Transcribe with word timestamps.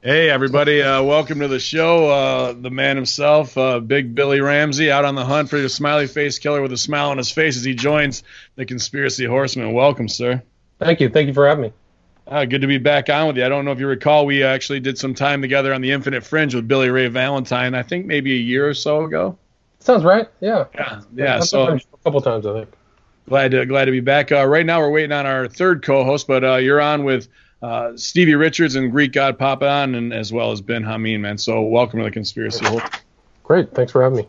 Hey, 0.00 0.30
everybody. 0.30 0.80
Uh, 0.80 1.02
welcome 1.02 1.40
to 1.40 1.48
the 1.48 1.58
show. 1.58 2.08
Uh, 2.08 2.52
the 2.52 2.70
man 2.70 2.94
himself, 2.94 3.58
uh, 3.58 3.80
Big 3.80 4.14
Billy 4.14 4.40
Ramsey, 4.40 4.92
out 4.92 5.04
on 5.04 5.16
the 5.16 5.24
hunt 5.24 5.50
for 5.50 5.60
the 5.60 5.68
smiley 5.68 6.06
face 6.06 6.38
killer 6.38 6.62
with 6.62 6.72
a 6.72 6.76
smile 6.76 7.10
on 7.10 7.18
his 7.18 7.32
face 7.32 7.56
as 7.56 7.64
he 7.64 7.74
joins 7.74 8.22
the 8.54 8.64
Conspiracy 8.64 9.24
Horsemen. 9.24 9.72
Welcome, 9.72 10.08
sir. 10.08 10.40
Thank 10.78 11.00
you. 11.00 11.08
Thank 11.08 11.26
you 11.26 11.34
for 11.34 11.48
having 11.48 11.62
me. 11.62 11.72
Uh, 12.28 12.44
good 12.44 12.60
to 12.60 12.68
be 12.68 12.78
back 12.78 13.10
on 13.10 13.26
with 13.26 13.38
you. 13.38 13.44
I 13.44 13.48
don't 13.48 13.64
know 13.64 13.72
if 13.72 13.80
you 13.80 13.88
recall, 13.88 14.24
we 14.24 14.44
actually 14.44 14.78
did 14.78 14.98
some 14.98 15.14
time 15.14 15.42
together 15.42 15.74
on 15.74 15.80
the 15.80 15.90
Infinite 15.90 16.22
Fringe 16.22 16.54
with 16.54 16.68
Billy 16.68 16.90
Ray 16.90 17.08
Valentine, 17.08 17.74
I 17.74 17.82
think 17.82 18.06
maybe 18.06 18.34
a 18.34 18.38
year 18.40 18.68
or 18.68 18.74
so 18.74 19.02
ago. 19.02 19.36
Sounds 19.80 20.04
right. 20.04 20.28
Yeah. 20.38 20.66
Yeah. 20.76 21.00
Yeah. 21.12 21.40
so 21.40 21.70
a 21.72 21.80
couple 22.04 22.20
times, 22.20 22.46
I 22.46 22.52
think. 22.52 22.70
Glad 23.28 23.50
to, 23.50 23.66
glad 23.66 23.86
to 23.86 23.90
be 23.90 23.98
back. 23.98 24.30
Uh, 24.30 24.46
right 24.46 24.64
now, 24.64 24.78
we're 24.78 24.90
waiting 24.90 25.12
on 25.12 25.26
our 25.26 25.48
third 25.48 25.82
co 25.82 26.04
host, 26.04 26.28
but 26.28 26.44
uh, 26.44 26.56
you're 26.56 26.80
on 26.80 27.02
with 27.02 27.26
uh, 27.62 27.96
Stevie 27.96 28.34
Richards 28.34 28.76
and 28.76 28.90
Greek 28.90 29.12
God 29.12 29.38
Papadon, 29.38 29.96
and 29.96 30.12
as 30.12 30.32
well 30.32 30.52
as 30.52 30.60
Ben 30.60 30.82
Hameen, 30.82 31.20
man. 31.20 31.38
So 31.38 31.62
welcome 31.62 31.98
to 31.98 32.04
the 32.04 32.10
Conspiracy. 32.10 32.64
Great, 33.42 33.74
thanks 33.74 33.92
for 33.92 34.02
having 34.02 34.18
me. 34.18 34.28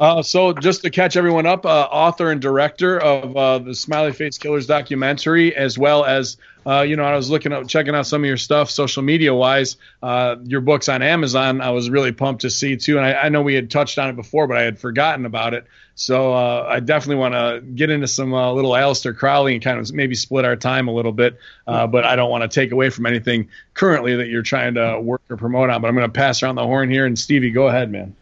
Uh, 0.00 0.22
so 0.22 0.54
just 0.54 0.82
to 0.82 0.90
catch 0.90 1.14
everyone 1.14 1.44
up, 1.44 1.66
uh, 1.66 1.88
author 1.90 2.30
and 2.30 2.40
director 2.40 2.98
of 2.98 3.36
uh, 3.36 3.58
the 3.58 3.74
Smiley 3.74 4.12
Face 4.12 4.38
Killers 4.38 4.66
documentary, 4.66 5.54
as 5.54 5.78
well 5.78 6.06
as 6.06 6.38
uh, 6.66 6.82
you 6.82 6.96
know, 6.96 7.04
I 7.04 7.16
was 7.16 7.30
looking 7.30 7.52
up, 7.52 7.66
checking 7.68 7.94
out 7.94 8.06
some 8.06 8.22
of 8.22 8.28
your 8.28 8.36
stuff, 8.36 8.70
social 8.70 9.02
media 9.02 9.34
wise. 9.34 9.76
Uh, 10.02 10.36
your 10.44 10.60
books 10.60 10.88
on 10.88 11.02
Amazon, 11.02 11.60
I 11.60 11.70
was 11.70 11.88
really 11.88 12.12
pumped 12.12 12.42
to 12.42 12.50
see 12.50 12.76
too. 12.76 12.98
And 12.98 13.06
I, 13.06 13.12
I, 13.12 13.28
know 13.28 13.42
we 13.42 13.54
had 13.54 13.70
touched 13.70 13.98
on 13.98 14.10
it 14.10 14.16
before, 14.16 14.46
but 14.46 14.56
I 14.56 14.62
had 14.62 14.78
forgotten 14.78 15.24
about 15.24 15.54
it. 15.54 15.66
So 15.94 16.34
uh, 16.34 16.66
I 16.68 16.80
definitely 16.80 17.16
want 17.16 17.34
to 17.34 17.60
get 17.74 17.90
into 17.90 18.08
some 18.08 18.32
uh, 18.34 18.52
little 18.52 18.72
Aleister 18.72 19.16
Crowley 19.16 19.54
and 19.54 19.62
kind 19.62 19.78
of 19.78 19.92
maybe 19.92 20.14
split 20.14 20.44
our 20.44 20.56
time 20.56 20.88
a 20.88 20.92
little 20.92 21.12
bit. 21.12 21.38
Uh, 21.66 21.86
but 21.86 22.04
I 22.04 22.16
don't 22.16 22.30
want 22.30 22.42
to 22.42 22.48
take 22.48 22.72
away 22.72 22.90
from 22.90 23.06
anything 23.06 23.48
currently 23.74 24.16
that 24.16 24.28
you're 24.28 24.42
trying 24.42 24.74
to 24.74 25.00
work 25.00 25.22
or 25.30 25.36
promote 25.36 25.70
on. 25.70 25.80
But 25.80 25.88
I'm 25.88 25.94
going 25.94 26.08
to 26.08 26.12
pass 26.12 26.42
around 26.42 26.56
the 26.56 26.66
horn 26.66 26.90
here. 26.90 27.06
And 27.06 27.18
Stevie, 27.18 27.50
go 27.50 27.68
ahead, 27.68 27.90
man. 27.90 28.14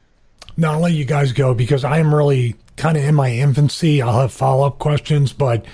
No, 0.59 0.73
I'll 0.73 0.81
let 0.81 0.93
you 0.93 1.05
guys 1.05 1.33
go 1.33 1.55
because 1.55 1.85
I 1.85 1.99
am 1.99 2.13
really 2.13 2.57
kind 2.77 2.97
of 2.97 3.05
in 3.05 3.15
my 3.15 3.31
infancy. 3.31 4.03
I'll 4.03 4.23
have 4.23 4.33
follow 4.33 4.67
up 4.67 4.81
questions, 4.81 5.33
but 5.33 5.65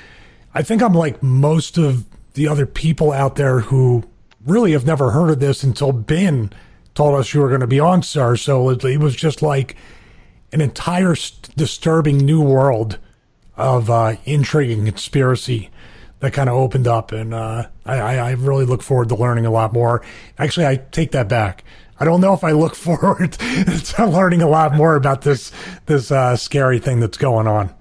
I 0.52 0.62
think 0.62 0.82
I'm 0.82 0.92
like 0.92 1.22
most 1.22 1.78
of 1.78 2.04
the 2.34 2.48
other 2.48 2.66
people 2.66 3.10
out 3.10 3.36
there 3.36 3.60
who 3.60 4.04
really 4.44 4.72
have 4.72 4.84
never 4.84 5.12
heard 5.12 5.30
of 5.30 5.41
this 5.41 5.62
until 5.62 5.91
Ben 5.91 6.52
told 6.94 7.18
us 7.18 7.32
you 7.32 7.41
were 7.41 7.48
going 7.48 7.62
to 7.62 7.66
be 7.66 7.80
on, 7.80 8.02
sir. 8.02 8.36
So 8.36 8.68
it, 8.68 9.00
was 9.00 9.16
just 9.16 9.41
like 9.41 9.74
an 10.52 10.60
entire 10.60 11.14
st- 11.14 11.56
disturbing 11.56 12.19
new 12.19 12.42
world 12.42 12.98
of 13.56 13.88
uh, 13.88 14.16
conspiracy 14.84 15.70
that 16.20 16.34
kind 16.34 16.50
of 16.50 16.56
opened 16.56 16.86
up. 16.86 17.10
And 17.10 17.32
uh, 17.32 17.69
I, 17.86 18.19
I 18.19 18.30
really 18.32 18.66
look 18.66 18.82
forward 18.82 19.08
to 19.08 19.14
learning 19.14 19.46
a 19.46 19.50
lot 19.50 19.72
more. 19.72 20.02
Actually, 20.38 20.66
I 20.66 20.76
take 20.76 21.12
that 21.12 21.28
back. 21.28 21.64
I 21.98 22.05
don't 22.05 22.20
know 22.20 22.34
if 22.34 22.45
I 22.45 22.53
look 22.53 22.75
forward 22.87 23.33
to 23.33 24.06
learning 24.06 24.42
a 24.42 24.48
lot 24.48 24.75
more 24.75 24.97
about 24.97 25.23
this 25.23 25.53
this 25.87 26.11
uh, 26.11 26.37
scary 26.37 26.78
thing 26.78 27.00
that's 27.00 27.19
going 27.19 27.47
on. 27.47 27.75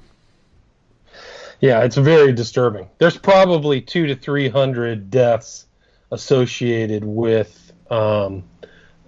Yeah, 1.60 1.84
it's 1.84 1.96
very 1.96 2.34
disturbing. 2.34 2.90
There's 2.98 3.18
probably 3.18 3.82
two 3.82 4.08
to 4.08 4.16
three 4.16 4.50
hundred 4.50 5.10
deaths 5.10 5.66
associated 6.12 7.04
with 7.06 7.72
um, 7.90 8.44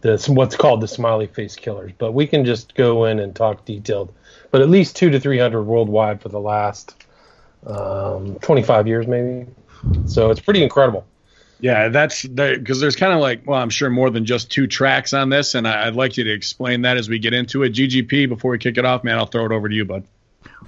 this 0.01 0.29
what's 0.29 0.55
called 0.55 0.81
the 0.81 0.87
smiley 0.87 1.27
face 1.27 1.55
killers, 1.55 1.91
but 1.97 2.13
we 2.13 2.27
can 2.27 2.45
just 2.45 2.75
go 2.75 3.05
in 3.05 3.19
and 3.19 3.35
talk 3.35 3.65
detailed. 3.65 4.13
But 4.51 4.61
at 4.61 4.69
least 4.69 4.95
two 4.95 5.09
to 5.09 5.19
three 5.19 5.37
hundred 5.37 5.63
worldwide 5.63 6.21
for 6.21 6.29
the 6.29 6.39
last 6.39 7.05
um, 7.65 8.35
25 8.39 8.87
years, 8.87 9.07
maybe. 9.07 9.47
So 10.05 10.29
it's 10.29 10.39
pretty 10.39 10.63
incredible. 10.63 11.05
Yeah, 11.59 11.87
that's 11.89 12.25
because 12.25 12.81
there's 12.81 12.95
kind 12.95 13.13
of 13.13 13.19
like, 13.19 13.47
well, 13.47 13.59
I'm 13.59 13.69
sure 13.69 13.89
more 13.89 14.09
than 14.09 14.25
just 14.25 14.51
two 14.51 14.67
tracks 14.67 15.13
on 15.13 15.29
this, 15.29 15.55
and 15.55 15.67
I, 15.67 15.85
would 15.85 15.95
like 15.95 16.17
you 16.17 16.23
to 16.25 16.31
explain 16.31 16.81
that 16.81 16.97
as 16.97 17.07
we 17.07 17.17
get 17.17 17.33
into 17.33 17.63
it. 17.63 17.73
GGP, 17.73 18.27
before 18.27 18.51
we 18.51 18.57
kick 18.57 18.77
it 18.77 18.85
off, 18.85 19.03
man, 19.03 19.17
I'll 19.17 19.25
throw 19.25 19.45
it 19.45 19.51
over 19.51 19.69
to 19.69 19.75
you, 19.75 19.85
bud. 19.85 20.03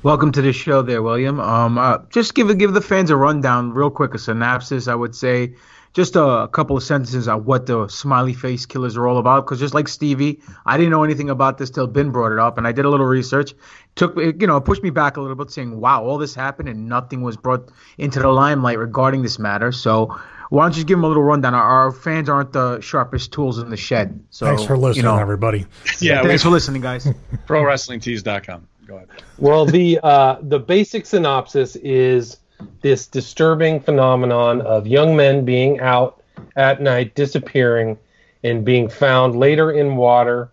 Welcome 0.04 0.32
to 0.34 0.42
the 0.42 0.53
show, 0.53 0.81
there, 0.81 1.02
William. 1.02 1.40
Um, 1.40 1.78
uh, 1.78 2.00
just 2.09 2.36
give 2.36 2.56
give 2.58 2.74
the 2.74 2.81
fans 2.81 3.09
a 3.09 3.18
rundown, 3.18 3.72
real 3.72 3.90
quick, 3.90 4.14
a 4.14 4.20
synopsis. 4.20 4.88
I 4.88 4.96
would 4.96 5.16
say, 5.16 5.56
just 5.94 6.16
a, 6.16 6.24
a 6.24 6.47
couple 6.47 6.78
of 6.78 6.84
sentences 6.84 7.28
on 7.28 7.44
what 7.46 7.66
the 7.66 7.88
smiley 7.88 8.34
face 8.34 8.66
killers 8.66 8.96
are 8.96 9.08
all 9.08 9.18
about. 9.18 9.46
Because 9.46 9.59
just 9.59 9.74
like 9.74 9.88
Stevie, 9.88 10.40
I 10.66 10.78
didn't 10.78 10.92
know 10.92 11.03
anything 11.03 11.30
about 11.30 11.58
this 11.58 11.72
till 11.72 11.88
Ben 11.88 12.12
brought 12.12 12.31
it 12.31 12.40
up, 12.40 12.58
and 12.58 12.68
I 12.68 12.72
did 12.72 12.86
a 12.86 12.90
little 12.90 13.08
research. 13.08 13.53
Took 13.96 14.16
you 14.16 14.47
know 14.47 14.62
pushed 14.62 14.84
me 14.84 14.92
back 14.92 15.18
a 15.18 15.22
little 15.22 15.36
bit, 15.36 15.52
saying, 15.52 15.80
"Wow, 15.80 16.03
all 16.03 16.18
this 16.18 16.36
happened 16.36 16.70
and 16.70 16.88
nothing 16.88 17.24
was 17.24 17.36
brought 17.36 17.70
into 17.97 18.20
the 18.20 18.30
limelight 18.30 18.78
regarding 18.78 19.24
this 19.24 19.40
matter." 19.40 19.72
So 19.72 20.16
why 20.50 20.63
don't 20.63 20.72
you 20.72 20.75
just 20.75 20.88
give 20.88 20.97
them 20.97 21.03
a 21.03 21.08
little 21.08 21.24
rundown? 21.24 21.53
Our, 21.53 21.62
our, 21.62 21.91
fans 21.91 22.30
aren't 22.30 22.53
the 22.53 22.80
sharpest 22.81 23.34
tools 23.34 23.59
in 23.59 23.69
the 23.69 23.78
shed. 23.78 24.24
So 24.30 24.46
thanks 24.46 24.63
for 24.63 24.78
listening, 24.78 25.06
you 25.06 25.12
know, 25.12 25.18
everybody. 25.18 25.66
Yeah, 26.00 26.24
thanks 26.24 26.44
for 26.44 26.50
listening, 26.50 26.81
guys. 26.81 27.06
ProWrestlingTees.com. 27.47 28.68
Go 28.85 28.96
ahead. 28.96 29.09
Well, 29.38 29.66
the 29.66 30.00
uh, 30.02 30.38
the 30.41 30.59
basic 30.59 31.06
synopsis 31.06 31.75
is 31.78 32.38
this 32.81 33.06
disturbing 33.06 33.80
phenomenon 33.80 34.62
of 34.62 34.88
young 34.88 35.16
men 35.16 35.44
being 35.44 35.80
out 35.80 36.24
at 36.56 36.81
night, 36.81 37.14
disappearing, 37.16 37.97
and 38.44 38.64
being 38.64 38.88
found 38.88 39.38
later 39.38 39.72
in 39.72 39.97
water 39.97 40.50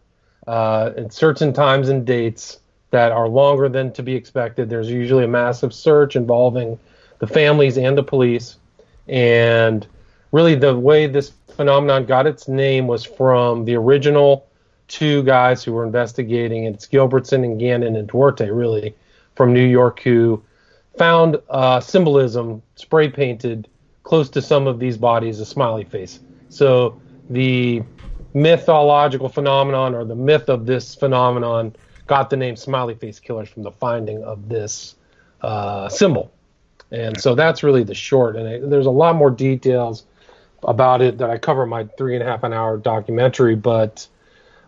uh, 0.47 0.91
at 0.97 1.13
certain 1.13 1.53
times 1.53 1.89
and 1.89 2.05
dates 2.05 2.59
that 2.91 3.13
are 3.13 3.29
longer 3.29 3.69
than 3.69 3.93
to 3.93 4.03
be 4.03 4.15
expected. 4.15 4.69
There's 4.69 4.91
usually 4.91 5.25
a 5.25 5.29
massive 5.29 5.73
search 5.73 6.17
involving 6.17 6.79
the 7.19 7.27
families 7.27 7.79
and 7.79 7.97
the 7.97 8.03
police. 8.03 8.57
And 9.09 9.87
really, 10.33 10.55
the 10.55 10.77
way 10.77 11.07
this 11.07 11.33
phenomenon 11.57 12.07
got 12.07 12.27
its 12.27 12.49
name 12.49 12.87
was 12.87 13.05
from 13.05 13.65
the 13.65 13.75
original 13.75 14.47
two 14.89 15.23
guys 15.23 15.63
who 15.65 15.73
were 15.73 15.85
investigating. 15.85 16.65
It's 16.65 16.87
Gilbertson 16.87 17.45
and 17.45 17.59
Gannon 17.59 17.97
and 17.97 18.09
Duarte, 18.09 18.49
really, 18.49 18.95
from 19.35 19.53
New 19.53 19.67
York, 19.67 20.01
who 20.01 20.43
found 20.97 21.37
uh, 21.51 21.81
symbolism 21.81 22.63
spray 22.77 23.09
painted 23.09 23.69
close 24.03 24.29
to 24.31 24.43
some 24.43 24.67
of 24.67 24.79
these 24.79 24.97
bodies, 24.97 25.41
a 25.41 25.47
smiley 25.47 25.85
face. 25.85 26.21
So 26.51 27.01
the 27.31 27.83
mythological 28.35 29.29
phenomenon 29.29 29.95
or 29.95 30.05
the 30.05 30.15
myth 30.15 30.49
of 30.49 30.67
this 30.67 30.95
phenomenon 30.95 31.75
got 32.07 32.31
the 32.31 32.37
name 32.37 32.57
smiley 32.57 32.95
face 32.95 33.19
killers 33.19 33.49
from 33.49 33.63
the 33.63 33.71
finding 33.71 34.23
of 34.25 34.49
this 34.49 34.97
uh, 35.41 35.89
symbol. 35.89 36.34
And 36.95 37.21
so 37.21 37.35
that's 37.35 37.63
really 37.63 37.83
the 37.83 37.95
short. 37.95 38.37
And 38.37 38.47
it, 38.47 38.71
there's 38.71 38.87
a 38.87 38.91
lot 38.91 39.17
more 39.17 39.31
details 39.31 40.05
about 40.63 41.03
it 41.03 41.19
that 41.19 41.29
I 41.29 41.39
cover 41.39 41.65
in 41.65 41.69
my 41.69 41.85
three 41.99 42.15
and 42.15 42.23
a 42.23 42.27
half 42.27 42.45
an 42.45 42.53
hour 42.53 42.77
documentary. 42.77 43.57
But 43.57 44.07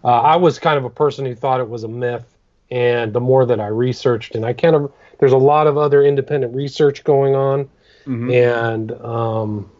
uh, 0.02 0.08
I 0.08 0.36
was 0.36 0.58
kind 0.58 0.76
of 0.76 0.84
a 0.84 0.90
person 0.90 1.24
who 1.24 1.34
thought 1.34 1.60
it 1.60 1.68
was 1.68 1.84
a 1.84 1.88
myth. 1.88 2.26
And 2.68 3.12
the 3.12 3.20
more 3.20 3.46
that 3.46 3.60
I 3.60 3.68
researched, 3.68 4.34
and 4.34 4.44
I 4.44 4.52
kind 4.52 4.74
of, 4.74 4.92
there's 5.20 5.32
a 5.32 5.38
lot 5.38 5.68
of 5.68 5.78
other 5.78 6.02
independent 6.02 6.52
research 6.54 7.04
going 7.04 7.36
on. 7.36 7.70
Mm-hmm. 8.06 8.30
And 8.32 8.92
um, 8.92 9.70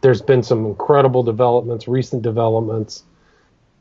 there's 0.00 0.22
been 0.22 0.42
some 0.42 0.64
incredible 0.64 1.22
developments, 1.22 1.86
recent 1.86 2.22
developments. 2.22 3.04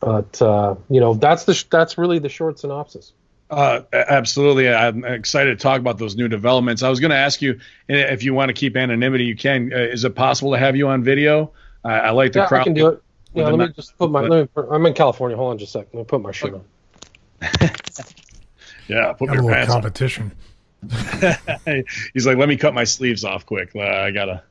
But, 0.01 0.41
uh, 0.41 0.75
you 0.89 0.99
know, 0.99 1.13
that's 1.13 1.45
the, 1.45 1.63
that's 1.69 1.97
really 1.97 2.19
the 2.19 2.29
short 2.29 2.59
synopsis. 2.59 3.13
Uh, 3.49 3.81
absolutely. 3.91 4.69
I'm 4.69 5.03
excited 5.03 5.57
to 5.57 5.61
talk 5.61 5.79
about 5.79 5.97
those 5.97 6.15
new 6.15 6.27
developments. 6.27 6.83
I 6.83 6.89
was 6.89 6.99
going 6.99 7.11
to 7.11 7.17
ask 7.17 7.41
you 7.41 7.59
if 7.87 8.23
you 8.23 8.33
want 8.33 8.49
to 8.49 8.53
keep 8.53 8.77
anonymity, 8.77 9.25
you 9.25 9.35
can. 9.35 9.73
Uh, 9.73 9.77
is 9.77 10.03
it 10.03 10.15
possible 10.15 10.51
to 10.51 10.59
have 10.59 10.75
you 10.75 10.87
on 10.87 11.03
video? 11.03 11.51
I, 11.83 11.93
I 11.93 12.09
like 12.11 12.33
the 12.33 12.39
yeah, 12.39 12.47
crowd. 12.47 12.61
I 12.61 12.63
can 12.65 12.73
do 12.73 12.87
it. 12.87 13.03
Yeah, 13.33 13.47
let 13.49 13.69
me 13.69 13.73
just 13.73 13.97
put 13.97 14.11
my. 14.11 14.21
Let 14.21 14.55
me, 14.55 14.63
I'm 14.71 14.85
in 14.85 14.93
California. 14.93 15.35
Hold 15.37 15.51
on 15.51 15.57
just 15.57 15.75
a 15.75 15.79
second. 15.79 15.89
Let 15.93 15.99
me 16.01 16.05
put 16.05 16.21
my 16.21 16.31
shirt 16.31 16.53
on. 16.53 16.63
yeah, 18.87 19.13
put 19.13 19.29
got 19.29 19.37
a 19.37 19.41
little 19.41 19.65
competition. 19.65 20.31
He's 22.13 22.25
like, 22.25 22.37
let 22.37 22.49
me 22.49 22.55
cut 22.55 22.73
my 22.73 22.83
sleeves 22.83 23.23
off 23.23 23.45
quick. 23.45 23.71
Uh, 23.75 23.81
I 23.81 24.11
gotta. 24.11 24.43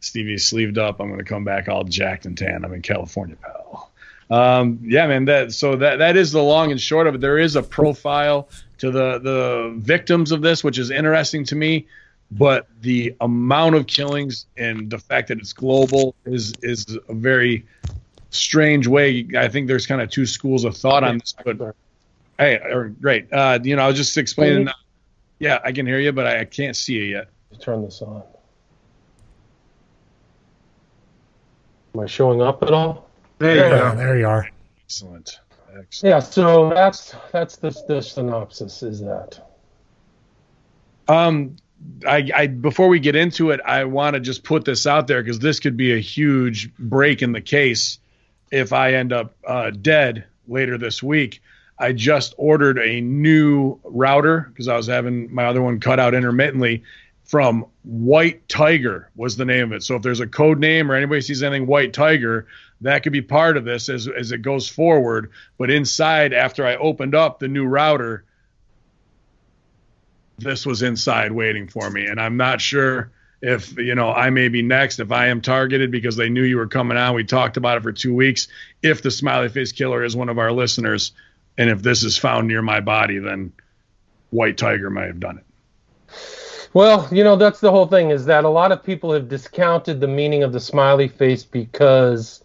Stevie's 0.00 0.46
sleeved 0.46 0.78
up. 0.78 1.00
I'm 1.00 1.10
gonna 1.10 1.24
come 1.24 1.44
back 1.44 1.68
all 1.68 1.82
jacked 1.82 2.26
and 2.26 2.36
tan. 2.36 2.64
I'm 2.64 2.74
in 2.74 2.82
California, 2.82 3.36
pal 3.36 3.85
um, 4.30 4.80
yeah, 4.82 5.06
man. 5.06 5.24
That 5.26 5.52
so 5.52 5.76
that 5.76 5.96
that 5.98 6.16
is 6.16 6.32
the 6.32 6.42
long 6.42 6.70
and 6.70 6.80
short 6.80 7.06
of 7.06 7.16
it. 7.16 7.20
There 7.20 7.38
is 7.38 7.56
a 7.56 7.62
profile 7.62 8.48
to 8.78 8.90
the 8.90 9.18
the 9.18 9.74
victims 9.78 10.32
of 10.32 10.42
this, 10.42 10.64
which 10.64 10.78
is 10.78 10.90
interesting 10.90 11.44
to 11.44 11.56
me. 11.56 11.86
But 12.32 12.66
the 12.80 13.14
amount 13.20 13.76
of 13.76 13.86
killings 13.86 14.46
and 14.56 14.90
the 14.90 14.98
fact 14.98 15.28
that 15.28 15.38
it's 15.38 15.52
global 15.52 16.16
is 16.24 16.54
is 16.62 16.98
a 17.08 17.14
very 17.14 17.64
strange 18.30 18.88
way. 18.88 19.28
I 19.36 19.48
think 19.48 19.68
there's 19.68 19.86
kind 19.86 20.00
of 20.00 20.10
two 20.10 20.26
schools 20.26 20.64
of 20.64 20.76
thought 20.76 21.04
on 21.04 21.18
this. 21.18 21.34
But 21.44 21.76
hey, 22.38 22.58
great. 23.00 23.32
Uh, 23.32 23.60
you 23.62 23.76
know, 23.76 23.82
I 23.82 23.86
was 23.86 23.96
just 23.96 24.16
explaining. 24.16 24.68
Uh, 24.68 24.72
yeah, 25.38 25.60
I 25.64 25.70
can 25.70 25.86
hear 25.86 26.00
you, 26.00 26.12
but 26.12 26.26
I, 26.26 26.40
I 26.40 26.44
can't 26.44 26.74
see 26.74 26.94
you 26.94 27.04
yet. 27.04 27.28
Turn 27.60 27.82
this 27.82 28.02
on. 28.02 28.22
Am 31.94 32.00
I 32.00 32.06
showing 32.06 32.42
up 32.42 32.62
at 32.62 32.72
all? 32.72 33.05
There 33.38 33.54
you 33.54 33.76
go. 33.76 33.94
There 33.94 34.18
you 34.18 34.26
are. 34.26 34.48
Excellent. 34.84 35.40
Excellent. 35.78 36.10
Yeah. 36.14 36.18
So 36.20 36.70
that's 36.70 37.14
that's 37.32 37.56
the 37.56 37.70
the 37.86 38.00
synopsis. 38.00 38.82
Is 38.82 39.00
that? 39.00 39.40
Um, 41.08 41.56
I, 42.06 42.30
I 42.34 42.46
before 42.46 42.88
we 42.88 42.98
get 42.98 43.14
into 43.14 43.50
it, 43.50 43.60
I 43.64 43.84
want 43.84 44.14
to 44.14 44.20
just 44.20 44.42
put 44.42 44.64
this 44.64 44.86
out 44.86 45.06
there 45.06 45.22
because 45.22 45.38
this 45.38 45.60
could 45.60 45.76
be 45.76 45.92
a 45.92 45.98
huge 45.98 46.74
break 46.76 47.22
in 47.22 47.32
the 47.32 47.40
case. 47.40 47.98
if 48.50 48.72
I 48.72 48.94
end 48.94 49.12
up 49.12 49.36
uh, 49.46 49.70
dead 49.70 50.24
later 50.48 50.78
this 50.78 51.02
week, 51.02 51.42
I 51.78 51.92
just 51.92 52.34
ordered 52.38 52.78
a 52.78 53.00
new 53.00 53.78
router 53.84 54.48
because 54.52 54.68
I 54.68 54.76
was 54.76 54.86
having 54.86 55.32
my 55.34 55.46
other 55.46 55.60
one 55.60 55.80
cut 55.80 56.00
out 56.00 56.14
intermittently 56.14 56.82
from 57.26 57.66
White 57.82 58.48
Tiger 58.48 59.10
was 59.16 59.36
the 59.36 59.44
name 59.44 59.64
of 59.64 59.72
it. 59.72 59.82
So 59.82 59.96
if 59.96 60.02
there's 60.02 60.20
a 60.20 60.26
code 60.26 60.60
name 60.60 60.90
or 60.90 60.94
anybody 60.94 61.20
sees 61.20 61.42
anything 61.42 61.66
White 61.66 61.92
Tiger, 61.92 62.46
that 62.82 63.02
could 63.02 63.12
be 63.12 63.22
part 63.22 63.56
of 63.56 63.64
this 63.64 63.88
as 63.88 64.08
as 64.08 64.32
it 64.32 64.42
goes 64.42 64.68
forward. 64.68 65.32
But 65.58 65.70
inside, 65.70 66.32
after 66.32 66.64
I 66.64 66.76
opened 66.76 67.14
up 67.14 67.38
the 67.38 67.48
new 67.48 67.66
router, 67.66 68.24
this 70.38 70.64
was 70.64 70.82
inside 70.82 71.32
waiting 71.32 71.68
for 71.68 71.90
me, 71.90 72.06
and 72.06 72.20
I'm 72.20 72.36
not 72.36 72.60
sure 72.60 73.10
if 73.42 73.76
you 73.76 73.94
know 73.94 74.12
I 74.12 74.30
may 74.30 74.48
be 74.48 74.62
next 74.62 75.00
if 75.00 75.10
I 75.10 75.28
am 75.28 75.40
targeted 75.40 75.90
because 75.90 76.16
they 76.16 76.28
knew 76.28 76.42
you 76.42 76.58
were 76.58 76.68
coming 76.68 76.96
on. 76.96 77.14
We 77.14 77.24
talked 77.24 77.56
about 77.56 77.78
it 77.78 77.82
for 77.82 77.92
two 77.92 78.14
weeks. 78.14 78.46
If 78.82 79.02
the 79.02 79.10
smiley 79.10 79.48
face 79.48 79.72
killer 79.72 80.04
is 80.04 80.14
one 80.14 80.28
of 80.28 80.38
our 80.38 80.52
listeners, 80.52 81.12
and 81.58 81.70
if 81.70 81.82
this 81.82 82.04
is 82.04 82.16
found 82.16 82.46
near 82.46 82.62
my 82.62 82.80
body, 82.80 83.18
then 83.18 83.52
White 84.30 84.58
Tiger 84.58 84.90
might 84.90 85.06
have 85.06 85.20
done 85.20 85.38
it. 85.38 85.44
Well, 86.76 87.08
you 87.10 87.24
know 87.24 87.36
that's 87.36 87.60
the 87.60 87.70
whole 87.70 87.86
thing 87.86 88.10
is 88.10 88.26
that 88.26 88.44
a 88.44 88.50
lot 88.50 88.70
of 88.70 88.84
people 88.84 89.10
have 89.14 89.30
discounted 89.30 89.98
the 89.98 90.06
meaning 90.06 90.42
of 90.42 90.52
the 90.52 90.60
smiley 90.60 91.08
face 91.08 91.42
because 91.42 92.44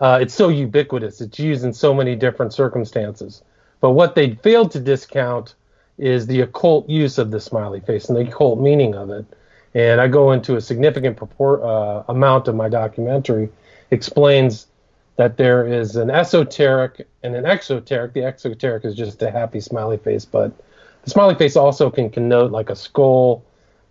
uh, 0.00 0.18
it's 0.20 0.34
so 0.34 0.50
ubiquitous. 0.50 1.22
It's 1.22 1.38
used 1.38 1.64
in 1.64 1.72
so 1.72 1.94
many 1.94 2.14
different 2.14 2.52
circumstances. 2.52 3.42
But 3.80 3.92
what 3.92 4.14
they 4.14 4.34
failed 4.34 4.70
to 4.72 4.80
discount 4.80 5.54
is 5.96 6.26
the 6.26 6.42
occult 6.42 6.90
use 6.90 7.16
of 7.16 7.30
the 7.30 7.40
smiley 7.40 7.80
face 7.80 8.10
and 8.10 8.18
the 8.18 8.30
occult 8.30 8.60
meaning 8.60 8.94
of 8.94 9.08
it 9.08 9.24
and 9.72 9.98
I 9.98 10.08
go 10.08 10.32
into 10.32 10.56
a 10.56 10.60
significant 10.60 11.16
purport, 11.16 11.62
uh, 11.62 12.02
amount 12.06 12.48
of 12.48 12.54
my 12.54 12.68
documentary 12.68 13.48
explains 13.90 14.66
that 15.16 15.38
there 15.38 15.66
is 15.66 15.96
an 15.96 16.10
esoteric 16.10 17.08
and 17.22 17.34
an 17.34 17.46
exoteric. 17.46 18.12
The 18.12 18.24
exoteric 18.24 18.84
is 18.84 18.94
just 18.94 19.22
a 19.22 19.30
happy 19.30 19.60
smiley 19.60 19.96
face, 19.96 20.26
but 20.26 20.52
the 21.04 21.08
smiley 21.08 21.34
face 21.34 21.56
also 21.56 21.88
can 21.88 22.10
connote 22.10 22.50
like 22.50 22.68
a 22.68 22.76
skull 22.76 23.42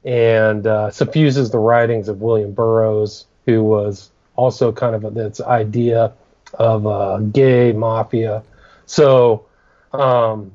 and 0.03 0.65
uh, 0.65 0.89
suffuses 0.91 1.51
the 1.51 1.59
writings 1.59 2.07
of 2.07 2.21
William 2.21 2.53
Burroughs, 2.53 3.25
who 3.45 3.63
was 3.63 4.11
also 4.35 4.71
kind 4.71 4.95
of 4.95 5.13
this 5.13 5.41
idea 5.41 6.13
of 6.53 6.85
a 6.85 7.21
gay 7.23 7.73
mafia. 7.73 8.43
So, 8.85 9.45
um, 9.93 10.51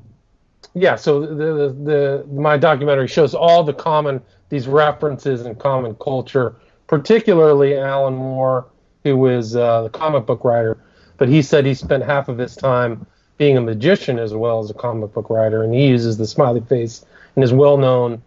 yeah, 0.73 0.95
so 0.95 1.21
the, 1.21 1.35
the, 1.35 1.75
the 1.83 2.25
my 2.31 2.57
documentary 2.57 3.07
shows 3.07 3.33
all 3.33 3.63
the 3.63 3.73
common 3.73 4.21
these 4.49 4.67
references 4.67 5.45
in 5.45 5.55
common 5.55 5.95
culture, 5.95 6.55
particularly 6.87 7.77
Alan 7.77 8.15
Moore, 8.15 8.65
who 9.03 9.27
is 9.27 9.55
uh, 9.55 9.83
the 9.83 9.89
comic 9.89 10.25
book 10.25 10.43
writer. 10.43 10.77
But 11.17 11.29
he 11.29 11.41
said 11.41 11.65
he 11.65 11.73
spent 11.73 12.03
half 12.03 12.27
of 12.27 12.37
his 12.37 12.55
time 12.55 13.05
being 13.37 13.57
a 13.57 13.61
magician 13.61 14.19
as 14.19 14.33
well 14.33 14.59
as 14.59 14.69
a 14.69 14.73
comic 14.73 15.13
book 15.13 15.29
writer, 15.29 15.63
and 15.63 15.73
he 15.73 15.87
uses 15.87 16.17
the 16.17 16.27
smiley 16.27 16.61
face 16.61 17.05
in 17.35 17.41
his 17.41 17.53
well-known 17.53 18.21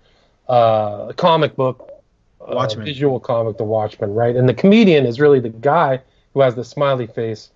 uh, 0.48 1.12
comic 1.14 1.56
book, 1.56 1.90
uh, 2.40 2.68
visual 2.76 3.20
comic, 3.20 3.58
The 3.58 3.64
Watchmen, 3.64 4.14
right? 4.14 4.34
And 4.34 4.48
the 4.48 4.54
comedian 4.54 5.06
is 5.06 5.20
really 5.20 5.40
the 5.40 5.48
guy 5.48 6.00
who 6.34 6.40
has 6.40 6.54
the 6.54 6.64
smiley 6.64 7.06
face, 7.06 7.50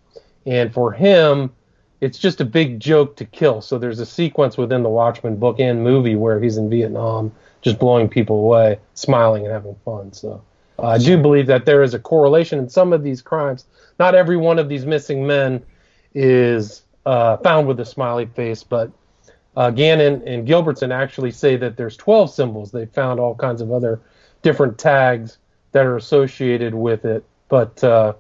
and 0.47 0.73
for 0.73 0.93
him, 0.93 1.53
it's 2.00 2.19
just 2.19 2.41
a 2.41 2.44
big 2.44 2.81
joke 2.81 3.17
to 3.17 3.25
kill. 3.25 3.61
So 3.61 3.79
there's 3.79 4.00
a 4.00 4.06
sequence 4.06 4.59
within 4.59 4.83
the 4.83 4.89
Watchmen 4.89 5.37
book 5.37 5.61
and 5.61 5.85
movie 5.85 6.17
where 6.17 6.41
he's 6.41 6.56
in 6.56 6.69
Vietnam 6.69 7.33
just 7.62 7.79
blowing 7.79 8.09
people 8.09 8.37
away, 8.41 8.79
smiling 8.94 9.44
and 9.44 9.53
having 9.53 9.77
fun. 9.85 10.12
So 10.12 10.43
uh, 10.81 10.89
I 10.89 10.99
do 10.99 11.17
believe 11.17 11.47
that 11.47 11.65
there 11.65 11.83
is 11.83 11.94
a 11.94 12.00
correlation 12.00 12.59
in 12.59 12.69
some 12.69 12.93
of 12.93 13.05
these 13.05 13.23
crimes. 13.23 13.65
Not 14.00 14.17
every 14.17 14.37
one 14.37 14.59
of 14.59 14.69
these 14.69 14.85
missing 14.85 15.27
men 15.27 15.62
is 16.12 16.83
uh, 17.06 17.37
found 17.39 17.69
with 17.69 17.79
a 17.79 17.85
smiley 17.85 18.27
face, 18.27 18.65
but 18.65 18.91
uh, 19.57 19.71
Gannon 19.71 20.27
and 20.27 20.47
Gilbertson 20.47 20.93
actually 20.93 21.31
say 21.31 21.57
that 21.57 21.77
there's 21.77 21.97
12 21.97 22.31
symbols. 22.33 22.71
They 22.71 22.87
found 22.87 23.21
all 23.21 23.35
kinds 23.35 23.61
of 23.61 23.73
other 23.73 24.01
different 24.43 24.79
tags 24.79 25.39
that 25.73 25.85
are 25.87 25.97
associated 25.97 26.75
with 26.75 27.05
it, 27.05 27.25
but 27.49 27.83
uh, 27.85 28.15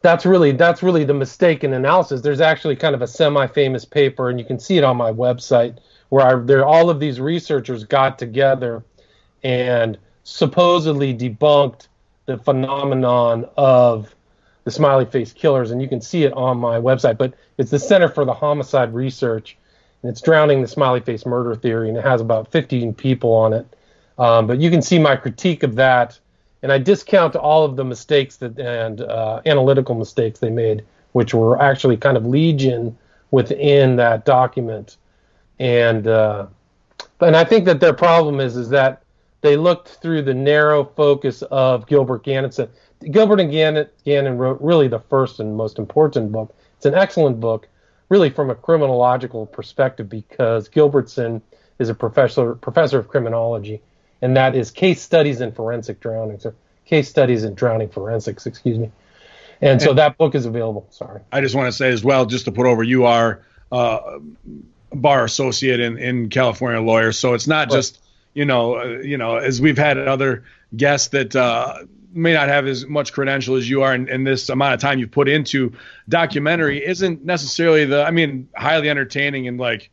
that's 0.00 0.26
really 0.26 0.52
that's 0.52 0.82
really 0.82 1.04
the 1.04 1.14
mistaken 1.14 1.72
analysis. 1.74 2.20
There's 2.20 2.40
actually 2.40 2.76
kind 2.76 2.94
of 2.94 3.02
a 3.02 3.06
semi-famous 3.06 3.84
paper, 3.84 4.30
and 4.30 4.38
you 4.38 4.44
can 4.44 4.58
see 4.58 4.78
it 4.78 4.84
on 4.84 4.96
my 4.96 5.12
website 5.12 5.78
where 6.08 6.26
I, 6.26 6.44
there 6.44 6.64
all 6.64 6.90
of 6.90 7.00
these 7.00 7.20
researchers 7.20 7.84
got 7.84 8.18
together 8.18 8.84
and 9.44 9.98
supposedly 10.24 11.14
debunked 11.16 11.88
the 12.26 12.38
phenomenon 12.38 13.48
of 13.56 14.14
the 14.64 14.70
smiley 14.70 15.04
face 15.04 15.32
killers, 15.32 15.70
and 15.70 15.82
you 15.82 15.88
can 15.88 16.00
see 16.00 16.24
it 16.24 16.32
on 16.32 16.58
my 16.58 16.78
website. 16.78 17.18
But 17.18 17.34
it's 17.58 17.70
the 17.70 17.78
Center 17.78 18.08
for 18.08 18.24
the 18.24 18.34
Homicide 18.34 18.94
Research, 18.94 19.56
and 20.02 20.10
it's 20.10 20.20
drowning 20.20 20.62
the 20.62 20.68
smiley 20.68 21.00
face 21.00 21.26
murder 21.26 21.54
theory, 21.54 21.88
and 21.88 21.98
it 21.98 22.04
has 22.04 22.20
about 22.20 22.50
15 22.50 22.94
people 22.94 23.32
on 23.32 23.52
it. 23.52 23.66
Um, 24.18 24.46
but 24.46 24.58
you 24.58 24.70
can 24.70 24.82
see 24.82 24.98
my 24.98 25.16
critique 25.16 25.62
of 25.62 25.74
that, 25.76 26.18
and 26.62 26.72
I 26.72 26.78
discount 26.78 27.34
all 27.34 27.64
of 27.64 27.76
the 27.76 27.84
mistakes 27.84 28.36
that 28.36 28.58
and 28.58 29.00
uh, 29.00 29.40
analytical 29.46 29.94
mistakes 29.94 30.38
they 30.38 30.50
made, 30.50 30.84
which 31.12 31.34
were 31.34 31.60
actually 31.60 31.96
kind 31.96 32.16
of 32.16 32.26
legion 32.26 32.96
within 33.30 33.96
that 33.96 34.24
document 34.24 34.96
and 35.62 36.08
uh, 36.08 36.46
and 37.20 37.36
I 37.36 37.44
think 37.44 37.66
that 37.66 37.78
their 37.78 37.92
problem 37.92 38.40
is 38.40 38.56
is 38.56 38.68
that 38.70 39.02
they 39.42 39.56
looked 39.56 39.88
through 39.88 40.22
the 40.22 40.34
narrow 40.34 40.84
focus 40.84 41.42
of 41.42 41.86
Gilbert 41.86 42.24
Gannon. 42.24 42.50
Gilbert 43.10 43.40
and 43.40 43.50
Gannon, 43.50 43.88
Gannon 44.04 44.38
wrote 44.38 44.60
really 44.60 44.88
the 44.88 45.00
first 45.00 45.40
and 45.40 45.56
most 45.56 45.78
important 45.78 46.32
book. 46.32 46.54
It's 46.76 46.86
an 46.86 46.94
excellent 46.94 47.40
book, 47.40 47.68
really 48.08 48.30
from 48.30 48.50
a 48.50 48.54
criminological 48.54 49.46
perspective, 49.46 50.08
because 50.08 50.68
Gilbertson 50.68 51.40
is 51.78 51.88
a 51.88 51.94
professor 51.94 52.54
professor 52.54 52.98
of 52.98 53.08
criminology, 53.08 53.80
and 54.20 54.36
that 54.36 54.54
is 54.54 54.70
case 54.70 55.00
studies 55.00 55.40
in 55.40 55.52
forensic 55.52 56.00
drownings 56.00 56.46
or 56.46 56.54
case 56.84 57.08
studies 57.08 57.44
in 57.44 57.54
drowning 57.54 57.88
forensics. 57.88 58.46
Excuse 58.46 58.78
me. 58.78 58.90
And 59.60 59.80
so 59.80 59.94
that 59.94 60.18
book 60.18 60.34
is 60.34 60.44
available. 60.44 60.88
Sorry. 60.90 61.20
I 61.30 61.40
just 61.40 61.54
want 61.54 61.68
to 61.68 61.72
say 61.72 61.90
as 61.92 62.02
well, 62.02 62.26
just 62.26 62.46
to 62.46 62.52
put 62.52 62.66
over, 62.66 62.82
you 62.82 63.04
are 63.04 63.42
uh, 63.70 64.18
bar 64.92 65.24
associate 65.24 65.78
in, 65.78 65.98
in 65.98 66.28
California 66.30 66.80
lawyer. 66.80 67.12
So 67.12 67.34
it's 67.34 67.46
not 67.46 67.68
right. 67.68 67.76
just, 67.76 68.00
you 68.34 68.44
know, 68.44 68.76
uh, 68.76 68.84
you 69.02 69.16
know, 69.16 69.36
as 69.36 69.60
we've 69.60 69.78
had 69.78 69.98
other 69.98 70.42
guests 70.76 71.08
that 71.08 71.36
uh, 71.36 71.78
may 72.12 72.32
not 72.32 72.48
have 72.48 72.66
as 72.66 72.86
much 72.86 73.12
credential 73.12 73.56
as 73.56 73.68
you 73.68 73.82
are 73.82 73.92
and 73.92 74.26
this 74.26 74.48
amount 74.48 74.74
of 74.74 74.80
time 74.80 74.98
you've 74.98 75.10
put 75.10 75.28
into 75.28 75.72
documentary 76.08 76.84
isn't 76.84 77.24
necessarily 77.24 77.84
the, 77.84 78.04
I 78.04 78.10
mean, 78.10 78.48
highly 78.56 78.90
entertaining 78.90 79.48
and 79.48 79.58
like, 79.58 79.90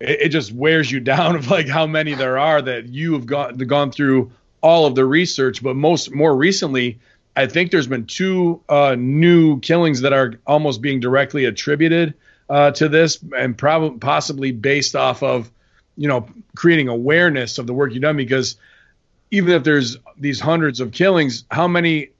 it, 0.00 0.20
it 0.20 0.28
just 0.28 0.52
wears 0.52 0.90
you 0.90 1.00
down 1.14 1.36
of 1.36 1.50
like 1.50 1.68
how 1.68 1.86
many 1.86 2.14
there 2.14 2.38
are 2.38 2.62
that 2.62 2.86
you 2.86 3.14
have 3.14 3.26
gone, 3.26 3.56
gone 3.56 3.90
through 3.90 4.30
all 4.60 4.86
of 4.86 4.94
the 4.94 5.04
research, 5.04 5.62
but 5.62 5.76
most 5.76 6.12
more 6.12 6.34
recently, 6.34 6.98
I 7.36 7.46
think 7.46 7.70
there's 7.70 7.86
been 7.86 8.06
two 8.06 8.60
uh, 8.68 8.96
new 8.98 9.60
killings 9.60 10.00
that 10.00 10.12
are 10.12 10.34
almost 10.46 10.82
being 10.82 10.98
directly 10.98 11.44
attributed 11.44 12.14
uh, 12.48 12.72
to 12.72 12.88
this, 12.88 13.22
and 13.36 13.56
probably 13.56 13.98
possibly 13.98 14.50
based 14.50 14.96
off 14.96 15.22
of 15.22 15.50
you 15.96 16.08
know 16.08 16.28
creating 16.56 16.88
awareness 16.88 17.58
of 17.58 17.66
the 17.68 17.74
work 17.74 17.92
you've 17.92 18.02
done. 18.02 18.16
Because 18.16 18.56
even 19.30 19.52
if 19.52 19.64
there's 19.64 19.96
these 20.16 20.40
hundreds 20.40 20.80
of 20.80 20.92
killings, 20.92 21.44
how 21.50 21.68
many 21.68 22.10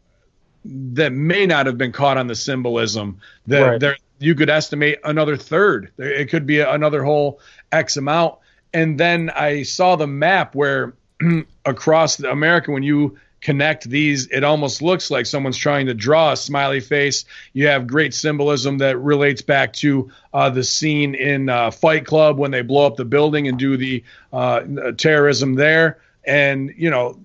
that 0.64 1.12
may 1.12 1.46
not 1.46 1.66
have 1.66 1.78
been 1.78 1.92
caught 1.92 2.16
on 2.16 2.26
the 2.26 2.34
symbolism 2.34 3.20
that 3.46 3.62
right. 3.62 3.80
there 3.80 3.96
you 4.18 4.34
could 4.34 4.50
estimate 4.50 4.98
another 5.04 5.36
third. 5.36 5.92
It 5.98 6.28
could 6.28 6.46
be 6.46 6.60
another 6.60 7.04
whole 7.04 7.40
X 7.72 7.96
amount. 7.96 8.36
And 8.74 8.98
then 8.98 9.30
I 9.30 9.62
saw 9.62 9.96
the 9.96 10.06
map 10.06 10.54
where 10.54 10.94
across 11.64 12.18
America, 12.20 12.70
when 12.70 12.82
you 12.82 13.18
connect 13.40 13.88
these, 13.88 14.26
it 14.28 14.42
almost 14.42 14.82
looks 14.82 15.10
like 15.10 15.24
someone's 15.24 15.56
trying 15.56 15.86
to 15.86 15.94
draw 15.94 16.32
a 16.32 16.36
smiley 16.36 16.80
face. 16.80 17.24
You 17.52 17.68
have 17.68 17.86
great 17.86 18.12
symbolism 18.12 18.78
that 18.78 18.98
relates 18.98 19.42
back 19.42 19.72
to 19.74 20.10
uh, 20.34 20.50
the 20.50 20.64
scene 20.64 21.14
in 21.14 21.48
uh, 21.48 21.70
Fight 21.70 22.04
Club 22.04 22.38
when 22.38 22.50
they 22.50 22.62
blow 22.62 22.86
up 22.86 22.96
the 22.96 23.04
building 23.04 23.46
and 23.46 23.58
do 23.58 23.76
the 23.76 24.02
uh, 24.32 24.62
terrorism 24.96 25.54
there. 25.54 26.00
And, 26.28 26.74
you 26.76 26.90
know, 26.90 27.18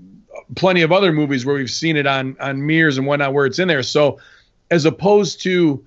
plenty 0.55 0.81
of 0.81 0.91
other 0.91 1.12
movies 1.12 1.45
where 1.45 1.55
we've 1.55 1.69
seen 1.69 1.98
it 1.98 2.07
on, 2.07 2.38
on 2.39 2.65
mirrors 2.65 2.98
and 2.98 3.05
whatnot 3.05 3.33
where 3.33 3.45
it's 3.45 3.60
in 3.60 3.67
there. 3.67 3.83
So 3.83 4.19
as 4.72 4.86
opposed 4.86 5.41
to, 5.43 5.86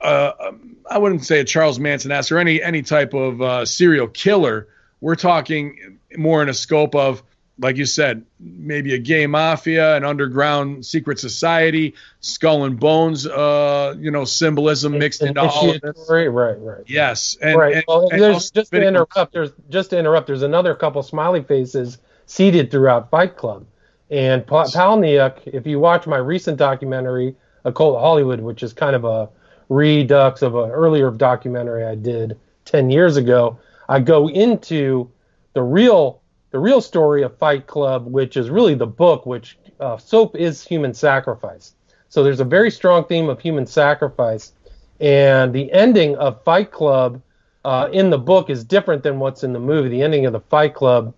uh, 0.00 0.52
I 0.88 0.98
wouldn't 0.98 1.24
say 1.24 1.40
a 1.40 1.44
Charles 1.44 1.78
Manson 1.78 2.12
ass 2.12 2.30
or 2.30 2.38
any, 2.38 2.62
any 2.62 2.82
type 2.82 3.14
of 3.14 3.42
uh, 3.42 3.64
serial 3.64 4.08
killer, 4.08 4.68
we're 5.00 5.16
talking 5.16 5.98
more 6.16 6.42
in 6.42 6.48
a 6.48 6.54
scope 6.54 6.94
of– 6.94 7.22
like 7.56 7.76
you 7.76 7.86
said, 7.86 8.24
maybe 8.40 8.94
a 8.94 8.98
gay 8.98 9.28
mafia, 9.28 9.94
an 9.94 10.02
underground 10.02 10.84
secret 10.84 11.20
society, 11.20 11.94
skull 12.18 12.64
and 12.64 12.80
bones, 12.80 13.28
uh, 13.28 13.94
you 13.96 14.10
know, 14.10 14.24
symbolism 14.24 14.98
mixed 14.98 15.22
into 15.22 15.40
all 15.40 15.70
of 15.70 15.80
this. 15.80 16.06
Right, 16.10 16.26
right. 16.26 16.82
Yes, 16.88 17.38
and, 17.40 17.56
right. 17.56 17.76
And, 17.76 17.84
well, 17.86 18.08
and 18.10 18.20
there's 18.20 18.50
just 18.50 18.72
to 18.72 18.84
interrupt. 18.84 19.32
There's 19.32 19.52
just 19.70 19.90
to 19.90 19.98
interrupt. 20.00 20.26
There's 20.26 20.42
another 20.42 20.74
couple 20.74 21.00
smiley 21.04 21.44
faces 21.44 21.98
seated 22.26 22.70
throughout 22.70 23.10
Fight 23.10 23.36
Club, 23.36 23.66
and 24.10 24.46
pa- 24.46 24.64
Palahniuk. 24.66 25.46
If 25.46 25.66
you 25.66 25.78
watch 25.78 26.06
my 26.06 26.18
recent 26.18 26.58
documentary 26.58 27.36
Occult 27.64 27.98
Hollywood, 27.98 28.40
which 28.40 28.62
is 28.62 28.72
kind 28.72 28.94
of 28.94 29.04
a 29.04 29.28
redux 29.68 30.42
of 30.42 30.54
an 30.54 30.70
earlier 30.70 31.10
documentary 31.10 31.84
I 31.84 31.94
did 31.94 32.38
10 32.66 32.90
years 32.90 33.16
ago, 33.16 33.58
I 33.88 34.00
go 34.00 34.28
into 34.28 35.10
the 35.54 35.62
real 35.62 36.20
the 36.50 36.60
real 36.60 36.80
story 36.80 37.22
of 37.22 37.36
Fight 37.36 37.66
Club, 37.66 38.06
which 38.06 38.36
is 38.36 38.48
really 38.48 38.74
the 38.74 38.86
book, 38.86 39.26
which 39.26 39.58
uh, 39.80 39.96
soap 39.96 40.36
is 40.36 40.64
human 40.64 40.94
sacrifice. 40.94 41.74
So 42.08 42.22
there's 42.22 42.38
a 42.38 42.44
very 42.44 42.70
strong 42.70 43.04
theme 43.06 43.28
of 43.28 43.40
human 43.40 43.66
sacrifice, 43.66 44.52
and 45.00 45.52
the 45.52 45.72
ending 45.72 46.14
of 46.14 46.44
Fight 46.44 46.70
Club 46.70 47.20
uh, 47.64 47.88
in 47.92 48.08
the 48.08 48.18
book 48.18 48.50
is 48.50 48.62
different 48.62 49.02
than 49.02 49.18
what's 49.18 49.42
in 49.42 49.52
the 49.52 49.58
movie. 49.58 49.88
The 49.88 50.02
ending 50.02 50.26
of 50.26 50.32
the 50.32 50.40
Fight 50.40 50.74
Club, 50.74 51.12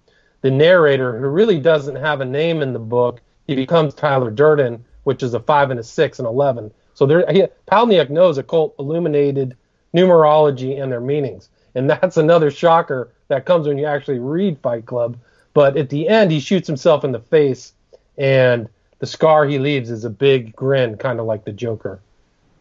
the 0.47 0.51
narrator, 0.53 1.19
who 1.19 1.27
really 1.27 1.59
doesn't 1.59 1.97
have 1.97 2.21
a 2.21 2.25
name 2.25 2.63
in 2.63 2.73
the 2.73 2.79
book, 2.79 3.21
he 3.49 3.57
becomes 3.57 3.95
Tyler 3.95 4.31
Durden, 4.31 4.85
which 5.03 5.25
is 5.25 5.35
a 5.35 5.41
five 5.41 5.73
and 5.73 5.81
a 5.81 5.83
six 5.83 6.21
and 6.21 6.29
eleven. 6.29 6.71
So 6.95 7.05
there, 7.05 7.29
he, 7.33 7.47
Palahniuk 7.67 8.11
knows 8.11 8.39
occult 8.39 8.77
illuminated 8.79 9.57
numerology 9.93 10.81
and 10.81 10.93
their 10.93 11.01
meanings, 11.01 11.49
and 11.75 11.91
that's 11.91 12.17
another 12.17 12.53
shocker 12.53 13.11
that 13.27 13.45
comes 13.45 13.67
when 13.67 13.77
you 13.77 13.87
actually 13.87 14.21
read 14.21 14.61
Fight 14.61 14.87
Club. 14.87 15.19
But 15.53 15.77
at 15.77 15.91
the 15.91 16.09
end, 16.09 16.31
he 16.31 16.39
shoots 16.39 16.69
himself 16.69 17.03
in 17.03 17.11
the 17.11 17.19
face, 17.19 17.73
and 18.17 18.69
the 19.01 19.07
scar 19.07 19.47
he 19.47 19.59
leaves 19.59 19.91
is 19.91 20.05
a 20.05 20.11
big 20.11 20.55
grin, 20.55 20.97
kind 20.97 21.19
of 21.19 21.27
like 21.27 21.45
the 21.45 21.53
Joker. 21.53 21.99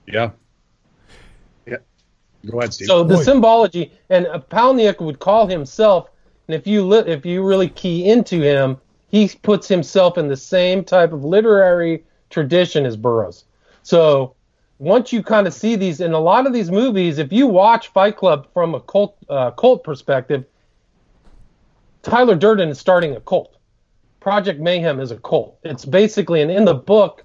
Yeah. 0.07 0.31
Yeah. 1.67 1.77
Go 2.49 2.57
ahead, 2.57 2.73
Steve. 2.73 2.87
So 2.87 3.03
the 3.03 3.23
symbology, 3.23 3.91
and 4.09 4.25
Palahniuk 4.25 4.99
would 5.01 5.19
call 5.19 5.45
himself, 5.45 6.09
and 6.47 6.55
if 6.55 6.67
you 6.67 6.85
li- 6.85 7.11
if 7.11 7.25
you 7.25 7.43
really 7.43 7.69
key 7.69 8.09
into 8.09 8.41
him, 8.41 8.77
he 9.07 9.29
puts 9.41 9.67
himself 9.67 10.17
in 10.17 10.27
the 10.27 10.37
same 10.37 10.83
type 10.83 11.11
of 11.11 11.23
literary 11.23 12.03
tradition 12.29 12.85
as 12.85 12.97
Burroughs. 12.97 13.45
So 13.83 14.35
once 14.79 15.13
you 15.13 15.23
kind 15.23 15.47
of 15.47 15.53
see 15.53 15.75
these 15.75 16.01
in 16.01 16.13
a 16.13 16.19
lot 16.19 16.45
of 16.45 16.53
these 16.53 16.69
movies, 16.69 17.17
if 17.17 17.31
you 17.31 17.47
watch 17.47 17.87
Fight 17.89 18.17
Club 18.17 18.47
from 18.53 18.75
a 18.75 18.81
cult 18.81 19.17
uh, 19.29 19.51
cult 19.51 19.83
perspective, 19.83 20.45
Tyler 22.03 22.35
Durden 22.35 22.69
is 22.69 22.79
starting 22.79 23.15
a 23.15 23.21
cult. 23.21 23.55
Project 24.19 24.59
Mayhem 24.59 24.99
is 24.99 25.11
a 25.11 25.17
cult. 25.17 25.57
It's 25.63 25.85
basically, 25.85 26.41
and 26.41 26.51
in 26.51 26.65
the 26.65 26.73
book, 26.73 27.23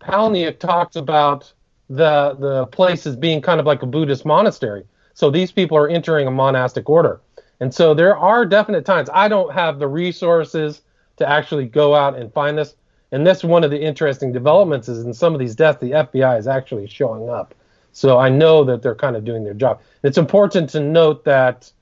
Palahniuk 0.00 0.58
talks 0.58 0.96
about 0.96 1.52
the 1.88 2.36
the 2.38 2.66
place 2.66 3.06
as 3.06 3.16
being 3.16 3.40
kind 3.40 3.60
of 3.60 3.66
like 3.66 3.82
a 3.82 3.86
Buddhist 3.86 4.24
monastery. 4.24 4.84
So 5.14 5.30
these 5.30 5.50
people 5.50 5.76
are 5.76 5.88
entering 5.88 6.26
a 6.26 6.30
monastic 6.30 6.88
order. 6.88 7.20
And 7.60 7.74
so 7.74 7.94
there 7.94 8.16
are 8.16 8.46
definite 8.46 8.84
times 8.84 9.08
I 9.12 9.28
don't 9.28 9.52
have 9.52 9.78
the 9.78 9.88
resources 9.88 10.82
to 11.16 11.28
actually 11.28 11.66
go 11.66 11.94
out 11.94 12.16
and 12.16 12.32
find 12.32 12.56
this. 12.56 12.76
And 13.10 13.26
that's 13.26 13.42
one 13.42 13.64
of 13.64 13.70
the 13.70 13.80
interesting 13.80 14.32
developments 14.32 14.88
is 14.88 15.04
in 15.04 15.14
some 15.14 15.32
of 15.32 15.40
these 15.40 15.54
deaths, 15.54 15.80
the 15.80 15.92
FBI 15.92 16.38
is 16.38 16.46
actually 16.46 16.86
showing 16.86 17.28
up. 17.28 17.54
So 17.92 18.18
I 18.18 18.28
know 18.28 18.64
that 18.64 18.82
they're 18.82 18.94
kind 18.94 19.16
of 19.16 19.24
doing 19.24 19.44
their 19.44 19.54
job. 19.54 19.80
It's 20.02 20.18
important 20.18 20.70
to 20.70 20.80
note 20.80 21.24
that 21.24 21.72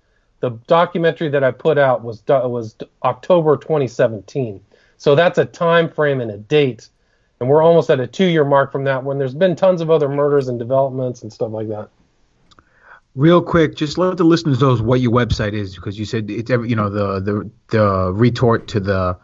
the 0.40 0.50
documentary 0.66 1.28
that 1.28 1.42
I 1.42 1.50
put 1.50 1.78
out 1.78 2.02
was 2.02 2.22
was 2.26 2.76
October 3.04 3.56
2017. 3.56 4.60
So 4.98 5.14
that's 5.14 5.38
a 5.38 5.44
time 5.44 5.90
frame 5.90 6.20
and 6.20 6.30
a 6.30 6.38
date, 6.38 6.88
and 7.40 7.48
we're 7.48 7.62
almost 7.62 7.90
at 7.90 8.00
a 8.00 8.06
two 8.06 8.26
year 8.26 8.44
mark 8.44 8.72
from 8.72 8.84
that. 8.84 9.04
When 9.04 9.18
there's 9.18 9.34
been 9.34 9.56
tons 9.56 9.80
of 9.80 9.90
other 9.90 10.08
murders 10.08 10.48
and 10.48 10.58
developments 10.58 11.22
and 11.22 11.32
stuff 11.32 11.52
like 11.52 11.68
that. 11.68 11.90
Real 13.16 13.42
quick, 13.42 13.76
just 13.76 13.96
let 13.96 14.16
the 14.18 14.24
listeners 14.24 14.60
know 14.60 14.76
what 14.76 15.00
your 15.00 15.10
website 15.10 15.54
is 15.54 15.74
because 15.74 15.98
you 15.98 16.04
said 16.04 16.30
it's 16.30 16.50
every, 16.50 16.68
you 16.68 16.76
know 16.76 16.90
the 16.90 17.18
the 17.20 17.50
the 17.68 18.12
retort 18.12 18.68
to 18.68 18.78
the 18.78 19.16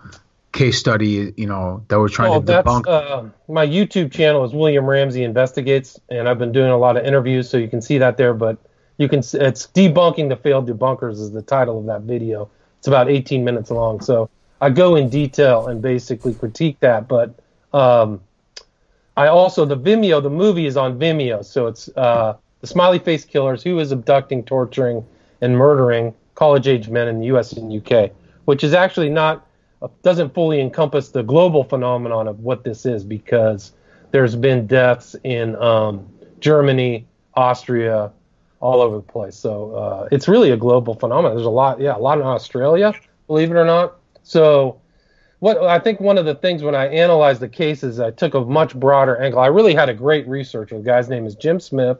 case 0.52 0.78
study 0.78 1.32
you 1.36 1.46
know 1.46 1.84
that 1.88 1.98
we're 1.98 2.08
trying 2.08 2.32
oh, 2.32 2.40
to 2.40 2.46
that's, 2.46 2.66
debunk. 2.66 2.86
Uh, 2.86 3.28
my 3.48 3.66
YouTube 3.66 4.10
channel 4.10 4.44
is 4.44 4.54
William 4.54 4.86
Ramsey 4.86 5.24
Investigates, 5.24 6.00
and 6.08 6.26
I've 6.26 6.38
been 6.38 6.52
doing 6.52 6.70
a 6.70 6.76
lot 6.78 6.96
of 6.96 7.04
interviews, 7.04 7.50
so 7.50 7.58
you 7.58 7.68
can 7.68 7.82
see 7.82 7.98
that 7.98 8.16
there. 8.16 8.32
But 8.32 8.56
you 8.96 9.08
can 9.08 9.18
it's 9.18 9.66
debunking 9.66 10.30
the 10.30 10.36
failed 10.36 10.68
debunkers 10.68 11.20
is 11.20 11.32
the 11.32 11.42
title 11.42 11.78
of 11.78 11.86
that 11.86 12.02
video. 12.02 12.48
It's 12.78 12.88
about 12.88 13.10
18 13.10 13.44
minutes 13.44 13.70
long, 13.70 14.00
so 14.00 14.30
I 14.60 14.70
go 14.70 14.96
in 14.96 15.10
detail 15.10 15.66
and 15.66 15.82
basically 15.82 16.32
critique 16.32 16.80
that. 16.80 17.08
But 17.08 17.34
um, 17.74 18.22
I 19.16 19.26
also 19.26 19.64
the 19.64 19.76
Vimeo, 19.76 20.22
the 20.22 20.30
movie 20.30 20.66
is 20.66 20.76
on 20.76 20.98
Vimeo, 20.98 21.44
so 21.44 21.66
it's 21.66 21.88
uh, 21.96 22.36
the 22.62 22.66
Smiley 22.66 22.98
Face 22.98 23.26
Killers, 23.26 23.62
who 23.62 23.78
is 23.78 23.92
abducting, 23.92 24.44
torturing, 24.44 25.04
and 25.42 25.58
murdering 25.58 26.14
college-age 26.34 26.88
men 26.88 27.08
in 27.08 27.20
the 27.20 27.26
U.S. 27.26 27.52
and 27.52 27.70
UK, 27.70 28.10
which 28.46 28.64
is 28.64 28.72
actually 28.72 29.10
not 29.10 29.46
doesn't 30.02 30.32
fully 30.32 30.60
encompass 30.60 31.08
the 31.08 31.24
global 31.24 31.64
phenomenon 31.64 32.28
of 32.28 32.38
what 32.38 32.62
this 32.62 32.86
is 32.86 33.02
because 33.02 33.72
there's 34.12 34.36
been 34.36 34.64
deaths 34.66 35.16
in 35.24 35.56
um, 35.56 36.08
Germany, 36.38 37.04
Austria, 37.34 38.12
all 38.60 38.80
over 38.80 38.96
the 38.96 39.02
place. 39.02 39.34
So 39.34 39.74
uh, 39.74 40.08
it's 40.12 40.28
really 40.28 40.52
a 40.52 40.56
global 40.56 40.94
phenomenon. 40.94 41.36
There's 41.36 41.46
a 41.46 41.50
lot, 41.50 41.80
yeah, 41.80 41.96
a 41.96 41.98
lot 41.98 42.18
in 42.18 42.24
Australia, 42.24 42.94
believe 43.26 43.50
it 43.50 43.54
or 43.54 43.64
not. 43.64 43.96
So 44.22 44.80
what 45.40 45.58
I 45.58 45.80
think 45.80 45.98
one 45.98 46.16
of 46.16 46.26
the 46.26 46.36
things 46.36 46.62
when 46.62 46.76
I 46.76 46.86
analyzed 46.86 47.40
the 47.40 47.48
cases, 47.48 47.98
I 47.98 48.12
took 48.12 48.34
a 48.34 48.40
much 48.42 48.78
broader 48.78 49.16
angle. 49.20 49.40
I 49.40 49.48
really 49.48 49.74
had 49.74 49.88
a 49.88 49.94
great 49.94 50.28
researcher. 50.28 50.78
The 50.78 50.84
guy's 50.84 51.08
name 51.08 51.26
is 51.26 51.34
Jim 51.34 51.58
Smith. 51.58 51.98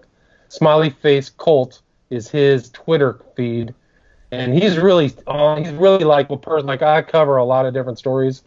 Smiley 0.53 0.91
Face 0.91 1.31
Colt 1.31 1.81
is 2.11 2.29
his 2.29 2.69
Twitter 2.73 3.19
feed, 3.35 3.75
and 4.31 4.53
he's 4.53 4.77
really 4.77 5.11
uh, 5.27 5.57
he's 5.57 5.73
really 5.73 6.05
like 6.05 6.29
a 6.29 6.37
person. 6.37 6.67
Like 6.67 6.83
I 6.83 7.01
cover 7.01 7.39
a 7.39 7.45
lot 7.45 7.65
of 7.65 7.73
different 7.73 7.99
stories. 7.99 8.43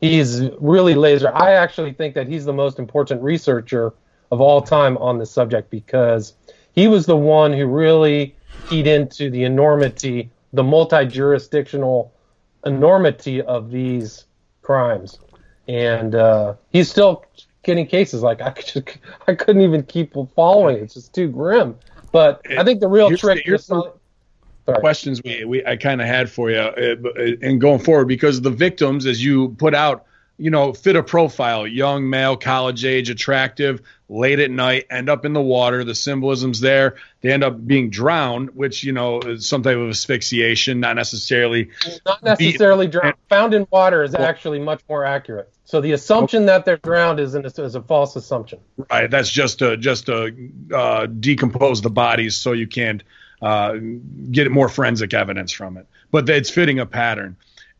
He's 0.00 0.42
really 0.58 0.96
laser. 0.96 1.32
I 1.32 1.52
actually 1.52 1.92
think 1.92 2.16
that 2.16 2.26
he's 2.26 2.44
the 2.44 2.52
most 2.52 2.80
important 2.80 3.22
researcher 3.22 3.94
of 4.32 4.40
all 4.40 4.60
time 4.60 4.98
on 4.98 5.18
this 5.18 5.30
subject 5.30 5.70
because 5.70 6.34
he 6.72 6.88
was 6.88 7.06
the 7.06 7.16
one 7.16 7.52
who 7.52 7.66
really 7.66 8.34
keyed 8.68 8.88
into 8.88 9.30
the 9.30 9.44
enormity, 9.44 10.28
the 10.52 10.64
multi-jurisdictional 10.64 12.12
enormity 12.64 13.40
of 13.40 13.70
these 13.70 14.24
crimes, 14.62 15.20
and 15.68 16.16
uh, 16.16 16.54
he's 16.70 16.90
still 16.90 17.24
getting 17.66 17.86
cases. 17.86 18.22
Like 18.22 18.40
I 18.40 18.50
could 18.50 18.66
just, 18.66 18.98
I 19.28 19.34
couldn't 19.34 19.62
even 19.62 19.82
keep 19.82 20.14
following. 20.34 20.76
It's 20.76 20.94
just 20.94 21.14
too 21.14 21.28
grim. 21.28 21.76
But 22.12 22.40
I 22.56 22.64
think 22.64 22.80
the 22.80 22.88
real 22.88 23.08
here's 23.08 23.20
trick. 23.20 23.44
The, 23.44 23.50
here's 23.50 23.70
questions 24.80 25.22
we, 25.22 25.44
we 25.44 25.66
I 25.66 25.76
kind 25.76 26.00
of 26.00 26.06
had 26.06 26.30
for 26.30 26.50
you, 26.50 26.58
uh, 26.58 26.96
and 27.42 27.60
going 27.60 27.80
forward 27.80 28.08
because 28.08 28.40
the 28.40 28.50
victims, 28.50 29.04
as 29.04 29.22
you 29.22 29.50
put 29.58 29.74
out, 29.74 30.06
you 30.38 30.50
know, 30.50 30.72
fit 30.72 30.96
a 30.96 31.02
profile: 31.02 31.66
young 31.66 32.08
male, 32.08 32.36
college 32.36 32.84
age, 32.84 33.10
attractive, 33.10 33.82
late 34.08 34.38
at 34.38 34.50
night, 34.50 34.86
end 34.90 35.08
up 35.08 35.24
in 35.24 35.32
the 35.32 35.40
water. 35.40 35.84
The 35.84 35.94
symbolism's 35.94 36.60
there. 36.60 36.96
They 37.20 37.32
end 37.32 37.42
up 37.44 37.66
being 37.66 37.90
drowned, 37.90 38.50
which 38.50 38.84
you 38.84 38.92
know 38.92 39.20
is 39.20 39.48
some 39.48 39.62
type 39.62 39.76
of 39.76 39.88
asphyxiation, 39.88 40.80
not 40.80 40.96
necessarily. 40.96 41.70
Not 42.04 42.22
necessarily 42.22 42.86
drowned. 42.86 43.14
Found 43.28 43.54
in 43.54 43.66
water 43.70 44.02
is 44.02 44.14
actually 44.14 44.58
much 44.58 44.82
more 44.88 45.04
accurate. 45.04 45.52
So 45.64 45.80
the 45.80 45.92
assumption 45.92 46.46
that 46.46 46.64
they're 46.64 46.76
drowned 46.76 47.18
is, 47.18 47.34
an, 47.34 47.44
is 47.44 47.74
a 47.74 47.82
false 47.82 48.14
assumption. 48.14 48.60
Right. 48.88 49.10
That's 49.10 49.30
just 49.30 49.58
to 49.58 49.76
just 49.76 50.06
to 50.06 50.50
uh, 50.72 51.06
decompose 51.06 51.82
the 51.82 51.90
bodies 51.90 52.36
so 52.36 52.52
you 52.52 52.68
can't 52.68 53.02
uh, 53.42 53.76
get 54.30 54.50
more 54.50 54.68
forensic 54.68 55.12
evidence 55.12 55.52
from 55.52 55.76
it. 55.76 55.86
But 56.10 56.28
it's 56.28 56.50
fitting 56.50 56.78
a 56.78 56.86
pattern. 56.86 57.36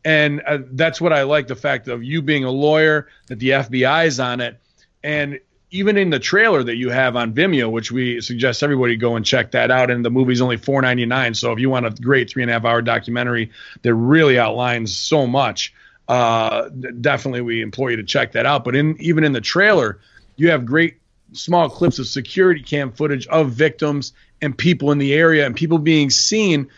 And 0.07 0.41
uh, 0.47 0.59
that's 0.71 1.01
what 1.01 1.13
I 1.13 1.25
like 1.25 1.49
the 1.49 1.57
fact 1.57 1.89
of 1.89 2.05
you 2.05 2.23
being 2.23 2.45
a 2.45 2.51
lawyer, 2.51 3.09
that 3.27 3.41
the 3.41 3.51
FBI 3.51 4.07
is 4.07 4.21
on 4.21 4.41
it. 4.41 4.61
And 5.03 5.41
even 5.73 5.97
in 5.97 6.11
the 6.11 6.21
trailer 6.21 6.63
that 6.63 6.77
you 6.77 6.91
have 6.91 7.17
on 7.17 7.35
Vimeo, 7.35 7.69
which 7.69 7.91
we 7.91 8.21
suggest 8.21 8.63
everybody 8.63 8.95
go 8.95 9.17
and 9.17 9.27
check 9.27 9.51
that 9.51 9.73
out. 9.73 9.91
And 9.91 10.05
the 10.05 10.11
movie's 10.11 10.41
only 10.41 10.59
four 10.59 10.81
ninety 10.81 11.07
nine. 11.07 11.35
So 11.35 11.51
if 11.51 11.59
you 11.59 11.71
want 11.71 11.87
a 11.87 11.91
great 11.91 12.31
three 12.31 12.45
and 12.45 12.51
a 12.51 12.53
half 12.53 12.65
hour 12.65 12.83
documentary 12.83 13.51
that 13.83 13.93
really 13.97 14.39
outlines 14.39 14.97
so 14.97 15.27
much, 15.27 15.75
uh, 16.07 16.69
definitely 17.01 17.41
we 17.41 17.61
implore 17.61 17.91
you 17.91 17.97
to 17.97 18.05
check 18.05 18.31
that 18.33 18.47
out. 18.47 18.63
But 18.63 18.77
in 18.77 18.97
even 19.01 19.25
in 19.25 19.33
the 19.33 19.41
trailer, 19.41 19.99
you 20.37 20.51
have 20.51 20.65
great 20.65 20.99
small 21.33 21.69
clips 21.69 21.99
of 21.99 22.07
security 22.07 22.63
cam 22.63 22.93
footage 22.93 23.27
of 23.27 23.51
victims 23.51 24.13
and 24.41 24.57
people 24.57 24.93
in 24.93 24.99
the 24.99 25.15
area 25.15 25.47
and 25.47 25.57
people 25.57 25.79
being 25.79 26.11
seen. 26.11 26.69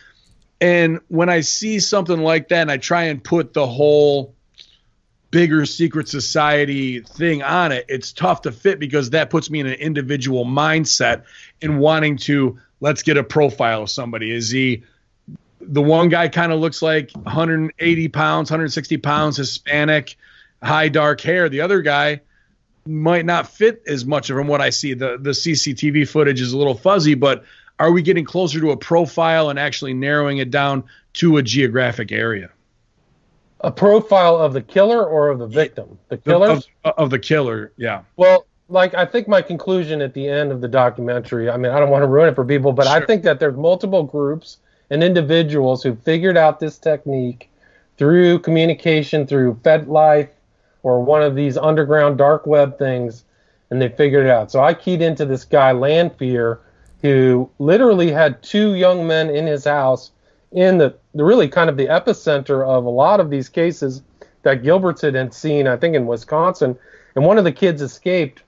And 0.60 1.00
when 1.08 1.28
I 1.28 1.40
see 1.40 1.78
something 1.80 2.18
like 2.18 2.48
that, 2.48 2.62
and 2.62 2.70
I 2.70 2.78
try 2.78 3.04
and 3.04 3.22
put 3.22 3.52
the 3.52 3.66
whole 3.66 4.34
bigger 5.30 5.66
secret 5.66 6.08
society 6.08 7.00
thing 7.00 7.42
on 7.42 7.72
it, 7.72 7.84
it's 7.88 8.12
tough 8.12 8.42
to 8.42 8.52
fit 8.52 8.78
because 8.78 9.10
that 9.10 9.30
puts 9.30 9.50
me 9.50 9.60
in 9.60 9.66
an 9.66 9.74
individual 9.74 10.44
mindset 10.44 11.24
in 11.60 11.78
wanting 11.78 12.16
to 12.16 12.58
let's 12.80 13.02
get 13.02 13.16
a 13.16 13.24
profile 13.24 13.82
of 13.82 13.90
somebody. 13.90 14.34
Is 14.34 14.50
he 14.50 14.82
the 15.60 15.82
one 15.82 16.08
guy 16.08 16.28
kind 16.28 16.52
of 16.52 16.60
looks 16.60 16.82
like 16.82 17.10
180 17.12 18.08
pounds, 18.08 18.50
160 18.50 18.96
pounds, 18.98 19.36
Hispanic, 19.36 20.16
high 20.62 20.88
dark 20.88 21.20
hair. 21.20 21.48
The 21.48 21.60
other 21.60 21.82
guy 21.82 22.20
might 22.86 23.26
not 23.26 23.48
fit 23.48 23.82
as 23.86 24.06
much 24.06 24.28
from 24.28 24.46
what 24.46 24.60
I 24.60 24.70
see. 24.70 24.94
The 24.94 25.18
the 25.20 25.30
CCTV 25.30 26.08
footage 26.08 26.40
is 26.40 26.52
a 26.52 26.58
little 26.58 26.74
fuzzy, 26.74 27.14
but 27.14 27.44
are 27.78 27.92
we 27.92 28.02
getting 28.02 28.24
closer 28.24 28.60
to 28.60 28.70
a 28.70 28.76
profile 28.76 29.50
and 29.50 29.58
actually 29.58 29.94
narrowing 29.94 30.38
it 30.38 30.50
down 30.50 30.84
to 31.14 31.36
a 31.36 31.42
geographic 31.42 32.12
area? 32.12 32.50
A 33.60 33.70
profile 33.70 34.36
of 34.36 34.52
the 34.52 34.62
killer 34.62 35.04
or 35.04 35.28
of 35.28 35.38
the 35.38 35.46
victim? 35.46 35.98
The 36.08 36.18
killer 36.18 36.50
of, 36.50 36.64
of, 36.84 36.94
of 36.96 37.10
the 37.10 37.18
killer, 37.18 37.72
yeah. 37.76 38.02
Well, 38.16 38.46
like 38.68 38.94
I 38.94 39.04
think 39.04 39.28
my 39.28 39.42
conclusion 39.42 40.00
at 40.00 40.14
the 40.14 40.28
end 40.28 40.52
of 40.52 40.60
the 40.60 40.68
documentary. 40.68 41.50
I 41.50 41.56
mean, 41.56 41.72
I 41.72 41.80
don't 41.80 41.90
want 41.90 42.02
to 42.02 42.06
ruin 42.06 42.28
it 42.28 42.34
for 42.34 42.44
people, 42.44 42.72
but 42.72 42.86
I 42.86 43.04
think 43.04 43.22
that 43.24 43.40
there's 43.40 43.56
multiple 43.56 44.02
groups 44.02 44.58
and 44.90 45.02
individuals 45.02 45.82
who 45.82 45.96
figured 45.96 46.36
out 46.36 46.60
this 46.60 46.78
technique 46.78 47.50
through 47.96 48.38
communication 48.40 49.26
through 49.26 49.54
FetLife 49.62 50.28
or 50.82 51.02
one 51.02 51.22
of 51.22 51.34
these 51.34 51.56
underground 51.56 52.18
dark 52.18 52.46
web 52.46 52.78
things, 52.78 53.24
and 53.70 53.82
they 53.82 53.88
figured 53.88 54.26
it 54.26 54.30
out. 54.30 54.50
So 54.50 54.62
I 54.62 54.74
keyed 54.74 55.02
into 55.02 55.24
this 55.24 55.44
guy 55.44 55.72
Landfear, 55.72 56.58
who 57.02 57.48
literally 57.58 58.10
had 58.10 58.42
two 58.42 58.74
young 58.74 59.06
men 59.06 59.30
in 59.30 59.46
his 59.46 59.64
house 59.64 60.10
in 60.52 60.78
the, 60.78 60.96
the 61.14 61.24
really 61.24 61.48
kind 61.48 61.70
of 61.70 61.76
the 61.76 61.86
epicenter 61.86 62.66
of 62.66 62.84
a 62.84 62.90
lot 62.90 63.20
of 63.20 63.30
these 63.30 63.48
cases 63.48 64.02
that 64.42 64.62
Gilbertson 64.62 65.14
had 65.14 65.34
seen, 65.34 65.66
I 65.66 65.76
think 65.76 65.94
in 65.94 66.06
Wisconsin, 66.06 66.76
and 67.14 67.24
one 67.24 67.38
of 67.38 67.44
the 67.44 67.52
kids 67.52 67.82
escaped, 67.82 68.42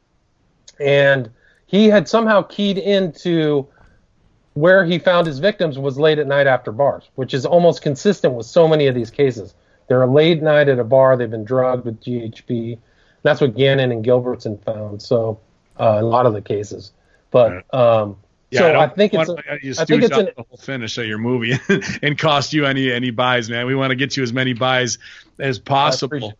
and 0.78 1.30
he 1.66 1.88
had 1.88 2.08
somehow 2.08 2.42
keyed 2.42 2.78
into 2.78 3.68
where 4.54 4.84
he 4.84 4.98
found 4.98 5.26
his 5.26 5.38
victims 5.38 5.78
was 5.78 5.98
late 5.98 6.18
at 6.18 6.26
night 6.26 6.46
after 6.46 6.72
bars, 6.72 7.08
which 7.14 7.34
is 7.34 7.46
almost 7.46 7.82
consistent 7.82 8.34
with 8.34 8.46
so 8.46 8.66
many 8.66 8.86
of 8.86 8.94
these 8.94 9.10
cases. 9.10 9.54
They're 9.88 10.06
late 10.06 10.42
night 10.42 10.68
at 10.68 10.78
a 10.78 10.84
bar, 10.84 11.16
they've 11.16 11.30
been 11.30 11.44
drugged 11.44 11.84
with 11.84 12.00
GHB. 12.02 12.78
That's 13.22 13.40
what 13.40 13.54
Gannon 13.54 13.92
and 13.92 14.04
Gilbertson 14.04 14.62
found. 14.64 15.02
So 15.02 15.40
uh, 15.78 15.98
a 16.00 16.02
lot 16.02 16.26
of 16.26 16.32
the 16.32 16.42
cases, 16.42 16.92
but 17.30 17.72
um, 17.74 18.16
so 18.58 18.68
I, 18.68 18.72
don't 18.72 18.96
think 18.96 19.14
it's 19.14 19.28
want 19.28 19.40
a, 19.40 19.58
you 19.62 19.74
I 19.78 19.84
think 19.84 20.02
it's 20.02 20.16
an- 20.16 20.30
the 20.36 20.44
whole 20.48 20.58
finish 20.58 20.98
of 20.98 21.06
your 21.06 21.18
movie 21.18 21.54
and 22.02 22.18
cost 22.18 22.52
you 22.52 22.66
any 22.66 22.90
any 22.90 23.10
buys, 23.10 23.48
man. 23.48 23.66
We 23.66 23.74
want 23.74 23.90
to 23.90 23.96
get 23.96 24.16
you 24.16 24.22
as 24.22 24.32
many 24.32 24.52
buys 24.52 24.98
as 25.38 25.58
possible. 25.58 26.34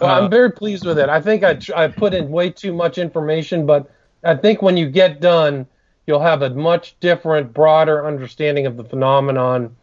Well, 0.00 0.10
Uh, 0.10 0.20
I'm 0.20 0.30
very 0.30 0.52
pleased 0.52 0.84
with 0.84 0.98
it. 0.98 1.08
I 1.08 1.20
think 1.20 1.42
I, 1.42 1.54
tr- 1.54 1.74
I 1.74 1.88
put 1.88 2.14
in 2.14 2.30
way 2.30 2.50
too 2.50 2.72
much 2.72 2.98
information, 2.98 3.66
but 3.66 3.90
I 4.22 4.34
think 4.36 4.62
when 4.62 4.76
you 4.76 4.88
get 4.88 5.20
done, 5.20 5.66
you'll 6.06 6.20
have 6.20 6.42
a 6.42 6.50
much 6.50 6.94
different, 7.00 7.52
broader 7.52 8.06
understanding 8.06 8.66
of 8.66 8.76
the 8.76 8.84
phenomenon 8.84 9.74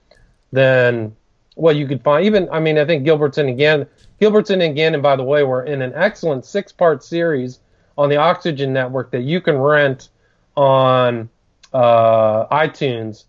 than 0.52 1.16
what 1.56 1.76
you 1.76 1.88
could 1.88 2.02
find. 2.04 2.26
Even, 2.26 2.48
I 2.50 2.60
mean, 2.60 2.78
I 2.78 2.86
think 2.86 3.06
Gilbertson 3.06 3.50
again, 3.50 3.88
Gilbertson 4.22 4.56
again, 4.56 4.62
and 4.62 4.76
Gannon, 4.76 5.02
by 5.02 5.16
the 5.16 5.24
way, 5.24 5.44
were 5.44 5.64
in 5.64 5.82
an 5.82 5.94
excellent 5.96 6.46
six-part 6.46 7.04
series 7.04 7.60
on 7.98 8.10
the 8.10 8.18
Oxygen 8.18 8.72
Network 8.74 9.12
that 9.12 9.22
you 9.22 9.42
can 9.42 9.58
rent 9.58 10.10
on 10.56 11.30
uh, 11.76 12.48
iTunes 12.56 13.26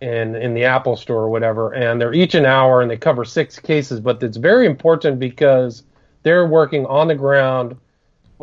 in 0.00 0.36
in 0.36 0.54
the 0.54 0.64
Apple 0.64 0.96
Store 0.96 1.22
or 1.22 1.28
whatever, 1.28 1.72
and 1.74 2.00
they're 2.00 2.14
each 2.14 2.34
an 2.34 2.46
hour 2.46 2.80
and 2.80 2.90
they 2.90 2.96
cover 2.96 3.24
six 3.24 3.58
cases. 3.58 3.98
But 4.00 4.22
it's 4.22 4.36
very 4.36 4.66
important 4.66 5.18
because 5.18 5.82
they're 6.22 6.46
working 6.46 6.86
on 6.86 7.08
the 7.08 7.16
ground 7.16 7.76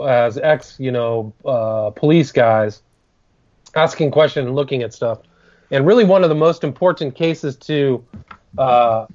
as 0.06 0.38
ex, 0.38 0.76
you 0.80 0.92
know, 0.92 1.34
uh, 1.46 1.92
police 1.92 2.32
guys, 2.32 2.82
asking 3.74 4.12
questions 4.12 4.48
and 4.48 4.56
looking 4.56 4.84
at 4.84 4.94
stuff. 4.94 5.20
And 5.72 5.88
really, 5.88 6.04
one 6.04 6.24
of 6.24 6.30
the 6.30 6.36
most 6.36 6.64
important 6.64 7.16
cases 7.16 7.56
to 7.56 8.04
uh, 8.58 9.08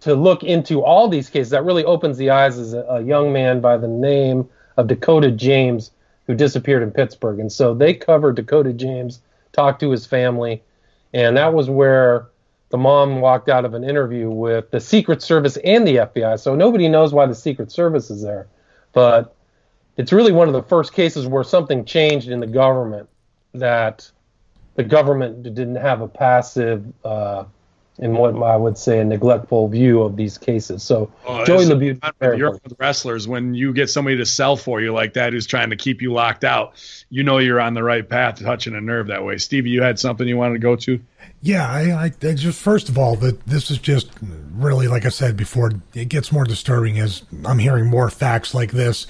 to 0.00 0.14
look 0.14 0.42
into 0.42 0.82
all 0.82 1.06
these 1.08 1.28
cases 1.28 1.50
that 1.50 1.64
really 1.64 1.84
opens 1.84 2.16
the 2.16 2.30
eyes 2.30 2.56
is 2.56 2.72
a, 2.72 2.80
a 2.80 3.02
young 3.02 3.30
man 3.30 3.60
by 3.60 3.76
the 3.76 3.88
name 3.88 4.48
of 4.78 4.86
Dakota 4.86 5.30
James 5.30 5.90
who 6.26 6.34
disappeared 6.34 6.82
in 6.82 6.90
Pittsburgh. 6.90 7.40
And 7.40 7.52
so 7.52 7.74
they 7.74 7.94
covered 7.94 8.36
Dakota 8.36 8.72
James, 8.72 9.20
talked 9.56 9.80
to 9.80 9.90
his 9.90 10.06
family, 10.06 10.62
and 11.12 11.36
that 11.36 11.52
was 11.52 11.68
where 11.68 12.28
the 12.68 12.78
mom 12.78 13.20
walked 13.20 13.48
out 13.48 13.64
of 13.64 13.74
an 13.74 13.82
interview 13.82 14.28
with 14.28 14.70
the 14.70 14.80
Secret 14.80 15.22
Service 15.22 15.56
and 15.58 15.86
the 15.86 15.96
FBI. 15.96 16.38
So 16.38 16.54
nobody 16.54 16.88
knows 16.88 17.12
why 17.12 17.26
the 17.26 17.34
Secret 17.34 17.72
Service 17.72 18.10
is 18.10 18.22
there, 18.22 18.46
but 18.92 19.34
it's 19.96 20.12
really 20.12 20.32
one 20.32 20.46
of 20.46 20.54
the 20.54 20.62
first 20.62 20.92
cases 20.92 21.26
where 21.26 21.42
something 21.42 21.84
changed 21.84 22.28
in 22.28 22.40
the 22.40 22.46
government 22.46 23.08
that 23.54 24.10
the 24.74 24.84
government 24.84 25.42
didn't 25.42 25.76
have 25.76 26.02
a 26.02 26.08
passive, 26.08 26.84
uh, 27.02 27.44
in 27.98 28.12
what 28.14 28.34
I 28.42 28.56
would 28.56 28.76
say, 28.76 29.00
a 29.00 29.04
neglectful 29.04 29.68
view 29.68 30.02
of 30.02 30.16
these 30.16 30.38
cases. 30.38 30.82
So 30.82 31.10
Oh, 31.26 31.44
Joey 31.44 31.64
LaBute, 31.64 32.00
fun 32.00 32.12
very 32.20 32.32
with 32.32 32.38
your 32.40 32.48
important. 32.54 32.76
wrestlers 32.78 33.26
when 33.26 33.54
you 33.54 33.72
get 33.72 33.88
somebody 33.90 34.16
to 34.18 34.26
sell 34.26 34.56
for 34.56 34.80
you 34.80 34.92
like 34.92 35.14
that 35.14 35.32
who's 35.32 35.46
trying 35.46 35.70
to 35.70 35.76
keep 35.76 36.02
you 36.02 36.12
locked 36.12 36.44
out 36.44 36.74
you 37.10 37.22
know 37.22 37.38
you're 37.38 37.60
on 37.60 37.74
the 37.74 37.82
right 37.82 38.08
path 38.08 38.40
touching 38.40 38.74
a 38.74 38.80
nerve 38.80 39.06
that 39.08 39.24
way 39.24 39.38
stevie 39.38 39.70
you 39.70 39.82
had 39.82 39.98
something 39.98 40.26
you 40.28 40.36
wanted 40.36 40.54
to 40.54 40.58
go 40.60 40.76
to 40.76 41.00
Yeah, 41.42 41.68
I, 41.68 42.04
I, 42.04 42.08
just 42.08 42.60
first 42.60 42.88
of 42.88 42.98
all, 42.98 43.16
that 43.16 43.44
this 43.46 43.70
is 43.70 43.78
just 43.78 44.10
really, 44.52 44.88
like 44.88 45.04
I 45.04 45.10
said 45.10 45.36
before, 45.36 45.72
it 45.94 46.08
gets 46.08 46.32
more 46.32 46.44
disturbing 46.44 46.98
as 46.98 47.22
I'm 47.44 47.58
hearing 47.58 47.86
more 47.86 48.10
facts 48.10 48.54
like 48.54 48.72
this, 48.72 49.06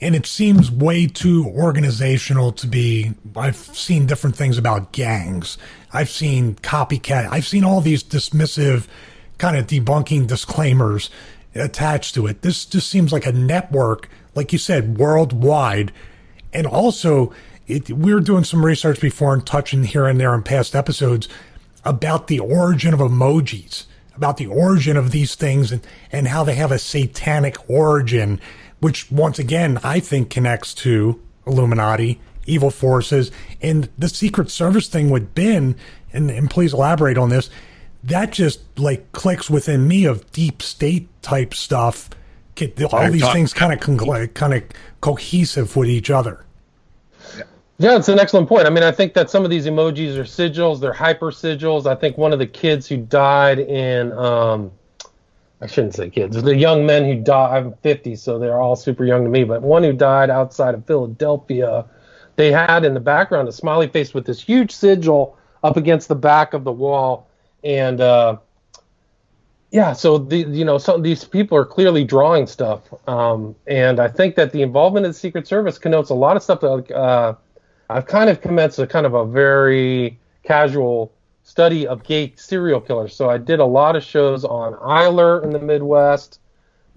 and 0.00 0.14
it 0.14 0.24
seems 0.26 0.70
way 0.70 1.06
too 1.06 1.46
organizational 1.46 2.52
to 2.52 2.66
be. 2.66 3.12
I've 3.36 3.56
seen 3.56 4.06
different 4.06 4.36
things 4.36 4.56
about 4.56 4.92
gangs. 4.92 5.58
I've 5.92 6.10
seen 6.10 6.54
copycat. 6.56 7.28
I've 7.30 7.46
seen 7.46 7.64
all 7.64 7.80
these 7.80 8.02
dismissive, 8.02 8.86
kind 9.38 9.56
of 9.56 9.66
debunking 9.66 10.26
disclaimers 10.26 11.10
attached 11.54 12.14
to 12.14 12.26
it. 12.26 12.42
This 12.42 12.64
just 12.64 12.88
seems 12.88 13.12
like 13.12 13.26
a 13.26 13.32
network, 13.32 14.08
like 14.34 14.52
you 14.52 14.58
said, 14.58 14.96
worldwide 14.96 15.92
and 16.54 16.66
also 16.66 17.32
it, 17.66 17.90
we 17.90 18.14
were 18.14 18.20
doing 18.20 18.44
some 18.44 18.64
research 18.64 19.00
before 19.00 19.34
and 19.34 19.44
touching 19.44 19.84
here 19.84 20.06
and 20.06 20.20
there 20.20 20.34
in 20.34 20.42
past 20.42 20.74
episodes 20.74 21.28
about 21.84 22.26
the 22.26 22.38
origin 22.40 22.94
of 22.94 23.00
emojis 23.00 23.84
about 24.16 24.36
the 24.36 24.46
origin 24.46 24.96
of 24.96 25.10
these 25.10 25.34
things 25.34 25.72
and, 25.72 25.84
and 26.12 26.28
how 26.28 26.44
they 26.44 26.54
have 26.54 26.70
a 26.72 26.78
satanic 26.78 27.56
origin 27.68 28.40
which 28.80 29.10
once 29.10 29.38
again 29.38 29.78
i 29.82 30.00
think 30.00 30.30
connects 30.30 30.72
to 30.74 31.20
illuminati 31.46 32.20
evil 32.46 32.70
forces 32.70 33.30
and 33.62 33.88
the 33.98 34.08
secret 34.08 34.50
service 34.50 34.88
thing 34.88 35.10
with 35.10 35.34
ben 35.34 35.74
and, 36.12 36.30
and 36.30 36.50
please 36.50 36.72
elaborate 36.72 37.18
on 37.18 37.28
this 37.28 37.50
that 38.04 38.30
just 38.30 38.60
like 38.78 39.10
clicks 39.12 39.48
within 39.48 39.88
me 39.88 40.04
of 40.04 40.30
deep 40.30 40.62
state 40.62 41.08
type 41.22 41.54
stuff. 41.54 42.10
Get- 42.54 42.80
all 42.84 43.10
these 43.10 43.28
things 43.32 43.52
kind 43.52 43.72
of 43.72 44.34
kind 44.34 44.54
of 44.54 44.62
cohesive 45.00 45.74
with 45.74 45.88
each 45.88 46.10
other 46.10 46.43
Yeah, 47.78 47.96
it's 47.96 48.08
an 48.08 48.20
excellent 48.20 48.48
point. 48.48 48.66
I 48.66 48.70
mean, 48.70 48.84
I 48.84 48.92
think 48.92 49.14
that 49.14 49.30
some 49.30 49.44
of 49.44 49.50
these 49.50 49.66
emojis 49.66 50.16
are 50.16 50.22
sigils, 50.22 50.80
they're 50.80 50.92
hyper 50.92 51.32
sigils. 51.32 51.86
I 51.86 51.96
think 51.96 52.16
one 52.16 52.32
of 52.32 52.38
the 52.38 52.46
kids 52.46 52.86
who 52.86 52.98
died 52.98 53.58
in, 53.58 54.12
um, 54.12 54.70
I 55.60 55.66
shouldn't 55.66 55.94
say 55.94 56.08
kids, 56.08 56.40
the 56.40 56.54
young 56.54 56.86
men 56.86 57.04
who 57.04 57.20
died, 57.20 57.56
I'm 57.56 57.72
50, 57.82 58.14
so 58.14 58.38
they're 58.38 58.60
all 58.60 58.76
super 58.76 59.04
young 59.04 59.24
to 59.24 59.30
me, 59.30 59.42
but 59.42 59.62
one 59.62 59.82
who 59.82 59.92
died 59.92 60.30
outside 60.30 60.74
of 60.74 60.86
Philadelphia, 60.86 61.84
they 62.36 62.52
had 62.52 62.84
in 62.84 62.94
the 62.94 63.00
background 63.00 63.48
a 63.48 63.52
smiley 63.52 63.88
face 63.88 64.14
with 64.14 64.24
this 64.24 64.40
huge 64.40 64.70
sigil 64.70 65.36
up 65.64 65.76
against 65.76 66.06
the 66.08 66.14
back 66.14 66.54
of 66.54 66.62
the 66.62 66.72
wall. 66.72 67.28
And, 67.64 68.00
uh, 68.00 68.36
yeah, 69.72 69.92
so 69.92 70.18
the 70.18 70.36
you 70.36 70.64
know 70.64 70.78
some 70.78 71.02
these 71.02 71.24
people 71.24 71.58
are 71.58 71.64
clearly 71.64 72.04
drawing 72.04 72.46
stuff, 72.46 72.82
um, 73.08 73.56
and 73.66 73.98
I 73.98 74.06
think 74.06 74.36
that 74.36 74.52
the 74.52 74.62
involvement 74.62 75.04
of 75.04 75.12
the 75.12 75.18
Secret 75.18 75.48
Service 75.48 75.78
connotes 75.78 76.10
a 76.10 76.14
lot 76.14 76.36
of 76.36 76.44
stuff 76.44 76.62
uh, 76.62 77.34
I've 77.90 78.06
kind 78.06 78.30
of 78.30 78.40
commenced 78.40 78.78
a 78.78 78.86
kind 78.86 79.06
of 79.06 79.14
a 79.14 79.24
very 79.24 80.18
casual 80.42 81.12
study 81.42 81.86
of 81.86 82.02
gay 82.04 82.32
serial 82.36 82.80
killers. 82.80 83.14
So 83.14 83.28
I 83.28 83.38
did 83.38 83.60
a 83.60 83.64
lot 83.64 83.96
of 83.96 84.02
shows 84.02 84.44
on 84.44 84.74
Eyler 84.74 85.42
in 85.42 85.50
the 85.50 85.58
Midwest. 85.58 86.40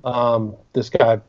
Um, 0.04 0.56
this 0.73 0.89
guy 0.89 1.19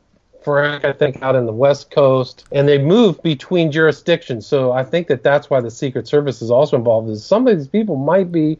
Frank, 0.43 0.85
I 0.85 0.93
think, 0.93 1.21
out 1.21 1.35
in 1.35 1.45
the 1.45 1.53
West 1.53 1.91
Coast, 1.91 2.45
and 2.51 2.67
they 2.67 2.77
move 2.77 3.21
between 3.21 3.71
jurisdictions. 3.71 4.45
So 4.45 4.71
I 4.71 4.83
think 4.83 5.07
that 5.07 5.23
that's 5.23 5.49
why 5.49 5.61
the 5.61 5.71
Secret 5.71 6.07
Service 6.07 6.41
is 6.41 6.49
also 6.49 6.77
involved. 6.77 7.09
Is 7.09 7.25
some 7.25 7.47
of 7.47 7.57
these 7.57 7.67
people 7.67 7.95
might 7.95 8.31
be 8.31 8.57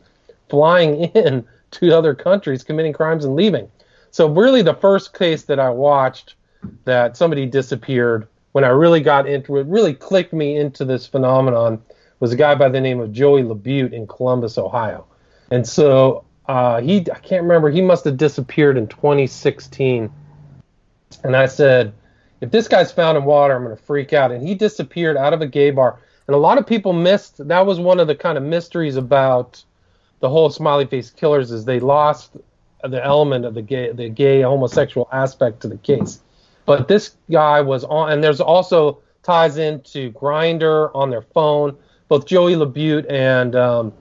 flying 0.49 1.03
in 1.15 1.45
to 1.71 1.97
other 1.97 2.13
countries, 2.13 2.63
committing 2.63 2.93
crimes 2.93 3.25
and 3.25 3.35
leaving. 3.35 3.69
So 4.11 4.27
really, 4.27 4.61
the 4.61 4.73
first 4.73 5.13
case 5.13 5.43
that 5.43 5.59
I 5.59 5.69
watched 5.69 6.35
that 6.83 7.15
somebody 7.15 7.45
disappeared 7.45 8.27
when 8.51 8.63
I 8.63 8.69
really 8.69 9.01
got 9.01 9.27
into 9.27 9.57
it, 9.57 9.67
really 9.67 9.93
clicked 9.93 10.33
me 10.33 10.57
into 10.57 10.85
this 10.85 11.05
phenomenon, 11.05 11.81
was 12.19 12.31
a 12.31 12.35
guy 12.35 12.55
by 12.55 12.69
the 12.69 12.81
name 12.81 12.99
of 12.99 13.13
Joey 13.13 13.43
Labute 13.43 13.93
in 13.93 14.07
Columbus, 14.07 14.57
Ohio. 14.57 15.05
And 15.51 15.67
so 15.67 16.25
uh, 16.47 16.81
he, 16.81 16.99
I 17.11 17.19
can't 17.19 17.43
remember, 17.43 17.69
he 17.69 17.81
must 17.81 18.05
have 18.05 18.17
disappeared 18.17 18.77
in 18.77 18.87
2016. 18.87 20.11
And 21.23 21.35
I 21.35 21.45
said, 21.45 21.93
if 22.41 22.51
this 22.51 22.67
guy's 22.67 22.91
found 22.91 23.17
in 23.17 23.25
water, 23.25 23.55
I'm 23.55 23.63
going 23.63 23.75
to 23.75 23.83
freak 23.83 24.13
out. 24.13 24.31
And 24.31 24.45
he 24.45 24.55
disappeared 24.55 25.17
out 25.17 25.33
of 25.33 25.41
a 25.41 25.47
gay 25.47 25.71
bar. 25.71 25.99
And 26.27 26.35
a 26.35 26.39
lot 26.39 26.57
of 26.57 26.67
people 26.67 26.93
missed, 26.93 27.47
that 27.47 27.65
was 27.65 27.79
one 27.79 27.99
of 27.99 28.07
the 28.07 28.15
kind 28.15 28.37
of 28.37 28.43
mysteries 28.43 28.95
about 28.95 29.63
the 30.19 30.29
whole 30.29 30.49
smiley 30.49 30.85
face 30.85 31.09
killers 31.09 31.51
is 31.51 31.65
they 31.65 31.79
lost 31.79 32.35
the 32.83 33.03
element 33.03 33.45
of 33.45 33.53
the 33.53 33.61
gay, 33.61 33.91
the 33.91 34.09
gay 34.09 34.41
homosexual 34.41 35.09
aspect 35.11 35.61
to 35.61 35.67
the 35.67 35.77
case. 35.77 36.19
But 36.69 36.87
this 36.87 37.15
guy 37.31 37.61
was 37.61 37.83
on, 37.83 38.11
and 38.11 38.23
there's 38.23 38.39
also 38.39 39.01
ties 39.23 39.57
into 39.57 40.11
Grindr 40.11 40.91
on 40.93 41.09
their 41.09 41.23
phone. 41.23 41.75
Both 42.09 42.27
Joey 42.27 42.53
Labute 42.53 43.11
and 43.11 43.55
um, 43.55 43.93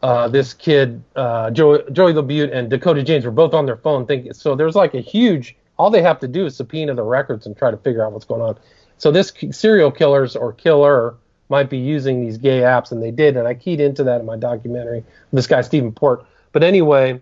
uh, 0.00 0.28
this 0.28 0.54
kid, 0.54 1.02
uh, 1.16 1.50
Joey, 1.50 1.80
Joey 1.90 2.12
Labute 2.12 2.54
and 2.54 2.70
Dakota 2.70 3.02
James 3.02 3.24
were 3.24 3.32
both 3.32 3.52
on 3.52 3.66
their 3.66 3.78
phone. 3.78 4.06
Thinking, 4.06 4.32
so 4.32 4.54
there's 4.54 4.76
like 4.76 4.94
a 4.94 5.00
huge. 5.00 5.56
All 5.76 5.90
they 5.90 6.02
have 6.02 6.20
to 6.20 6.28
do 6.28 6.46
is 6.46 6.54
subpoena 6.54 6.94
the 6.94 7.02
records 7.02 7.46
and 7.46 7.56
try 7.56 7.72
to 7.72 7.76
figure 7.78 8.06
out 8.06 8.12
what's 8.12 8.24
going 8.24 8.42
on. 8.42 8.56
So 8.98 9.10
this 9.10 9.32
serial 9.50 9.90
killers 9.90 10.36
or 10.36 10.52
killer 10.52 11.16
might 11.48 11.68
be 11.68 11.78
using 11.78 12.24
these 12.24 12.38
gay 12.38 12.60
apps, 12.60 12.92
and 12.92 13.02
they 13.02 13.10
did. 13.10 13.36
And 13.36 13.48
I 13.48 13.54
keyed 13.54 13.80
into 13.80 14.04
that 14.04 14.20
in 14.20 14.26
my 14.26 14.36
documentary. 14.36 15.02
This 15.32 15.48
guy 15.48 15.62
Stephen 15.62 15.90
Port. 15.90 16.24
But 16.52 16.62
anyway, 16.62 17.20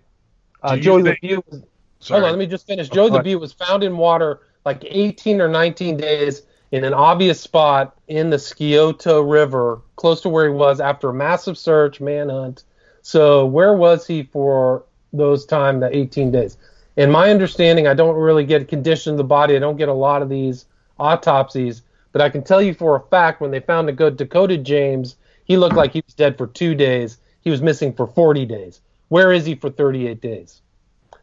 uh, 0.63 0.77
Joey 0.77 1.03
think, 1.03 1.19
LeBeau. 1.23 1.67
Was, 2.05 2.11
hold 2.11 2.25
on, 2.25 2.31
let 2.31 2.39
me 2.39 2.47
just 2.47 2.67
finish. 2.67 2.89
Joey 2.89 3.11
LeBeau 3.11 3.39
was 3.39 3.53
found 3.53 3.83
in 3.83 3.97
water 3.97 4.41
like 4.65 4.85
18 4.85 5.41
or 5.41 5.49
19 5.49 5.97
days 5.97 6.43
in 6.71 6.85
an 6.85 6.93
obvious 6.93 7.41
spot 7.41 7.97
in 8.09 8.31
the 8.31 8.39
Scioto 8.39 9.23
River, 9.23 9.81
close 9.97 10.21
to 10.23 10.29
where 10.29 10.49
he 10.49 10.55
was 10.55 10.81
after 10.81 11.11
a 11.11 11.15
massive 11.15 11.57
search, 11.57 12.01
manhunt. 12.01 12.65
So 13.03 13.47
where 13.47 13.75
was 13.75 14.07
he 14.07 14.23
for 14.23 14.85
those 15.13 15.47
time, 15.47 15.81
the 15.81 15.97
18 15.97 16.31
days? 16.31 16.57
In 16.97 17.11
my 17.11 17.31
understanding, 17.31 17.87
I 17.87 17.95
don't 17.95 18.17
really 18.17 18.45
get 18.45 18.69
condition 18.69 19.13
of 19.13 19.19
the 19.19 19.25
body. 19.25 19.57
I 19.57 19.59
don't 19.59 19.77
get 19.77 19.89
a 19.89 19.95
lot 19.95 20.23
of 20.23 20.29
these 20.29 20.67
autopsies, 20.99 21.83
but 22.13 22.23
I 22.23 22.29
can 22.29 22.43
tell 22.43 22.63
you 22.63 22.75
for 22.75 22.97
a 22.97 23.01
fact 23.01 23.41
when 23.41 23.51
they 23.51 23.61
found 23.61 23.89
the 23.89 23.93
good 23.93 24.17
Dakota 24.17 24.59
James, 24.59 25.17
he 25.45 25.57
looked 25.57 25.77
like 25.77 25.93
he 25.93 26.03
was 26.05 26.15
dead 26.15 26.39
for 26.39 26.47
two 26.47 26.75
days. 26.75 27.19
He 27.41 27.51
was 27.51 27.63
missing 27.63 27.93
for 27.93 28.07
40 28.07 28.47
days. 28.47 28.81
Where 29.09 29.33
is 29.33 29.45
he 29.45 29.55
for 29.55 29.71
38 29.71 30.21
days? 30.21 30.63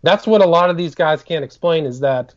That's 0.04 0.26
what 0.26 0.42
a 0.42 0.48
lot 0.48 0.70
of 0.70 0.78
these 0.78 0.96
guys 0.96 1.24
can't 1.24 1.44
explain 1.44 1.86
is 1.86 2.00
that, 2.00 2.34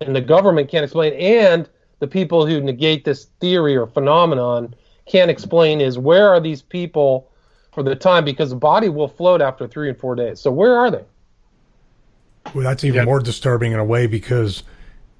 and 0.00 0.14
the 0.14 0.20
government 0.20 0.70
can't 0.70 0.84
explain, 0.84 1.12
and 1.14 1.68
the 1.98 2.06
people 2.06 2.46
who 2.46 2.60
negate 2.60 3.04
this 3.04 3.26
theory 3.40 3.76
or 3.76 3.86
phenomenon 3.86 4.74
can't 5.06 5.30
explain 5.30 5.80
is 5.80 5.98
where 5.98 6.28
are 6.28 6.40
these 6.40 6.62
people 6.62 7.30
for 7.72 7.82
the 7.82 7.94
time 7.94 8.24
because 8.24 8.50
the 8.50 8.56
body 8.56 8.88
will 8.88 9.08
float 9.08 9.40
after 9.40 9.68
three 9.68 9.88
and 9.88 9.98
four 9.98 10.14
days. 10.14 10.40
So 10.40 10.50
where 10.50 10.76
are 10.76 10.90
they? 10.90 11.04
Well, 12.54 12.64
that's 12.64 12.84
even 12.84 13.04
more 13.04 13.20
disturbing 13.20 13.72
in 13.72 13.78
a 13.78 13.84
way 13.84 14.06
because 14.06 14.62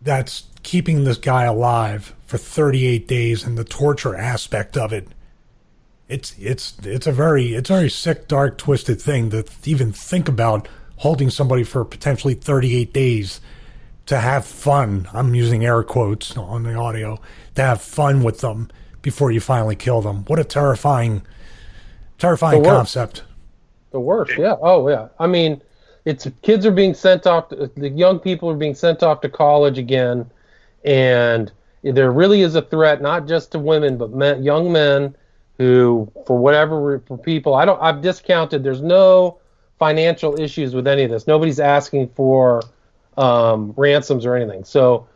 that's 0.03 0.44
keeping 0.62 1.05
this 1.05 1.18
guy 1.18 1.44
alive 1.44 2.14
for 2.27 2.38
38 2.38 3.07
days 3.07 3.44
and 3.44 3.59
the 3.59 3.64
torture 3.64 4.16
aspect 4.16 4.77
of 4.77 4.92
it. 4.92 5.09
It's 6.09 6.37
it's 6.38 6.79
it's 6.85 7.07
a 7.07 7.12
very 7.12 7.55
it's 7.55 7.68
a 7.68 7.75
very 7.75 7.90
sick, 7.90 8.29
dark, 8.29 8.59
twisted 8.59 9.01
thing 9.01 9.31
to 9.31 9.44
even 9.64 9.92
think 9.92 10.29
about 10.29 10.68
holding 10.96 11.30
somebody 11.30 11.62
for 11.62 11.85
potentially 11.85 12.35
38 12.35 12.92
days 12.92 13.40
to 14.06 14.18
have 14.18 14.46
fun. 14.46 15.09
I'm 15.12 15.35
using 15.35 15.64
air 15.64 15.82
quotes 15.82 16.37
on 16.37 16.62
the 16.62 16.74
audio 16.74 17.20
to 17.54 17.62
have 17.62 17.82
fun 17.82 18.22
with 18.22 18.40
them 18.40 18.70
before 19.02 19.30
you 19.30 19.40
finally 19.40 19.76
kill 19.76 20.00
them. 20.00 20.24
What 20.26 20.38
a 20.38 20.44
terrifying, 20.44 21.22
terrifying 22.18 22.62
the 22.62 22.68
concept. 22.68 23.24
The 23.90 24.00
worst, 24.00 24.32
yeah. 24.38 24.56
Oh, 24.61 24.88
yeah. 24.88 25.09
I 25.18 25.26
mean, 25.26 25.61
it's 26.04 26.26
kids 26.42 26.64
are 26.64 26.72
being 26.72 26.94
sent 26.94 27.26
off. 27.26 27.48
To, 27.50 27.70
the 27.76 27.88
young 27.88 28.18
people 28.18 28.48
are 28.50 28.56
being 28.56 28.74
sent 28.74 29.02
off 29.02 29.20
to 29.22 29.28
college 29.28 29.78
again, 29.78 30.30
and 30.85 31.52
there 31.82 32.12
really 32.12 32.42
is 32.42 32.54
a 32.54 32.62
threat 32.62 33.02
not 33.02 33.26
just 33.26 33.52
to 33.52 33.59
women 33.59 33.96
but 33.96 34.12
men, 34.12 34.42
young 34.42 34.72
men 34.72 35.16
who, 35.59 36.11
for 36.26 36.38
whatever 36.38 37.00
for 37.06 37.18
people, 37.18 37.54
I 37.54 37.64
don't. 37.64 37.80
I've 37.82 38.02
discounted. 38.02 38.62
There's 38.62 38.82
no 38.82 39.38
financial 39.78 40.40
issues 40.40 40.74
with 40.74 40.86
any 40.86 41.04
of 41.04 41.10
this. 41.10 41.26
Nobody's 41.26 41.60
asking 41.60 42.08
for 42.10 42.62
um, 43.16 43.74
ransoms 43.76 44.24
or 44.24 44.34
anything. 44.34 44.64
So 44.64 45.06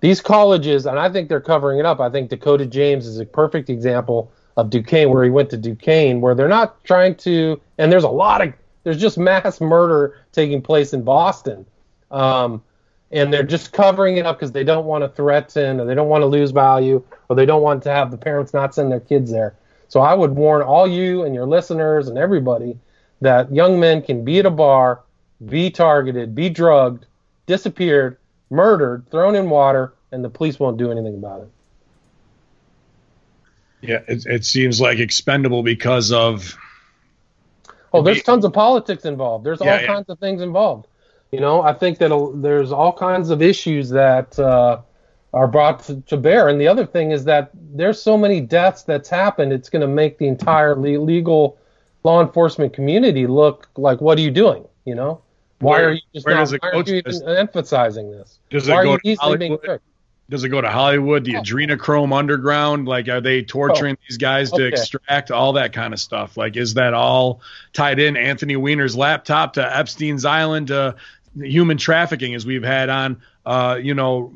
these 0.00 0.20
colleges, 0.20 0.86
and 0.86 0.98
I 0.98 1.10
think 1.10 1.28
they're 1.28 1.40
covering 1.40 1.78
it 1.78 1.86
up. 1.86 2.00
I 2.00 2.10
think 2.10 2.30
Dakota 2.30 2.66
James 2.66 3.06
is 3.06 3.18
a 3.18 3.26
perfect 3.26 3.68
example 3.68 4.32
of 4.56 4.70
Duquesne, 4.70 5.10
where 5.10 5.24
he 5.24 5.30
went 5.30 5.50
to 5.50 5.56
Duquesne, 5.56 6.20
where 6.20 6.34
they're 6.34 6.48
not 6.48 6.82
trying 6.84 7.14
to, 7.16 7.60
and 7.78 7.92
there's 7.92 8.04
a 8.04 8.08
lot 8.08 8.46
of, 8.46 8.52
there's 8.84 9.00
just 9.00 9.18
mass 9.18 9.60
murder 9.60 10.16
taking 10.32 10.62
place 10.62 10.92
in 10.92 11.02
Boston. 11.02 11.66
Um, 12.10 12.62
and 13.10 13.32
they're 13.32 13.42
just 13.42 13.72
covering 13.72 14.18
it 14.18 14.26
up 14.26 14.38
because 14.38 14.52
they 14.52 14.64
don't 14.64 14.84
want 14.84 15.02
to 15.02 15.08
threaten 15.08 15.80
or 15.80 15.84
they 15.84 15.94
don't 15.94 16.08
want 16.08 16.22
to 16.22 16.26
lose 16.26 16.50
value 16.50 17.02
or 17.28 17.36
they 17.36 17.46
don't 17.46 17.62
want 17.62 17.82
to 17.84 17.90
have 17.90 18.10
the 18.10 18.18
parents 18.18 18.52
not 18.52 18.74
send 18.74 18.92
their 18.92 19.00
kids 19.00 19.30
there. 19.30 19.54
So 19.88 20.00
I 20.00 20.12
would 20.12 20.32
warn 20.32 20.62
all 20.62 20.86
you 20.86 21.22
and 21.22 21.34
your 21.34 21.46
listeners 21.46 22.08
and 22.08 22.18
everybody 22.18 22.78
that 23.20 23.52
young 23.52 23.80
men 23.80 24.02
can 24.02 24.24
be 24.24 24.38
at 24.38 24.46
a 24.46 24.50
bar, 24.50 25.02
be 25.44 25.70
targeted, 25.70 26.34
be 26.34 26.48
drugged, 26.48 27.06
disappeared, 27.46 28.18
murdered, 28.50 29.10
thrown 29.10 29.34
in 29.34 29.50
water, 29.50 29.94
and 30.12 30.24
the 30.24 30.30
police 30.30 30.58
won't 30.58 30.76
do 30.76 30.90
anything 30.90 31.14
about 31.14 31.42
it. 31.42 31.50
Yeah, 33.80 34.00
it, 34.08 34.26
it 34.26 34.44
seems 34.44 34.80
like 34.80 34.98
expendable 34.98 35.62
because 35.62 36.12
of. 36.12 36.56
Oh, 37.92 38.02
there's 38.02 38.22
tons 38.22 38.44
of 38.44 38.52
politics 38.52 39.04
involved. 39.04 39.46
There's 39.46 39.60
yeah, 39.60 39.74
all 39.74 39.80
yeah. 39.80 39.86
kinds 39.86 40.08
of 40.08 40.18
things 40.18 40.42
involved. 40.42 40.86
You 41.30 41.40
know, 41.40 41.62
I 41.62 41.72
think 41.74 41.98
that 41.98 42.32
there's 42.36 42.72
all 42.72 42.92
kinds 42.92 43.30
of 43.30 43.40
issues 43.42 43.90
that 43.90 44.38
uh, 44.38 44.80
are 45.32 45.46
brought 45.46 45.84
to, 45.84 46.00
to, 46.02 46.16
bear. 46.16 46.48
And 46.48 46.60
the 46.60 46.68
other 46.68 46.86
thing 46.86 47.10
is 47.10 47.24
that 47.24 47.50
there's 47.54 48.00
so 48.00 48.16
many 48.16 48.40
deaths 48.40 48.82
that's 48.82 49.08
happened, 49.08 49.52
it's 49.52 49.68
going 49.68 49.82
to 49.82 49.88
make 49.88 50.18
the 50.18 50.26
entire 50.26 50.74
legal 50.74 51.58
law 52.08 52.22
enforcement 52.22 52.72
community 52.72 53.26
look 53.26 53.68
like, 53.76 54.00
what 54.00 54.16
are 54.18 54.22
you 54.22 54.30
doing? 54.30 54.64
You 54.84 54.94
know? 54.94 55.20
Why 55.60 55.78
where, 55.78 55.88
are 55.88 55.92
you 55.92 56.00
just 56.14 56.26
not, 56.26 56.50
why 56.62 56.70
are 56.70 56.82
you 56.82 57.02
even 57.04 57.28
emphasizing 57.28 58.10
this? 58.10 58.38
Does 58.48 58.68
it 58.68 58.72
why 58.72 58.84
go 58.84 58.96
to 58.96 59.14
Hollywood? 59.16 59.80
Does 60.30 60.44
it 60.44 60.50
go 60.50 60.60
to 60.60 60.70
Hollywood? 60.70 61.24
The 61.24 61.36
oh. 61.36 61.40
adrenochrome 61.40 62.16
underground? 62.16 62.86
Like, 62.86 63.08
are 63.08 63.20
they 63.20 63.42
torturing 63.42 63.96
oh. 63.98 64.04
these 64.08 64.18
guys 64.18 64.50
to 64.52 64.66
okay. 64.66 64.68
extract 64.68 65.30
all 65.30 65.54
that 65.54 65.72
kind 65.72 65.92
of 65.92 66.00
stuff? 66.00 66.36
Like, 66.36 66.56
is 66.56 66.74
that 66.74 66.94
all 66.94 67.40
tied 67.72 67.98
in? 67.98 68.16
Anthony 68.16 68.54
Weiner's 68.54 68.94
laptop 68.94 69.54
to 69.54 69.78
Epstein's 69.78 70.24
Island 70.24 70.68
to 70.68 70.96
human 71.34 71.76
trafficking, 71.76 72.34
as 72.34 72.46
we've 72.46 72.62
had 72.62 72.88
on, 72.88 73.22
uh, 73.44 73.78
you 73.82 73.94
know, 73.94 74.32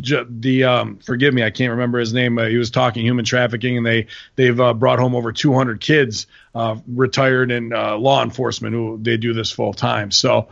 the 0.00 0.64
um, 0.64 0.98
forgive 0.98 1.34
me, 1.34 1.42
I 1.42 1.50
can't 1.50 1.72
remember 1.72 1.98
his 1.98 2.12
name. 2.12 2.38
Uh, 2.38 2.46
he 2.46 2.56
was 2.56 2.70
talking 2.70 3.04
human 3.04 3.24
trafficking, 3.24 3.76
and 3.76 3.86
they 3.86 4.06
they've 4.36 4.58
uh, 4.58 4.74
brought 4.74 4.98
home 4.98 5.14
over 5.14 5.32
200 5.32 5.80
kids, 5.80 6.26
uh, 6.54 6.76
retired 6.86 7.50
in 7.50 7.72
uh, 7.72 7.96
law 7.96 8.22
enforcement, 8.22 8.74
who 8.74 8.98
they 9.00 9.16
do 9.16 9.32
this 9.32 9.50
full 9.50 9.72
time. 9.72 10.10
So, 10.10 10.48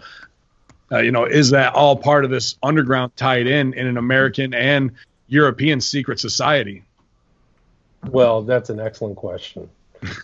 uh, 0.91 0.99
you 0.99 1.13
know, 1.13 1.25
is 1.25 1.51
that 1.51 1.75
all 1.75 1.97
part 1.97 2.25
of 2.25 2.31
this 2.31 2.57
underground 2.63 3.17
tied 3.17 3.47
in 3.47 3.75
in 3.75 3.87
an 3.87 3.97
American 3.97 4.53
and 4.53 4.93
European 5.29 5.81
secret 5.81 6.19
society? 6.19 6.85
Well, 8.09 8.43
that's 8.43 8.71
an 8.71 8.81
excellent 8.81 9.17
question. 9.17 9.69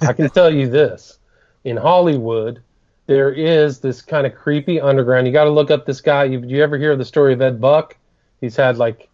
I 0.01 0.13
can 0.13 0.31
tell 0.31 0.53
you 0.53 0.69
this: 0.69 1.19
in 1.63 1.77
Hollywood, 1.77 2.61
there 3.07 3.31
is 3.31 3.79
this 3.79 4.03
kind 4.03 4.27
of 4.27 4.35
creepy 4.35 4.81
underground. 4.81 5.29
You 5.29 5.33
got 5.33 5.45
to 5.45 5.51
look 5.51 5.71
up 5.71 5.87
this 5.87 6.01
guy. 6.01 6.25
You 6.25 6.61
ever 6.63 6.77
hear 6.77 6.97
the 6.97 7.05
story 7.05 7.33
of 7.35 7.41
Ed 7.41 7.61
Buck? 7.61 7.97
He's 8.41 8.57
had 8.57 8.77
like 8.77 9.09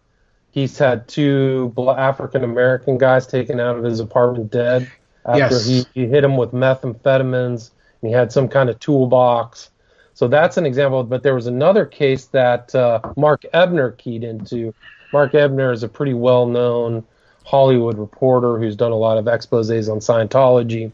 He's 0.51 0.77
had 0.77 1.07
two 1.07 1.73
African 1.77 2.43
American 2.43 2.97
guys 2.97 3.27
taken 3.27 3.59
out 3.59 3.77
of 3.77 3.83
his 3.83 3.99
apartment 3.99 4.51
dead 4.51 4.91
after 5.25 5.55
yes. 5.55 5.65
he, 5.65 5.85
he 5.93 6.07
hit 6.07 6.23
him 6.23 6.37
with 6.37 6.51
methamphetamines. 6.51 7.71
And 8.01 8.09
he 8.09 8.15
had 8.15 8.31
some 8.31 8.47
kind 8.47 8.69
of 8.69 8.79
toolbox. 8.79 9.69
So 10.13 10.27
that's 10.27 10.57
an 10.57 10.65
example. 10.65 11.03
But 11.03 11.23
there 11.23 11.35
was 11.35 11.47
another 11.47 11.85
case 11.85 12.25
that 12.27 12.73
uh, 12.73 12.99
Mark 13.17 13.43
Ebner 13.53 13.91
keyed 13.91 14.23
into. 14.23 14.73
Mark 15.11 15.35
Ebner 15.35 15.71
is 15.71 15.83
a 15.83 15.89
pretty 15.89 16.13
well 16.13 16.45
known 16.45 17.03
Hollywood 17.45 17.97
reporter 17.97 18.57
who's 18.57 18.75
done 18.75 18.91
a 18.91 18.95
lot 18.97 19.17
of 19.17 19.27
exposes 19.27 19.89
on 19.89 19.99
Scientology. 19.99 20.91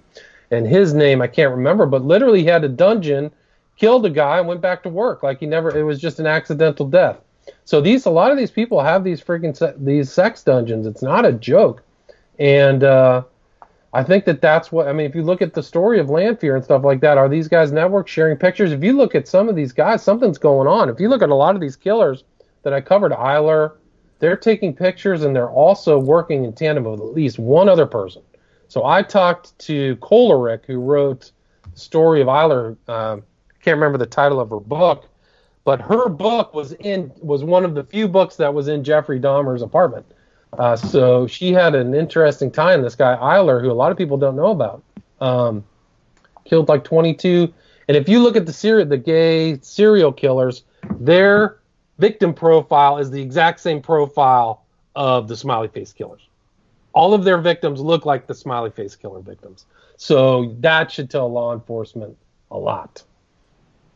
And 0.51 0.67
his 0.67 0.93
name, 0.93 1.21
I 1.21 1.27
can't 1.27 1.51
remember, 1.51 1.85
but 1.85 2.05
literally 2.05 2.41
he 2.41 2.45
had 2.45 2.63
a 2.63 2.69
dungeon, 2.69 3.31
killed 3.77 4.05
a 4.05 4.09
guy, 4.09 4.39
and 4.39 4.47
went 4.47 4.61
back 4.61 4.83
to 4.83 4.89
work. 4.89 5.23
Like 5.23 5.39
he 5.39 5.47
never, 5.47 5.75
it 5.75 5.83
was 5.83 5.99
just 5.99 6.19
an 6.19 6.27
accidental 6.27 6.87
death. 6.87 7.17
So 7.63 7.81
these 7.81 8.05
a 8.05 8.09
lot 8.09 8.31
of 8.31 8.37
these 8.37 8.51
people 8.51 8.81
have 8.81 9.03
these 9.03 9.21
freaking 9.21 9.55
se- 9.55 9.75
these 9.77 10.11
sex 10.11 10.43
dungeons. 10.43 10.85
It's 10.85 11.01
not 11.01 11.25
a 11.25 11.31
joke, 11.31 11.83
and 12.39 12.83
uh, 12.83 13.23
I 13.93 14.03
think 14.03 14.25
that 14.25 14.41
that's 14.41 14.71
what 14.71 14.87
I 14.87 14.93
mean. 14.93 15.05
If 15.05 15.15
you 15.15 15.23
look 15.23 15.41
at 15.41 15.53
the 15.53 15.63
story 15.63 15.99
of 15.99 16.09
Lanphier 16.09 16.55
and 16.55 16.63
stuff 16.63 16.83
like 16.83 16.99
that, 17.01 17.17
are 17.17 17.29
these 17.29 17.47
guys 17.47 17.71
network 17.71 18.07
sharing 18.07 18.37
pictures? 18.37 18.71
If 18.71 18.83
you 18.83 18.93
look 18.93 19.15
at 19.15 19.27
some 19.27 19.47
of 19.47 19.55
these 19.55 19.71
guys, 19.71 20.03
something's 20.03 20.37
going 20.37 20.67
on. 20.67 20.89
If 20.89 20.99
you 20.99 21.07
look 21.07 21.21
at 21.21 21.29
a 21.29 21.35
lot 21.35 21.55
of 21.55 21.61
these 21.61 21.75
killers 21.75 22.23
that 22.63 22.73
I 22.73 22.81
covered, 22.81 23.13
Eyler, 23.13 23.73
they're 24.19 24.35
taking 24.35 24.75
pictures 24.75 25.23
and 25.23 25.35
they're 25.35 25.49
also 25.49 25.97
working 25.97 26.43
in 26.43 26.53
tandem 26.53 26.83
with 26.83 26.99
at 26.99 27.13
least 27.13 27.39
one 27.39 27.69
other 27.69 27.85
person. 27.85 28.21
So 28.67 28.85
I 28.85 29.01
talked 29.01 29.57
to 29.59 29.95
Kolarik, 29.97 30.65
who 30.65 30.79
wrote 30.79 31.31
the 31.71 31.79
story 31.79 32.21
of 32.21 32.27
Eyler. 32.27 32.75
Uh, 32.87 33.17
I 33.17 33.63
can't 33.63 33.75
remember 33.75 33.97
the 33.97 34.05
title 34.05 34.39
of 34.39 34.49
her 34.49 34.59
book 34.59 35.07
but 35.65 35.81
her 35.81 36.07
book 36.07 36.53
was 36.53 36.71
in 36.73 37.11
was 37.19 37.43
one 37.43 37.65
of 37.65 37.75
the 37.75 37.83
few 37.83 38.07
books 38.07 38.37
that 38.37 38.53
was 38.53 38.69
in 38.69 38.83
Jeffrey 38.83 39.19
Dahmer's 39.19 39.61
apartment. 39.61 40.05
Uh, 40.57 40.75
so 40.75 41.27
she 41.27 41.51
had 41.51 41.75
an 41.75 41.93
interesting 41.93 42.49
time. 42.49 42.81
This 42.81 42.95
guy 42.95 43.17
Eyler, 43.17 43.59
who 43.59 43.69
a 43.69 43.73
lot 43.73 43.91
of 43.91 43.97
people 43.97 44.15
don't 44.15 44.37
know 44.37 44.51
about, 44.51 44.83
um, 45.19 45.65
killed 46.45 46.69
like 46.69 46.83
22. 46.83 47.53
And 47.87 47.97
if 47.97 48.07
you 48.07 48.19
look 48.19 48.35
at 48.35 48.45
the 48.45 48.53
serial, 48.53 48.87
the 48.87 48.97
gay 48.97 49.59
serial 49.61 50.13
killers, 50.13 50.63
their 50.99 51.59
victim 51.97 52.33
profile 52.33 52.99
is 52.99 53.11
the 53.11 53.21
exact 53.21 53.59
same 53.59 53.81
profile 53.81 54.63
of 54.95 55.27
the 55.27 55.35
smiley 55.35 55.67
face 55.67 55.91
killers. 55.91 56.21
All 56.93 57.13
of 57.13 57.25
their 57.25 57.39
victims 57.39 57.81
look 57.81 58.05
like 58.05 58.27
the 58.27 58.35
smiley 58.35 58.69
face 58.69 58.95
killer 58.95 59.19
victims. 59.19 59.65
So 59.97 60.55
that 60.59 60.91
should 60.91 61.09
tell 61.09 61.29
law 61.29 61.53
enforcement 61.53 62.17
a 62.51 62.57
lot. 62.57 63.03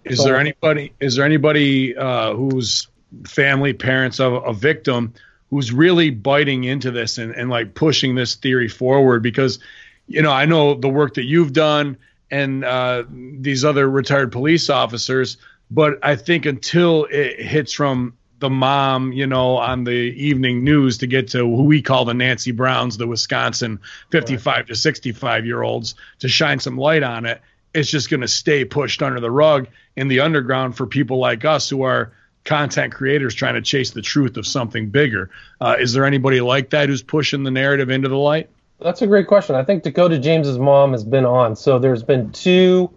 Is 0.06 0.24
there 0.24 0.38
anybody? 0.38 0.94
Is 1.00 1.16
there 1.16 1.26
anybody 1.26 1.96
uh, 1.96 2.34
whose 2.34 2.88
family, 3.26 3.74
parents 3.74 4.20
of 4.20 4.34
a 4.46 4.54
victim 4.54 5.14
who's 5.50 5.72
really 5.72 6.10
biting 6.12 6.64
into 6.64 6.92
this 6.92 7.18
and, 7.18 7.34
and 7.34 7.50
like 7.50 7.74
pushing 7.74 8.16
this 8.16 8.36
theory 8.36 8.68
forward 8.68 9.24
because 9.24 9.60
you 10.08 10.22
know 10.22 10.32
I 10.32 10.46
know 10.46 10.76
the 10.76 10.90
work 10.90 11.16
that 11.16 11.26
you've 11.26 11.54
done 11.54 11.98
and 12.32 12.64
uh, 12.64 13.04
these 13.10 13.66
other 13.66 13.90
retired 13.90 14.32
police 14.32 14.70
officers, 14.70 15.38
but 15.72 16.00
I 16.04 16.16
think 16.16 16.46
until 16.46 17.06
it 17.10 17.40
hits 17.40 17.74
from 17.74 18.14
the 18.40 18.50
mom, 18.50 19.12
you 19.12 19.28
know, 19.28 19.58
on 19.58 19.84
the 19.84 19.92
evening 19.92 20.64
news 20.64 21.00
to 21.00 21.08
get 21.08 21.30
to 21.30 21.40
who 21.40 21.64
we 21.64 21.82
call 21.82 22.06
the 22.06 22.14
Nancy 22.14 22.52
Browns, 22.52 22.98
the 22.98 23.08
Wisconsin 23.08 23.80
55 24.12 24.46
right. 24.46 24.68
to 24.68 24.76
65 24.76 25.46
year 25.46 25.62
olds, 25.62 25.96
to 26.20 26.30
shine 26.30 26.60
some 26.60 26.78
light 26.78 27.04
on 27.04 27.26
it. 27.26 27.42
It's 27.74 27.90
just 27.90 28.10
going 28.10 28.22
to 28.22 28.28
stay 28.28 28.66
pushed 28.66 29.02
under 29.02 29.20
the 29.20 29.32
rug 29.32 29.68
in 29.96 30.08
the 30.08 30.22
underground 30.22 30.76
for 30.76 30.86
people 30.86 31.20
like 31.20 31.46
us 31.46 31.70
who 31.70 31.84
are 31.84 32.14
content 32.46 32.94
creators 32.94 33.36
trying 33.36 33.56
to 33.56 33.62
chase 33.62 33.92
the 33.92 34.02
truth 34.02 34.38
of 34.38 34.48
something 34.48 34.90
bigger. 34.90 35.30
Uh, 35.62 35.76
is 35.80 35.94
there 35.94 36.06
anybody 36.06 36.42
like 36.42 36.72
that 36.72 36.90
who's 36.90 37.04
pushing 37.04 37.44
the 37.44 37.52
narrative 37.52 37.90
into 37.90 38.10
the 38.10 38.18
light? 38.18 38.50
That's 38.80 39.02
a 39.02 39.08
great 39.08 39.28
question. 39.28 39.56
I 39.56 39.64
think 39.64 39.84
Dakota 39.84 40.18
James's 40.18 40.58
mom 40.58 40.94
has 40.94 41.04
been 41.04 41.26
on. 41.26 41.56
So 41.56 41.80
there's 41.80 42.02
been 42.02 42.32
two 42.32 42.90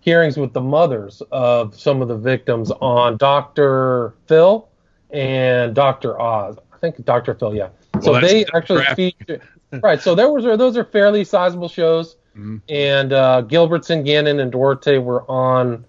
hearings 0.00 0.36
with 0.36 0.52
the 0.52 0.60
mothers 0.60 1.22
of 1.32 1.78
some 1.78 2.02
of 2.02 2.08
the 2.08 2.16
victims 2.16 2.70
on 2.70 3.16
Dr. 3.16 4.14
Phil 4.26 4.68
and 5.10 5.74
Dr. 5.74 6.20
Oz. 6.20 6.58
I 6.72 6.76
think 6.78 7.02
Dr. 7.04 7.34
Phil, 7.34 7.54
yeah. 7.54 7.68
So 8.02 8.20
they 8.20 8.44
actually 8.54 8.84
feature 8.94 9.40
right. 9.82 10.00
So 10.00 10.14
there 10.14 10.30
was 10.30 10.44
those 10.44 10.76
are 10.76 10.84
fairly 10.84 11.24
sizable 11.24 11.68
shows, 11.68 12.16
mm-hmm. 12.36 12.56
and 12.68 13.12
uh, 13.12 13.42
Gilbertson, 13.46 14.04
Gannon, 14.04 14.40
and 14.40 14.52
Duarte 14.52 14.98
were 14.98 15.28
on 15.30 15.84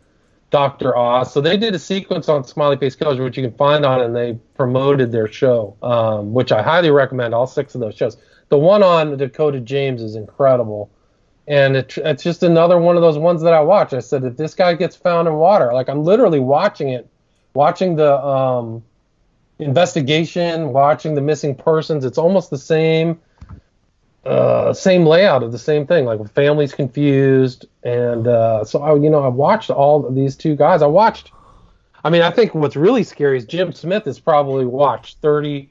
Dr. 0.53 0.95
Oz. 0.95 1.34
So 1.34 1.41
they 1.41 1.58
did 1.58 1.73
a 1.73 1.79
sequence 1.79 2.29
on 2.29 2.43
Smiley 2.43 2.77
Face 2.77 2.95
Killers, 2.95 3.19
which 3.19 3.38
you 3.38 3.43
can 3.43 3.58
find 3.58 3.84
on, 3.86 4.01
and 4.01 4.15
they 4.15 4.38
promoted 4.56 5.12
their 5.12 5.27
show, 5.27 5.75
um, 5.82 6.32
which 6.32 6.51
I 6.51 6.62
highly 6.62 6.91
recommend. 6.91 7.34
All 7.34 7.47
six 7.47 7.73
of 7.73 7.82
those 7.82 7.95
shows. 7.95 8.17
The 8.49 8.58
one 8.60 8.84
on 8.84 9.17
Dakota 9.17 9.60
James 9.60 10.03
is 10.03 10.15
incredible, 10.15 10.91
and 11.47 11.75
it, 11.75 11.97
it's 11.97 12.21
just 12.21 12.43
another 12.43 12.77
one 12.77 12.95
of 12.95 13.01
those 13.01 13.17
ones 13.17 13.41
that 13.41 13.53
I 13.53 13.62
watch. 13.62 13.93
I 13.93 13.99
said 13.99 14.23
if 14.23 14.38
this 14.38 14.53
guy 14.53 14.75
gets 14.75 14.95
found 14.95 15.27
in 15.27 15.34
water, 15.34 15.73
like 15.73 15.89
I'm 15.89 16.03
literally 16.03 16.39
watching 16.39 16.89
it, 16.89 17.10
watching 17.56 17.95
the 17.95 18.15
um, 18.23 18.84
investigation, 19.58 20.71
watching 20.71 21.15
the 21.15 21.21
missing 21.21 21.56
persons. 21.56 22.06
It's 22.06 22.19
almost 22.19 22.49
the 22.49 22.58
same 22.58 23.19
uh, 24.26 24.74
same 24.74 25.06
layout 25.06 25.44
of 25.44 25.52
the 25.52 25.60
same 25.60 25.86
thing, 25.86 26.06
like 26.06 26.34
families 26.34 26.74
confused. 26.74 27.66
And 27.84 28.28
uh, 28.28 28.64
so 28.64 28.82
I, 28.82 28.96
you 28.96 29.10
know, 29.10 29.24
I 29.24 29.28
watched 29.28 29.70
all 29.70 30.10
these 30.10 30.36
two 30.36 30.56
guys. 30.56 30.82
I 30.82 30.88
watched. 30.88 31.32
I 32.06 32.10
mean, 32.10 32.22
I 32.22 32.32
think 32.32 32.54
what's 32.54 32.76
really 32.76 33.04
scary 33.04 33.38
is 33.38 33.46
Jim 33.46 33.72
Smith 33.72 34.06
has 34.06 34.20
probably 34.20 34.66
watched 34.66 35.18
30 35.20 35.70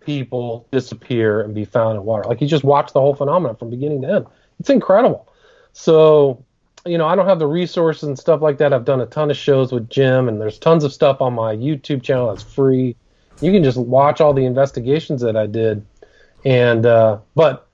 people 0.00 0.66
disappear 0.70 1.40
and 1.40 1.54
be 1.54 1.64
found 1.64 1.96
in 1.96 2.04
water. 2.04 2.28
Like 2.28 2.38
he 2.38 2.46
just 2.46 2.64
watched 2.64 2.92
the 2.92 3.00
whole 3.00 3.14
phenomenon 3.14 3.56
from 3.56 3.70
beginning 3.70 4.02
to 4.02 4.08
end. 4.08 4.26
It's 4.60 4.70
incredible. 4.70 5.28
So, 5.72 6.44
you 6.84 6.98
know, 6.98 7.06
I 7.06 7.14
don't 7.14 7.26
have 7.26 7.38
the 7.38 7.46
resources 7.46 8.04
and 8.04 8.18
stuff 8.18 8.42
like 8.42 8.58
that. 8.58 8.72
I've 8.72 8.84
done 8.84 9.00
a 9.00 9.06
ton 9.06 9.30
of 9.30 9.36
shows 9.36 9.72
with 9.72 9.88
Jim, 9.88 10.28
and 10.28 10.40
there's 10.40 10.58
tons 10.58 10.84
of 10.84 10.92
stuff 10.92 11.20
on 11.20 11.32
my 11.32 11.54
YouTube 11.54 12.02
channel 12.02 12.28
that's 12.28 12.42
free. 12.42 12.96
You 13.40 13.52
can 13.52 13.64
just 13.64 13.78
watch 13.78 14.20
all 14.20 14.34
the 14.34 14.44
investigations 14.44 15.20
that 15.22 15.36
I 15.36 15.46
did. 15.46 15.84
And, 16.44 16.84
uh, 16.84 17.18
but 17.34 17.68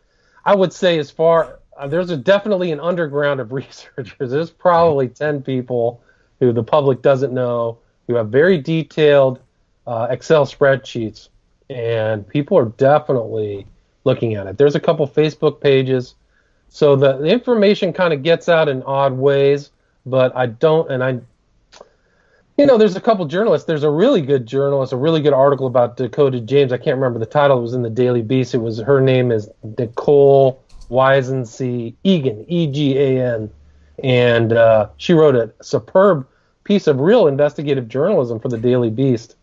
I 0.48 0.54
would 0.54 0.72
say 0.72 0.98
as 0.98 1.10
far 1.10 1.58
uh, 1.76 1.88
there's 1.88 2.08
a, 2.08 2.16
definitely 2.16 2.72
an 2.72 2.80
underground 2.80 3.38
of 3.38 3.52
researchers. 3.62 4.30
There's 4.30 4.50
probably 4.50 5.08
ten 5.08 5.42
people 5.42 6.00
who 6.40 6.52
the 6.52 6.62
public 6.62 7.02
doesn't 7.02 7.34
know 7.34 7.76
who 8.06 8.14
have 8.14 8.30
very 8.30 8.56
detailed 8.56 9.40
uh, 9.86 10.06
Excel 10.08 10.46
spreadsheets, 10.46 11.28
and 11.68 12.26
people 12.26 12.56
are 12.56 12.64
definitely 12.64 13.66
looking 14.04 14.36
at 14.36 14.46
it. 14.46 14.56
There's 14.56 14.74
a 14.74 14.80
couple 14.80 15.06
Facebook 15.06 15.60
pages, 15.60 16.14
so 16.70 16.96
the, 16.96 17.18
the 17.18 17.28
information 17.28 17.92
kind 17.92 18.14
of 18.14 18.22
gets 18.22 18.48
out 18.48 18.70
in 18.70 18.82
odd 18.84 19.12
ways, 19.12 19.70
but 20.06 20.34
I 20.34 20.46
don't, 20.46 20.90
and 20.90 21.04
I 21.04 21.20
you 22.58 22.66
know, 22.66 22.76
there's 22.76 22.96
a 22.96 23.00
couple 23.00 23.24
journalists. 23.24 23.66
There's 23.66 23.84
a 23.84 23.90
really 23.90 24.20
good 24.20 24.44
journalist, 24.44 24.92
a 24.92 24.96
really 24.96 25.20
good 25.20 25.32
article 25.32 25.68
about 25.68 25.96
Dakota 25.96 26.40
James. 26.40 26.72
I 26.72 26.76
can't 26.76 26.96
remember 26.96 27.20
the 27.20 27.26
title. 27.26 27.58
It 27.58 27.62
was 27.62 27.72
in 27.72 27.82
the 27.82 27.90
Daily 27.90 28.20
Beast. 28.20 28.52
It 28.52 28.58
was 28.58 28.78
her 28.80 29.00
name 29.00 29.30
is 29.30 29.48
Nicole 29.78 30.60
Weisensee 30.90 31.94
Egan, 32.02 32.44
E 32.48 32.66
G 32.66 32.98
A 32.98 33.34
N, 33.34 33.50
and 34.02 34.52
uh, 34.52 34.88
she 34.96 35.12
wrote 35.12 35.36
a 35.36 35.52
superb 35.62 36.26
piece 36.64 36.88
of 36.88 36.98
real 36.98 37.28
investigative 37.28 37.88
journalism 37.88 38.40
for 38.40 38.48
the 38.48 38.58
Daily 38.58 38.90
Beast 38.90 39.36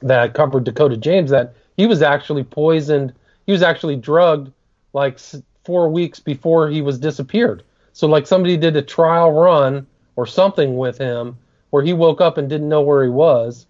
that 0.00 0.32
covered 0.32 0.64
Dakota 0.64 0.96
James. 0.96 1.30
That 1.30 1.54
he 1.76 1.86
was 1.86 2.00
actually 2.00 2.44
poisoned. 2.44 3.12
He 3.44 3.52
was 3.52 3.62
actually 3.62 3.96
drugged 3.96 4.50
like 4.94 5.18
four 5.64 5.90
weeks 5.90 6.20
before 6.20 6.70
he 6.70 6.80
was 6.80 6.98
disappeared. 6.98 7.62
So 7.92 8.06
like 8.06 8.26
somebody 8.26 8.56
did 8.56 8.76
a 8.76 8.82
trial 8.82 9.30
run 9.30 9.86
or 10.16 10.26
something 10.26 10.78
with 10.78 10.96
him 10.96 11.36
where 11.74 11.82
he 11.82 11.92
woke 11.92 12.20
up 12.20 12.38
and 12.38 12.48
didn't 12.48 12.68
know 12.68 12.82
where 12.82 13.02
he 13.02 13.10
was 13.10 13.66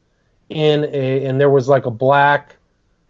in 0.50 0.84
a 0.84 1.24
and 1.24 1.40
there 1.40 1.48
was 1.48 1.68
like 1.68 1.86
a 1.86 1.90
black 1.90 2.54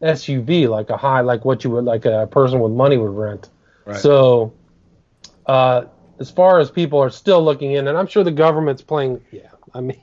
SUV, 0.01 0.69
like 0.69 0.89
a 0.89 0.97
high, 0.97 1.21
like 1.21 1.45
what 1.45 1.65
you 1.65 1.71
would 1.71 1.85
like 1.85 2.05
a 2.05 2.29
person 2.29 2.61
with 2.61 2.71
money 2.71 2.97
would 2.97 3.11
rent. 3.11 3.51
Right. 3.87 3.97
So, 3.97 4.53
uh, 5.47 5.87
as 6.21 6.31
far 6.31 6.61
as 6.61 6.71
people 6.71 7.01
are 7.01 7.11
still 7.11 7.45
looking 7.45 7.73
in, 7.73 7.89
and 7.89 7.99
I'm 7.99 8.07
sure 8.07 8.23
the 8.23 8.31
government's 8.31 8.83
playing. 8.83 9.21
Yeah, 9.33 9.49
I 9.75 9.81
mean, 9.81 10.01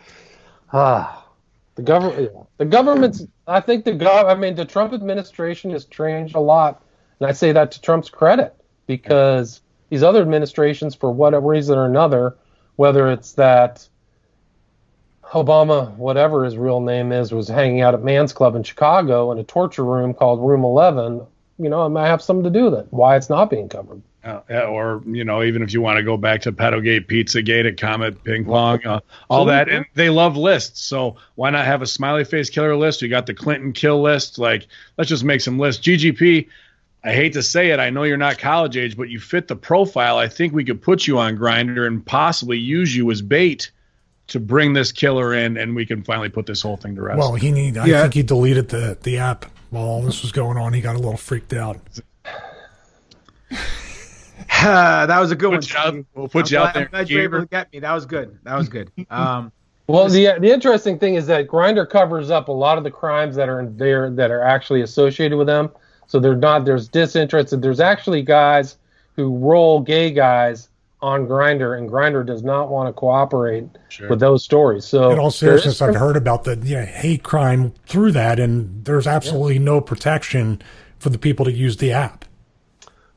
ah, 0.72 1.28
the 1.74 1.82
government. 1.82 2.30
Yeah. 2.32 2.42
The 2.56 2.64
government's. 2.64 3.26
I 3.46 3.60
think 3.60 3.84
the 3.84 3.92
gov. 3.92 4.24
I 4.24 4.34
mean, 4.36 4.54
the 4.54 4.64
Trump 4.64 4.94
administration 4.94 5.70
has 5.72 5.84
changed 5.84 6.34
a 6.34 6.40
lot, 6.40 6.82
and 7.20 7.28
I 7.28 7.32
say 7.32 7.52
that 7.52 7.72
to 7.72 7.80
Trump's 7.82 8.08
credit 8.08 8.54
because 8.86 9.60
these 9.90 10.02
other 10.02 10.22
administrations, 10.22 10.94
for 10.94 11.10
whatever 11.10 11.46
reason 11.46 11.76
or 11.76 11.84
another, 11.84 12.38
whether 12.76 13.12
it's 13.12 13.32
that 13.32 13.86
Obama, 15.34 15.94
whatever 15.96 16.44
his 16.44 16.56
real 16.56 16.80
name 16.80 17.10
is, 17.10 17.32
was 17.32 17.48
hanging 17.48 17.80
out 17.80 17.92
at 17.92 18.02
Man's 18.02 18.32
Club 18.32 18.54
in 18.54 18.62
Chicago 18.62 19.32
in 19.32 19.38
a 19.38 19.44
torture 19.44 19.84
room 19.84 20.14
called 20.14 20.40
Room 20.40 20.62
11, 20.62 21.26
you 21.58 21.68
know, 21.68 21.84
it 21.84 21.90
might 21.90 22.06
have 22.06 22.22
something 22.22 22.44
to 22.44 22.50
do 22.50 22.66
with 22.66 22.74
it. 22.74 22.86
Why 22.90 23.16
it's 23.16 23.28
not 23.28 23.50
being 23.50 23.68
covered. 23.68 24.00
Uh, 24.24 24.40
or 24.60 25.02
you 25.06 25.22
know, 25.22 25.42
even 25.42 25.60
if 25.60 25.74
you 25.74 25.82
want 25.82 25.98
to 25.98 26.02
go 26.02 26.16
back 26.16 26.40
to 26.40 26.52
Pedogate, 26.52 27.08
Pizzagate, 27.08 27.68
at 27.68 27.78
Comet 27.78 28.24
Ping 28.24 28.46
Pong, 28.46 28.84
uh, 28.86 29.00
all 29.28 29.44
that, 29.44 29.68
and 29.68 29.84
they 29.92 30.08
love 30.08 30.34
lists. 30.34 30.82
So 30.82 31.16
why 31.34 31.50
not 31.50 31.66
have 31.66 31.82
a 31.82 31.86
smiley 31.86 32.24
face 32.24 32.48
killer 32.48 32.74
list? 32.74 33.02
You 33.02 33.08
got 33.08 33.26
the 33.26 33.34
Clinton 33.34 33.74
kill 33.74 34.00
list. 34.00 34.38
Like, 34.38 34.66
let's 34.96 35.10
just 35.10 35.24
make 35.24 35.42
some 35.42 35.58
lists. 35.58 35.86
GGP. 35.86 36.48
I 37.04 37.12
hate 37.12 37.34
to 37.34 37.42
say 37.42 37.70
it. 37.70 37.80
I 37.80 37.90
know 37.90 38.04
you're 38.04 38.16
not 38.16 38.38
college 38.38 38.78
age, 38.78 38.96
but 38.96 39.10
you 39.10 39.20
fit 39.20 39.46
the 39.46 39.56
profile. 39.56 40.16
I 40.16 40.28
think 40.28 40.54
we 40.54 40.64
could 40.64 40.80
put 40.80 41.06
you 41.06 41.18
on 41.18 41.36
Grindr 41.36 41.86
and 41.86 42.04
possibly 42.04 42.56
use 42.56 42.96
you 42.96 43.10
as 43.10 43.20
bait 43.20 43.70
to 44.28 44.40
bring 44.40 44.72
this 44.72 44.92
killer 44.92 45.34
in, 45.34 45.56
and 45.56 45.74
we 45.74 45.84
can 45.84 46.02
finally 46.02 46.28
put 46.28 46.46
this 46.46 46.62
whole 46.62 46.76
thing 46.76 46.94
to 46.96 47.02
rest. 47.02 47.18
Well, 47.18 47.34
he 47.34 47.52
need. 47.52 47.76
I 47.76 47.86
yeah. 47.86 48.02
think 48.02 48.14
he 48.14 48.22
deleted 48.22 48.68
the 48.68 48.98
the 49.02 49.18
app 49.18 49.46
while 49.70 49.84
all 49.84 50.02
this 50.02 50.22
was 50.22 50.32
going 50.32 50.56
on. 50.56 50.72
He 50.72 50.80
got 50.80 50.94
a 50.96 50.98
little 50.98 51.16
freaked 51.16 51.52
out. 51.52 51.78
that 54.62 55.20
was 55.20 55.30
a 55.30 55.36
good 55.36 55.50
put 55.50 55.74
one. 55.74 55.98
Out, 55.98 56.06
we'll 56.14 56.28
put 56.28 56.46
I'm 56.46 56.52
you 56.52 56.58
glad, 56.58 56.66
out 56.68 56.74
there. 56.74 56.84
I'm 56.84 56.90
glad 56.90 57.10
you 57.10 57.18
were 57.18 57.24
able 57.24 57.40
to 57.40 57.46
get 57.46 57.72
me. 57.72 57.80
That 57.80 57.92
was 57.92 58.06
good. 58.06 58.38
That 58.44 58.56
was 58.56 58.68
good. 58.68 58.90
Um, 59.10 59.52
well, 59.86 60.08
the 60.08 60.38
the 60.38 60.50
interesting 60.50 60.98
thing 60.98 61.14
is 61.14 61.26
that 61.26 61.46
Grindr 61.46 61.88
covers 61.88 62.30
up 62.30 62.48
a 62.48 62.52
lot 62.52 62.78
of 62.78 62.84
the 62.84 62.90
crimes 62.90 63.36
that 63.36 63.48
are 63.48 63.60
in 63.60 63.76
there 63.76 64.10
that 64.10 64.30
are 64.30 64.42
actually 64.42 64.80
associated 64.80 65.36
with 65.36 65.46
them. 65.46 65.70
So 66.06 66.20
they're 66.20 66.36
not. 66.36 66.64
There's 66.64 66.88
disinterested. 66.88 67.60
There's 67.60 67.80
actually 67.80 68.22
guys 68.22 68.78
who 69.16 69.36
roll 69.36 69.80
gay 69.80 70.10
guys 70.10 70.68
on 71.04 71.26
Grindr, 71.26 71.76
and 71.76 71.90
Grindr 71.90 72.24
does 72.24 72.42
not 72.42 72.70
want 72.70 72.88
to 72.88 72.92
cooperate 72.94 73.68
sure. 73.90 74.08
with 74.08 74.20
those 74.20 74.42
stories. 74.42 74.86
So, 74.86 75.10
in 75.10 75.18
all 75.18 75.30
seriousness, 75.30 75.82
I've 75.82 75.94
heard 75.94 76.16
about 76.16 76.44
the 76.44 76.56
yeah, 76.64 76.86
hate 76.86 77.22
crime 77.22 77.74
through 77.86 78.12
that, 78.12 78.40
and 78.40 78.84
there's 78.86 79.06
absolutely 79.06 79.56
yeah. 79.56 79.64
no 79.64 79.80
protection 79.82 80.62
for 80.98 81.10
the 81.10 81.18
people 81.18 81.44
to 81.44 81.52
use 81.52 81.76
the 81.76 81.92
app. 81.92 82.24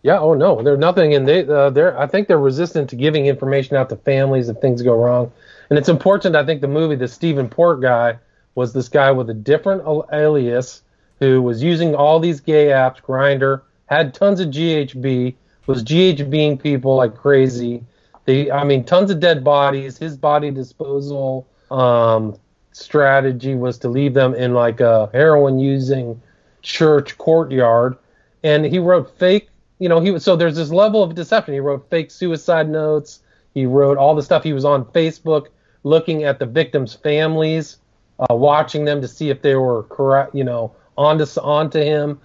Yeah. 0.04 0.20
Oh 0.20 0.34
no, 0.34 0.62
there's 0.62 0.78
nothing, 0.78 1.16
and 1.16 1.26
they 1.26 1.48
uh, 1.48 1.70
they're 1.70 1.98
I 1.98 2.08
think 2.08 2.28
they're 2.28 2.38
resistant 2.38 2.90
to 2.90 2.98
giving 2.98 3.26
information 3.26 3.78
out 3.78 3.88
to 3.90 3.96
families 3.96 4.50
if 4.50 4.58
things 4.58 4.82
go 4.82 4.94
wrong. 4.94 5.32
And 5.70 5.80
it's 5.80 5.90
important. 5.90 6.36
I 6.36 6.46
think 6.46 6.60
the 6.60 6.68
movie, 6.68 6.96
the 6.96 7.08
Stephen 7.08 7.48
Port 7.48 7.82
guy, 7.82 8.20
was 8.54 8.74
this 8.74 8.90
guy 8.90 9.12
with 9.12 9.30
a 9.30 9.34
different 9.34 9.84
alias 10.12 10.82
who 11.20 11.42
was 11.42 11.64
using 11.64 11.96
all 11.96 12.20
these 12.20 12.42
gay 12.42 12.68
apps, 12.68 13.02
Grindr, 13.02 13.62
had 13.86 14.14
tons 14.14 14.40
of 14.40 14.50
GHB 14.50 15.36
was 15.68 15.84
GHBing 15.84 16.62
people 16.62 16.96
like 16.96 17.16
crazy. 17.16 17.84
They, 18.26 18.50
I 18.50 18.64
mean, 18.64 18.84
tons 18.84 19.12
of 19.12 19.20
dead 19.20 19.44
bodies. 19.44 19.98
His 19.98 20.18
body 20.18 20.50
disposal 20.52 21.48
um, 21.70 22.38
strategy 22.72 23.56
was 23.56 23.78
to 23.80 23.90
leave 23.90 24.14
them 24.14 24.34
in 24.34 24.54
like 24.54 24.80
a 24.80 25.10
heroin 25.14 25.60
using 25.60 26.22
church 26.62 27.18
courtyard, 27.18 27.98
and 28.44 28.66
he 28.66 28.80
wrote 28.80 29.18
fake. 29.18 29.50
You 29.80 29.90
know, 29.90 30.00
he 30.00 30.12
was 30.12 30.24
so 30.24 30.36
there's 30.36 30.56
this 30.56 30.72
level 30.72 31.04
of 31.04 31.16
deception. 31.16 31.54
He 31.54 31.60
wrote 31.60 31.90
fake 31.90 32.12
suicide 32.12 32.70
notes. 32.70 33.22
He 33.54 33.66
wrote 33.66 33.98
all 33.98 34.16
the 34.16 34.24
stuff. 34.24 34.44
He 34.44 34.54
was 34.54 34.66
on 34.66 34.86
Facebook 34.86 35.48
looking 35.84 36.24
at 36.24 36.40
the 36.40 36.46
victims' 36.46 36.94
families, 36.94 37.78
uh, 38.20 38.36
watching 38.36 38.86
them 38.86 39.02
to 39.02 39.08
see 39.08 39.30
if 39.30 39.42
they 39.42 39.56
were 39.56 39.84
correct. 39.84 40.34
You 40.34 40.44
know, 40.44 40.76
onto 40.98 41.26
onto 41.40 41.80
him, 41.80 42.20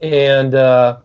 and 0.00 0.54
uh, 0.54 0.98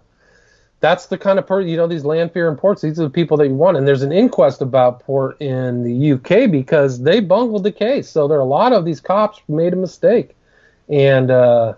that's 0.80 1.08
the 1.08 1.18
kind 1.18 1.40
of 1.40 1.48
person 1.48 1.70
you 1.70 1.78
know 1.78 1.88
these 1.88 2.06
Lanfear 2.06 2.48
and 2.48 2.58
Ports. 2.58 2.82
These 2.82 3.00
are 3.00 3.04
the 3.04 3.10
people 3.10 3.38
that 3.38 3.48
you 3.48 3.56
want. 3.56 3.78
And 3.78 3.88
there's 3.88 4.04
an 4.04 4.12
inquest 4.12 4.62
about 4.62 5.00
Port 5.02 5.42
in 5.42 5.84
the 5.84 6.12
UK 6.14 6.52
because 6.52 7.02
they 7.02 7.20
bungled 7.20 7.64
the 7.64 7.72
case. 7.72 8.10
So 8.10 8.28
there 8.28 8.38
are 8.38 8.42
a 8.42 8.46
lot 8.46 8.74
of 8.74 8.86
these 8.86 9.00
cops 9.00 9.42
made 9.48 9.74
a 9.74 9.78
mistake, 9.78 10.36
and 10.90 11.32
uh, 11.32 11.74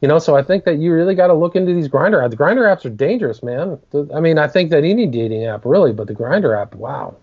you 0.00 0.08
know, 0.08 0.18
so 0.18 0.36
I 0.36 0.42
think 0.42 0.64
that 0.64 0.78
you 0.78 0.92
really 0.92 1.14
got 1.14 1.28
to 1.28 1.34
look 1.34 1.56
into 1.56 1.72
these 1.74 1.88
Grindr 1.88 2.22
apps. 2.22 2.30
The 2.30 2.36
Grindr 2.36 2.64
apps 2.64 2.84
are 2.84 2.90
dangerous, 2.90 3.42
man. 3.42 3.78
I 4.14 4.20
mean, 4.20 4.38
I 4.38 4.48
think 4.48 4.70
that 4.70 4.84
any 4.84 5.06
dating 5.06 5.46
app 5.46 5.64
really, 5.64 5.92
but 5.92 6.06
the 6.06 6.14
Grindr 6.14 6.60
app, 6.60 6.74
wow. 6.74 7.16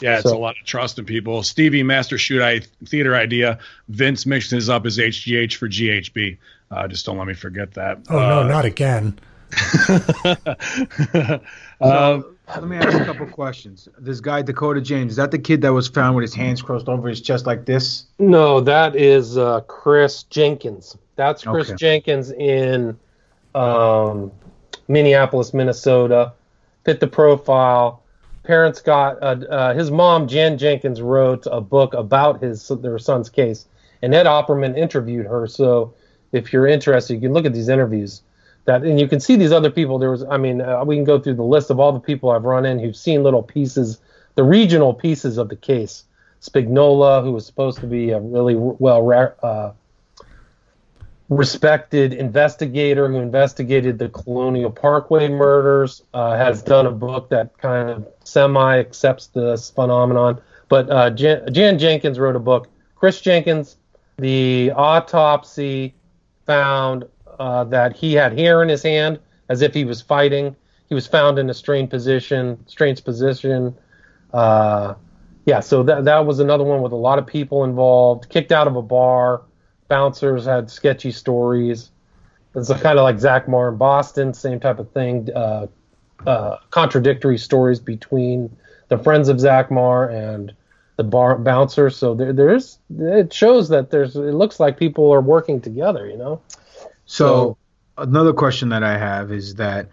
Yeah, 0.00 0.16
it's 0.16 0.28
so, 0.28 0.36
a 0.36 0.38
lot 0.38 0.56
of 0.60 0.66
trust 0.66 0.98
in 0.98 1.06
people. 1.06 1.42
Stevie 1.42 1.82
Master 1.82 2.18
Shoot 2.18 2.42
I 2.42 2.60
theater 2.84 3.14
idea. 3.14 3.58
Vince 3.88 4.26
mixes 4.26 4.68
up 4.68 4.84
his 4.84 4.98
HGH 4.98 5.54
for 5.54 5.68
GHB. 5.68 6.36
Uh, 6.70 6.88
just 6.88 7.06
don't 7.06 7.16
let 7.16 7.26
me 7.26 7.34
forget 7.34 7.74
that. 7.74 8.00
Oh 8.10 8.18
uh, 8.18 8.28
no, 8.28 8.48
not 8.48 8.64
again. 8.64 9.18
uh, 11.80 12.20
let 12.48 12.64
me 12.64 12.76
ask 12.76 13.00
a 13.00 13.04
couple 13.04 13.26
questions. 13.26 13.88
This 13.98 14.20
guy 14.20 14.42
Dakota 14.42 14.80
James 14.80 15.12
is 15.12 15.16
that 15.16 15.30
the 15.30 15.38
kid 15.38 15.62
that 15.62 15.72
was 15.72 15.88
found 15.88 16.16
with 16.16 16.22
his 16.22 16.34
hands 16.34 16.62
crossed 16.62 16.88
over 16.88 17.08
his 17.08 17.20
chest 17.20 17.46
like 17.46 17.64
this? 17.64 18.06
No, 18.18 18.60
that 18.60 18.96
is 18.96 19.36
uh, 19.38 19.60
Chris 19.62 20.24
Jenkins. 20.24 20.96
That's 21.16 21.42
Chris 21.42 21.68
okay. 21.68 21.76
Jenkins 21.76 22.30
in 22.30 22.96
um, 23.54 24.30
Minneapolis, 24.88 25.54
Minnesota. 25.54 26.32
Fit 26.84 27.00
the 27.00 27.06
profile. 27.06 28.02
Parents 28.44 28.80
got 28.80 29.20
uh, 29.22 29.44
uh, 29.50 29.74
his 29.74 29.90
mom, 29.90 30.28
Jan 30.28 30.56
Jenkins, 30.56 31.02
wrote 31.02 31.46
a 31.50 31.60
book 31.60 31.94
about 31.94 32.40
his 32.42 32.68
their 32.80 32.98
son's 32.98 33.28
case, 33.28 33.66
and 34.02 34.14
Ed 34.14 34.26
Opperman 34.26 34.76
interviewed 34.76 35.26
her. 35.26 35.48
So 35.48 35.94
if 36.30 36.52
you're 36.52 36.68
interested, 36.68 37.14
you 37.14 37.20
can 37.20 37.32
look 37.32 37.44
at 37.44 37.52
these 37.52 37.68
interviews. 37.68 38.22
That 38.66 38.82
and 38.82 39.00
you 39.00 39.08
can 39.08 39.20
see 39.20 39.36
these 39.36 39.52
other 39.52 39.70
people. 39.70 39.98
There 39.98 40.10
was, 40.10 40.24
I 40.24 40.36
mean, 40.36 40.60
uh, 40.60 40.84
we 40.84 40.96
can 40.96 41.04
go 41.04 41.18
through 41.18 41.34
the 41.34 41.44
list 41.44 41.70
of 41.70 41.80
all 41.80 41.92
the 41.92 42.00
people 42.00 42.30
I've 42.30 42.44
run 42.44 42.66
in 42.66 42.78
who've 42.78 42.96
seen 42.96 43.22
little 43.22 43.42
pieces, 43.42 44.00
the 44.34 44.44
regional 44.44 44.92
pieces 44.92 45.38
of 45.38 45.48
the 45.48 45.56
case. 45.56 46.04
Spignola, 46.42 47.22
who 47.22 47.32
was 47.32 47.46
supposed 47.46 47.78
to 47.78 47.86
be 47.86 48.10
a 48.10 48.20
really 48.20 48.54
well 48.56 49.34
uh, 49.42 49.72
respected 51.28 52.12
investigator 52.12 53.08
who 53.08 53.16
investigated 53.16 53.98
the 53.98 54.08
Colonial 54.08 54.70
Parkway 54.70 55.28
murders, 55.28 56.02
uh, 56.14 56.36
has 56.36 56.62
done 56.62 56.86
a 56.86 56.92
book 56.92 57.30
that 57.30 57.56
kind 57.58 57.88
of 57.88 58.06
semi 58.24 58.78
accepts 58.78 59.28
this 59.28 59.70
phenomenon. 59.70 60.40
But 60.68 60.90
uh, 60.90 61.10
Jan, 61.10 61.52
Jan, 61.52 61.78
Jenkins 61.78 62.18
wrote 62.18 62.36
a 62.36 62.40
book. 62.40 62.68
Chris 62.96 63.20
Jenkins, 63.20 63.76
the 64.18 64.72
autopsy 64.74 65.94
found 66.46 67.04
uh, 67.38 67.64
that 67.64 67.96
he 67.96 68.14
had 68.14 68.38
hair 68.38 68.62
in 68.62 68.68
his 68.68 68.82
hand 68.82 69.18
as 69.48 69.62
if 69.62 69.74
he 69.74 69.84
was 69.84 70.00
fighting. 70.00 70.56
He 70.88 70.94
was 70.94 71.06
found 71.06 71.38
in 71.38 71.50
a 71.50 71.54
strange 71.54 71.90
position, 71.90 72.64
strange 72.66 73.02
position. 73.04 73.74
Uh, 74.32 74.94
yeah, 75.44 75.60
so 75.60 75.82
that 75.84 76.04
that 76.04 76.26
was 76.26 76.40
another 76.40 76.64
one 76.64 76.82
with 76.82 76.92
a 76.92 76.96
lot 76.96 77.18
of 77.18 77.26
people 77.26 77.64
involved. 77.64 78.28
Kicked 78.28 78.52
out 78.52 78.66
of 78.66 78.76
a 78.76 78.82
bar 78.82 79.42
bouncers 79.88 80.44
had 80.44 80.70
sketchy 80.70 81.12
stories. 81.12 81.90
It's 82.54 82.68
kind 82.68 82.98
of 82.98 83.02
like 83.02 83.18
Zach 83.18 83.48
Marr 83.48 83.68
in 83.68 83.76
Boston, 83.76 84.32
same 84.32 84.60
type 84.60 84.78
of 84.78 84.90
thing. 84.92 85.28
Uh, 85.34 85.66
uh, 86.26 86.56
contradictory 86.70 87.38
stories 87.38 87.78
between 87.78 88.56
the 88.88 88.98
friends 88.98 89.28
of 89.28 89.38
Zach 89.38 89.70
Marr 89.70 90.08
and 90.08 90.54
the 90.96 91.04
bar 91.04 91.36
bouncer. 91.36 91.90
So 91.90 92.14
there, 92.14 92.32
there's 92.32 92.78
it 92.98 93.32
shows 93.32 93.68
that 93.68 93.90
there's 93.90 94.16
it 94.16 94.34
looks 94.34 94.58
like 94.58 94.78
people 94.78 95.12
are 95.12 95.20
working 95.20 95.60
together. 95.60 96.06
You 96.06 96.16
know. 96.16 96.40
So, 97.06 97.26
so 97.96 98.02
another 98.02 98.32
question 98.32 98.68
that 98.70 98.82
I 98.82 98.98
have 98.98 99.32
is 99.32 99.54
that 99.56 99.88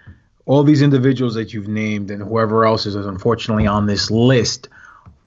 all 0.45 0.63
these 0.63 0.81
individuals 0.81 1.35
that 1.35 1.53
you've 1.53 1.67
named 1.67 2.11
and 2.11 2.21
whoever 2.21 2.65
else 2.65 2.85
is 2.85 2.95
unfortunately 2.95 3.65
on 3.65 3.85
this 3.85 4.11
list, 4.11 4.67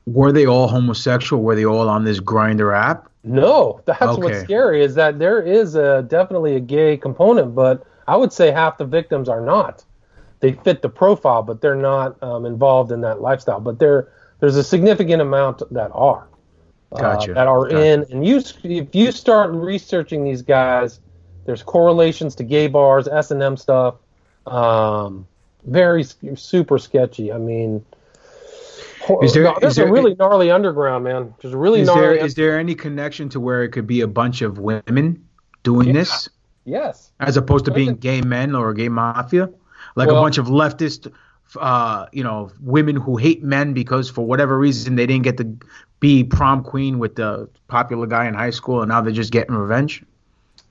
were 0.07 0.31
they 0.31 0.46
all 0.46 0.68
homosexual? 0.68 1.42
Were 1.42 1.55
they 1.55 1.64
all 1.64 1.88
on 1.88 2.05
this 2.05 2.20
Grindr 2.20 2.77
app? 2.77 3.11
No, 3.25 3.81
that's 3.87 4.03
okay. 4.03 4.22
what's 4.22 4.40
scary 4.40 4.85
is 4.85 4.94
that 4.94 5.18
there 5.18 5.40
is 5.40 5.75
a, 5.75 6.03
definitely 6.03 6.55
a 6.55 6.61
gay 6.61 6.96
component, 6.96 7.55
but 7.55 7.85
I 8.07 8.16
would 8.16 8.33
say 8.33 8.53
half 8.53 8.79
the 8.79 8.85
victims 8.85 9.29
are 9.29 9.40
not. 9.40 9.85
They 10.40 10.53
fit 10.53 10.83
the 10.83 10.88
profile, 10.88 11.42
but 11.42 11.61
they're 11.61 11.75
not 11.75 12.22
um, 12.22 12.44
involved 12.44 12.92
in 12.92 13.01
that 13.01 13.20
lifestyle. 13.20 13.59
But 13.59 13.79
there, 13.79 14.12
there's 14.38 14.57
a 14.57 14.62
significant 14.62 15.22
amount 15.22 15.62
that 15.72 15.90
are. 15.92 16.29
Uh, 16.92 16.99
gotcha. 16.99 17.35
that 17.35 17.49
are 17.49 17.64
gotcha. 17.64 17.85
in, 17.85 18.07
and 18.12 18.25
you 18.25 18.40
if 18.62 18.94
you 18.94 19.11
start 19.11 19.51
researching 19.51 20.22
these 20.22 20.42
guys, 20.42 21.01
there's 21.46 21.62
correlations 21.62 22.35
to 22.37 22.44
gay 22.44 22.66
bars, 22.66 23.09
S 23.09 23.30
and 23.30 23.42
M 23.42 23.56
stuff. 23.56 23.94
Um, 24.46 25.26
very 25.64 26.04
super 26.04 26.78
sketchy. 26.78 27.32
I 27.32 27.38
mean, 27.38 27.85
is 29.22 29.35
there, 29.35 29.54
there's 29.61 29.72
is 29.72 29.76
there, 29.76 29.88
a 29.88 29.92
really 29.92 30.14
gnarly 30.14 30.50
underground, 30.50 31.04
man. 31.04 31.35
There's 31.40 31.54
a 31.54 31.59
really 31.59 31.80
is 31.80 31.87
gnarly. 31.87 32.16
There, 32.16 32.26
is 32.26 32.35
there 32.35 32.59
any 32.59 32.74
connection 32.74 33.28
to 33.30 33.40
where 33.40 33.62
it 33.62 33.70
could 33.70 33.87
be 33.87 34.00
a 34.00 34.09
bunch 34.09 34.42
of 34.42 34.59
women 34.59 35.26
doing 35.62 35.88
yeah. 35.88 35.94
this? 35.94 36.28
Yes. 36.64 37.12
As 37.20 37.37
opposed 37.37 37.64
to 37.66 37.70
being 37.70 37.94
gay 37.94 38.20
men 38.20 38.54
or 38.54 38.74
gay 38.74 38.88
mafia, 38.88 39.48
like 39.94 40.09
well, 40.09 40.18
a 40.18 40.20
bunch 40.20 40.38
of 40.38 40.46
leftist, 40.46 41.12
uh, 41.59 42.06
you 42.12 42.24
know, 42.24 42.50
women 42.61 42.96
who 42.96 43.16
hate 43.16 43.44
men 43.44 43.72
because 43.72 44.11
for 44.11 44.26
whatever 44.26 44.59
reason 44.59 44.96
they 44.96 45.06
didn't 45.06 45.22
get 45.22 45.37
to 45.37 45.56
be 46.00 46.24
prom 46.24 46.64
queen 46.64 46.98
with 46.98 47.14
the 47.14 47.48
popular 47.68 48.06
guy 48.06 48.26
in 48.26 48.35
high 48.35 48.50
school, 48.50 48.82
and 48.82 48.88
now 48.88 49.00
they're 49.00 49.12
just 49.12 49.32
getting 49.32 49.54
revenge. 49.54 50.02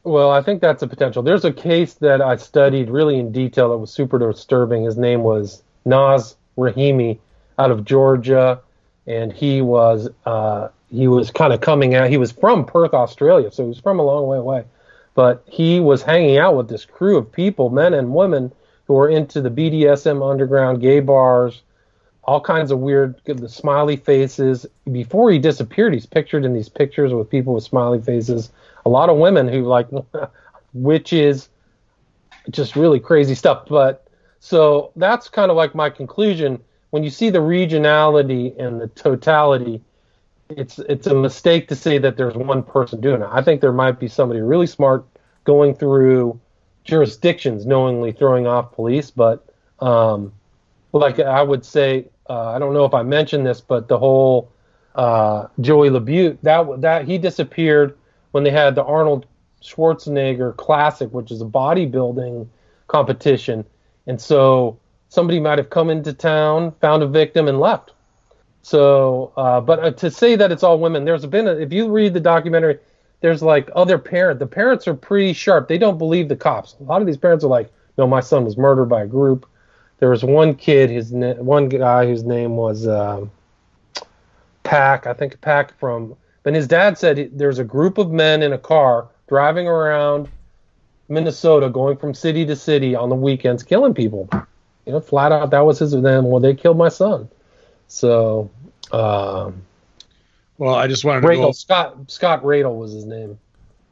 Well, 0.05 0.29
I 0.29 0.43
think 0.43 0.61
that's 0.61 0.83
a 0.83 0.87
potential. 0.87 1.23
There's 1.23 1.45
a 1.45 1.51
case 1.51 1.95
that 1.95 2.21
I 2.21 2.35
studied 2.35 2.91
really 2.91 3.17
in 3.17 3.31
detail 3.31 3.71
that 3.71 3.77
was 3.77 3.91
super 3.91 4.19
disturbing. 4.19 4.83
His 4.83 4.97
name 4.97 5.23
was 5.23 5.63
Naz 5.83 6.35
Rahimi 6.59 7.17
out 7.57 7.71
of 7.71 7.85
Georgia, 7.85 8.61
and 9.07 9.33
he 9.33 9.61
was 9.61 10.07
uh, 10.27 10.67
he 10.91 11.07
was 11.07 11.31
kind 11.31 11.53
of 11.53 11.61
coming 11.61 11.95
out. 11.95 12.11
He 12.11 12.17
was 12.17 12.31
from 12.31 12.65
Perth, 12.65 12.93
Australia, 12.93 13.51
so 13.51 13.63
he 13.63 13.69
was 13.69 13.79
from 13.79 13.99
a 13.99 14.03
long 14.03 14.27
way 14.27 14.37
away. 14.37 14.65
But 15.15 15.43
he 15.49 15.79
was 15.79 16.03
hanging 16.03 16.37
out 16.37 16.55
with 16.55 16.69
this 16.69 16.85
crew 16.85 17.17
of 17.17 17.31
people, 17.31 17.71
men 17.71 17.95
and 17.95 18.13
women, 18.13 18.51
who 18.85 18.93
were 18.93 19.09
into 19.09 19.41
the 19.41 19.49
BDSM 19.49 20.29
underground 20.29 20.81
gay 20.81 20.99
bars, 20.99 21.63
all 22.25 22.41
kinds 22.41 22.69
of 22.69 22.77
weird, 22.77 23.15
the 23.25 23.49
smiley 23.49 23.95
faces. 23.95 24.67
Before 24.91 25.31
he 25.31 25.39
disappeared, 25.39 25.95
he's 25.95 26.05
pictured 26.05 26.45
in 26.45 26.53
these 26.53 26.69
pictures 26.69 27.11
with 27.11 27.27
people 27.27 27.55
with 27.55 27.63
smiley 27.63 28.01
faces. 28.01 28.51
A 28.85 28.89
lot 28.89 29.09
of 29.09 29.17
women 29.17 29.47
who 29.47 29.63
like 29.63 29.87
witches, 30.73 31.49
just 32.49 32.75
really 32.75 32.99
crazy 32.99 33.35
stuff. 33.35 33.65
But 33.67 34.07
so 34.39 34.91
that's 34.95 35.29
kind 35.29 35.49
of 35.49 35.57
like 35.57 35.73
my 35.75 35.89
conclusion 35.89 36.61
when 36.95 37.03
you 37.03 37.09
see 37.09 37.29
the 37.29 37.39
regionality 37.39 38.57
and 38.57 38.79
the 38.79 38.87
totality, 38.87 39.81
it's 40.49 40.79
it's 40.79 41.07
a 41.07 41.13
mistake 41.13 41.67
to 41.67 41.75
say 41.75 41.97
that 41.97 42.15
there's 42.15 42.35
one 42.35 42.63
person 42.63 43.01
doing 43.01 43.21
it. 43.21 43.27
I 43.29 43.41
think 43.41 43.59
there 43.59 43.73
might 43.73 43.99
be 43.99 44.07
somebody 44.07 44.39
really 44.39 44.65
smart 44.65 45.05
going 45.43 45.75
through 45.75 46.39
jurisdictions, 46.85 47.65
knowingly 47.65 48.13
throwing 48.13 48.47
off 48.47 48.71
police. 48.71 49.11
But 49.11 49.45
um, 49.79 50.31
like 50.93 51.19
I 51.19 51.41
would 51.41 51.65
say, 51.65 52.05
uh, 52.29 52.51
I 52.51 52.59
don't 52.59 52.73
know 52.73 52.85
if 52.85 52.93
I 52.93 53.03
mentioned 53.03 53.45
this, 53.45 53.59
but 53.59 53.89
the 53.89 53.99
whole 53.99 54.49
uh, 54.95 55.47
Joey 55.59 55.89
Labute 55.89 56.37
that 56.43 56.79
that 56.79 57.05
he 57.05 57.17
disappeared 57.17 57.97
when 58.35 58.43
they 58.43 58.51
had 58.51 58.75
the 58.75 58.83
Arnold 58.83 59.25
Schwarzenegger 59.63 60.57
Classic, 60.57 61.09
which 61.13 61.31
is 61.31 61.41
a 61.41 61.45
bodybuilding 61.45 62.45
competition, 62.87 63.63
and 64.07 64.19
so 64.19 64.77
somebody 65.07 65.39
might 65.39 65.57
have 65.57 65.69
come 65.69 65.89
into 65.89 66.11
town, 66.11 66.73
found 66.81 67.01
a 67.01 67.07
victim, 67.07 67.47
and 67.47 67.61
left. 67.61 67.93
So, 68.61 69.31
uh, 69.37 69.61
but 69.61 69.79
uh, 69.79 69.91
to 69.91 70.11
say 70.11 70.35
that 70.35 70.51
it's 70.51 70.63
all 70.63 70.79
women, 70.79 71.05
there's 71.05 71.25
been, 71.25 71.47
a, 71.47 71.53
if 71.53 71.71
you 71.71 71.87
read 71.87 72.13
the 72.13 72.19
documentary, 72.19 72.77
there's 73.21 73.41
like 73.41 73.69
other 73.73 73.97
parents. 73.97 74.39
The 74.39 74.47
parents 74.47 74.85
are 74.85 74.95
pretty 74.95 75.31
sharp. 75.31 75.69
They 75.69 75.77
don't 75.77 75.97
believe 75.97 76.27
the 76.27 76.35
cops. 76.35 76.75
A 76.81 76.83
lot 76.83 76.99
of 76.99 77.07
these 77.07 77.15
parents 77.15 77.45
are 77.45 77.47
like, 77.47 77.71
no, 77.97 78.05
my 78.05 78.19
son 78.19 78.43
was 78.43 78.57
murdered 78.57 78.89
by 78.89 79.03
a 79.03 79.07
group. 79.07 79.47
There 79.99 80.09
was 80.09 80.25
one 80.25 80.55
kid, 80.55 80.89
his 80.89 81.11
one 81.13 81.69
guy 81.69 82.05
whose 82.05 82.23
name 82.23 82.57
was 82.57 82.85
uh, 82.85 83.27
Pack, 84.63 85.07
I 85.07 85.13
think 85.13 85.39
Pack 85.39 85.79
from. 85.79 86.17
But 86.45 86.53
his 86.53 86.67
dad 86.67 86.97
said 86.97 87.31
there's 87.33 87.59
a 87.59 87.65
group 87.65 87.97
of 87.97 88.09
men 88.11 88.41
in 88.41 88.53
a 88.53 88.57
car 88.57 89.09
driving 89.27 89.67
around 89.67 90.29
Minnesota, 91.09 91.69
going 91.69 91.97
from 91.97 92.13
city 92.13 92.45
to 92.45 92.55
city 92.55 92.95
on 92.95 93.09
the 93.09 93.15
weekends, 93.15 93.63
killing 93.63 93.93
people 93.93 94.29
you 94.85 94.93
know, 94.93 94.99
flat 94.99 95.31
out 95.31 95.49
that 95.51 95.65
was 95.65 95.79
his. 95.79 95.91
Then 95.91 96.25
well, 96.25 96.39
they 96.39 96.53
killed 96.53 96.77
my 96.77 96.89
son. 96.89 97.29
So, 97.87 98.49
um, 98.91 99.61
well, 100.57 100.75
I 100.75 100.87
just 100.87 101.03
wanted 101.05 101.21
to 101.21 101.27
Radel, 101.27 101.41
go, 101.41 101.51
Scott 101.51 101.97
Scott 102.07 102.43
Radel 102.43 102.77
was 102.77 102.93
his 102.93 103.05
name. 103.05 103.39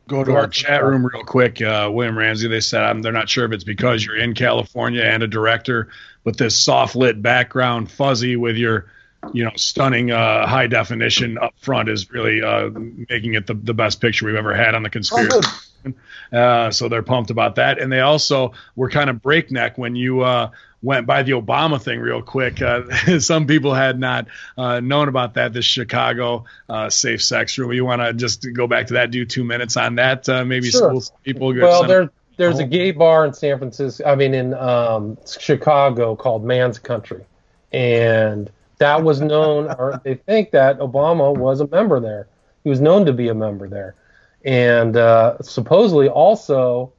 Go 0.08 0.24
to 0.24 0.36
our 0.36 0.48
chat 0.48 0.84
room 0.84 1.06
real 1.06 1.24
quick. 1.24 1.62
Uh, 1.62 1.90
William 1.92 2.18
Ramsey, 2.18 2.50
they 2.50 2.60
said 2.60 2.84
um, 2.84 3.02
they're 3.02 3.14
not 3.14 3.30
sure 3.30 3.46
if 3.46 3.54
it's 3.54 3.64
because 3.64 4.06
you're 4.06 4.18
in 4.18 4.34
California 4.34 5.02
and 5.02 5.24
a 5.24 5.28
director, 5.28 5.90
but 6.26 6.38
this 6.38 6.58
soft 6.58 6.96
lit 6.96 7.22
background, 7.22 7.90
fuzzy 7.90 8.36
with 8.36 8.58
your 8.58 8.88
you 9.34 9.44
know, 9.46 9.52
stunning 9.56 10.12
uh, 10.12 10.46
high 10.48 10.68
definition 10.68 11.38
up 11.38 11.54
front 11.60 11.90
is 11.90 12.12
really 12.12 12.42
uh, 12.42 12.70
making 13.10 13.36
it 13.36 13.48
the, 13.48 13.54
the 13.54 13.74
best 13.74 14.02
picture 14.02 14.26
we've 14.26 14.36
ever 14.36 14.54
had 14.54 14.76
on 14.76 14.84
the 14.84 14.90
conspiracy. 14.90 15.40
Oh, 15.86 15.94
Uh, 16.32 16.72
so 16.72 16.88
they're 16.88 17.04
pumped 17.04 17.30
about 17.30 17.56
that, 17.56 17.78
and 17.78 17.92
they 17.92 18.00
also 18.00 18.54
were 18.76 18.90
kind 18.90 19.10
of 19.10 19.22
breakneck 19.22 19.78
when 19.78 19.96
you 19.98 20.22
uh, 20.22 20.50
went 20.82 21.06
by 21.06 21.24
the 21.24 21.34
Obama 21.34 21.80
thing 21.80 22.00
real 22.00 22.22
quick. 22.22 22.62
Uh, 22.62 23.20
some 23.20 23.46
people 23.48 23.74
had 23.74 24.00
not 24.00 24.28
uh, 24.58 24.80
known 24.80 25.10
about 25.10 25.34
that. 25.36 25.52
This 25.54 25.66
Chicago 25.66 26.46
uh, 26.70 26.90
safe 26.90 27.22
sex 27.22 27.58
room. 27.58 27.74
You 27.74 27.84
want 27.86 28.02
to 28.02 28.14
just 28.14 28.48
go 28.54 28.66
back 28.66 28.88
to 28.88 28.94
that? 28.94 29.12
Do 29.12 29.26
two 29.26 29.44
minutes 29.44 29.76
on 29.78 29.96
that? 29.96 30.28
Uh, 30.28 30.46
maybe 30.46 30.70
Sure. 30.72 31.00
school 31.02 31.20
people. 31.24 31.54
Well, 31.54 31.80
some- 31.82 31.88
there, 31.90 32.10
there's 32.38 32.60
Oh. 32.60 32.64
a 32.64 32.68
gay 32.68 32.92
bar 32.92 33.26
in 33.26 33.34
San 33.34 33.58
Francisco. 33.60 34.04
I 34.06 34.16
mean, 34.16 34.34
in 34.34 34.54
um, 34.54 35.18
Chicago 35.38 36.16
called 36.16 36.46
Man's 36.46 36.80
Country, 36.80 37.26
and 37.74 38.50
that 38.84 39.02
was 39.02 39.22
known, 39.22 39.68
or 39.80 40.02
they 40.04 40.16
think 40.16 40.52
that 40.52 40.78
Obama 40.80 41.34
was 41.34 41.62
a 41.62 41.68
member 41.68 42.02
there. 42.02 42.28
He 42.66 42.70
was 42.70 42.82
known 42.82 43.06
to 43.06 43.14
be 43.14 43.30
a 43.30 43.34
member 43.34 43.70
there, 43.70 43.96
and 44.44 44.98
uh, 44.98 45.38
supposedly 45.42 46.10
also 46.10 46.92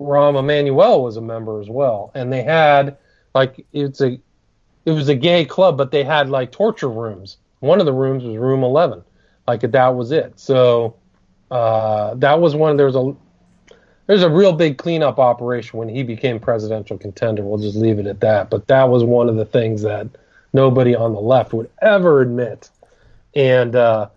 Rahm 0.00 0.38
Emanuel 0.38 1.02
was 1.02 1.16
a 1.16 1.20
member 1.20 1.60
as 1.60 1.68
well. 1.68 2.12
And 2.14 2.32
they 2.32 2.44
had 2.44 2.96
like 3.34 3.66
it's 3.72 4.00
a 4.00 4.20
it 4.84 4.92
was 4.92 5.08
a 5.08 5.16
gay 5.16 5.44
club, 5.44 5.76
but 5.76 5.90
they 5.90 6.04
had 6.04 6.30
like 6.30 6.52
torture 6.52 6.90
rooms. 6.90 7.36
One 7.58 7.80
of 7.80 7.86
the 7.86 7.92
rooms 7.92 8.22
was 8.22 8.36
room 8.36 8.62
eleven, 8.62 9.02
like 9.48 9.62
that 9.62 9.88
was 9.88 10.12
it. 10.12 10.38
So 10.38 10.94
uh, 11.50 12.14
that 12.14 12.40
was 12.40 12.54
one. 12.54 12.76
There 12.76 12.86
was 12.86 12.94
a 12.94 13.12
there's 14.06 14.22
a 14.22 14.30
real 14.30 14.52
big 14.52 14.78
cleanup 14.78 15.18
operation 15.18 15.80
when 15.80 15.88
he 15.88 16.04
became 16.04 16.38
presidential 16.38 16.96
contender. 16.96 17.42
We'll 17.42 17.58
just 17.58 17.76
leave 17.76 17.98
it 17.98 18.06
at 18.06 18.20
that. 18.20 18.50
But 18.50 18.68
that 18.68 18.88
was 18.88 19.02
one 19.02 19.28
of 19.28 19.34
the 19.34 19.44
things 19.44 19.82
that 19.82 20.06
nobody 20.52 20.94
on 20.94 21.12
the 21.12 21.20
left 21.20 21.52
would 21.52 21.70
ever 21.80 22.20
admit. 22.20 22.70
And 23.34 23.74
uh, 23.76 24.08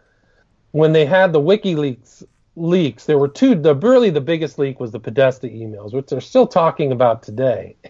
when 0.71 0.91
they 0.93 1.05
had 1.05 1.33
the 1.33 1.39
WikiLeaks 1.39 2.23
leaks, 2.55 3.05
there 3.05 3.17
were 3.17 3.27
two. 3.27 3.55
The 3.55 3.75
really 3.75 4.09
the 4.09 4.21
biggest 4.21 4.59
leak 4.59 4.79
was 4.79 4.91
the 4.91 4.99
Podesta 4.99 5.47
emails, 5.47 5.93
which 5.93 6.07
they're 6.07 6.21
still 6.21 6.47
talking 6.47 6.91
about 6.91 7.23
today. 7.23 7.75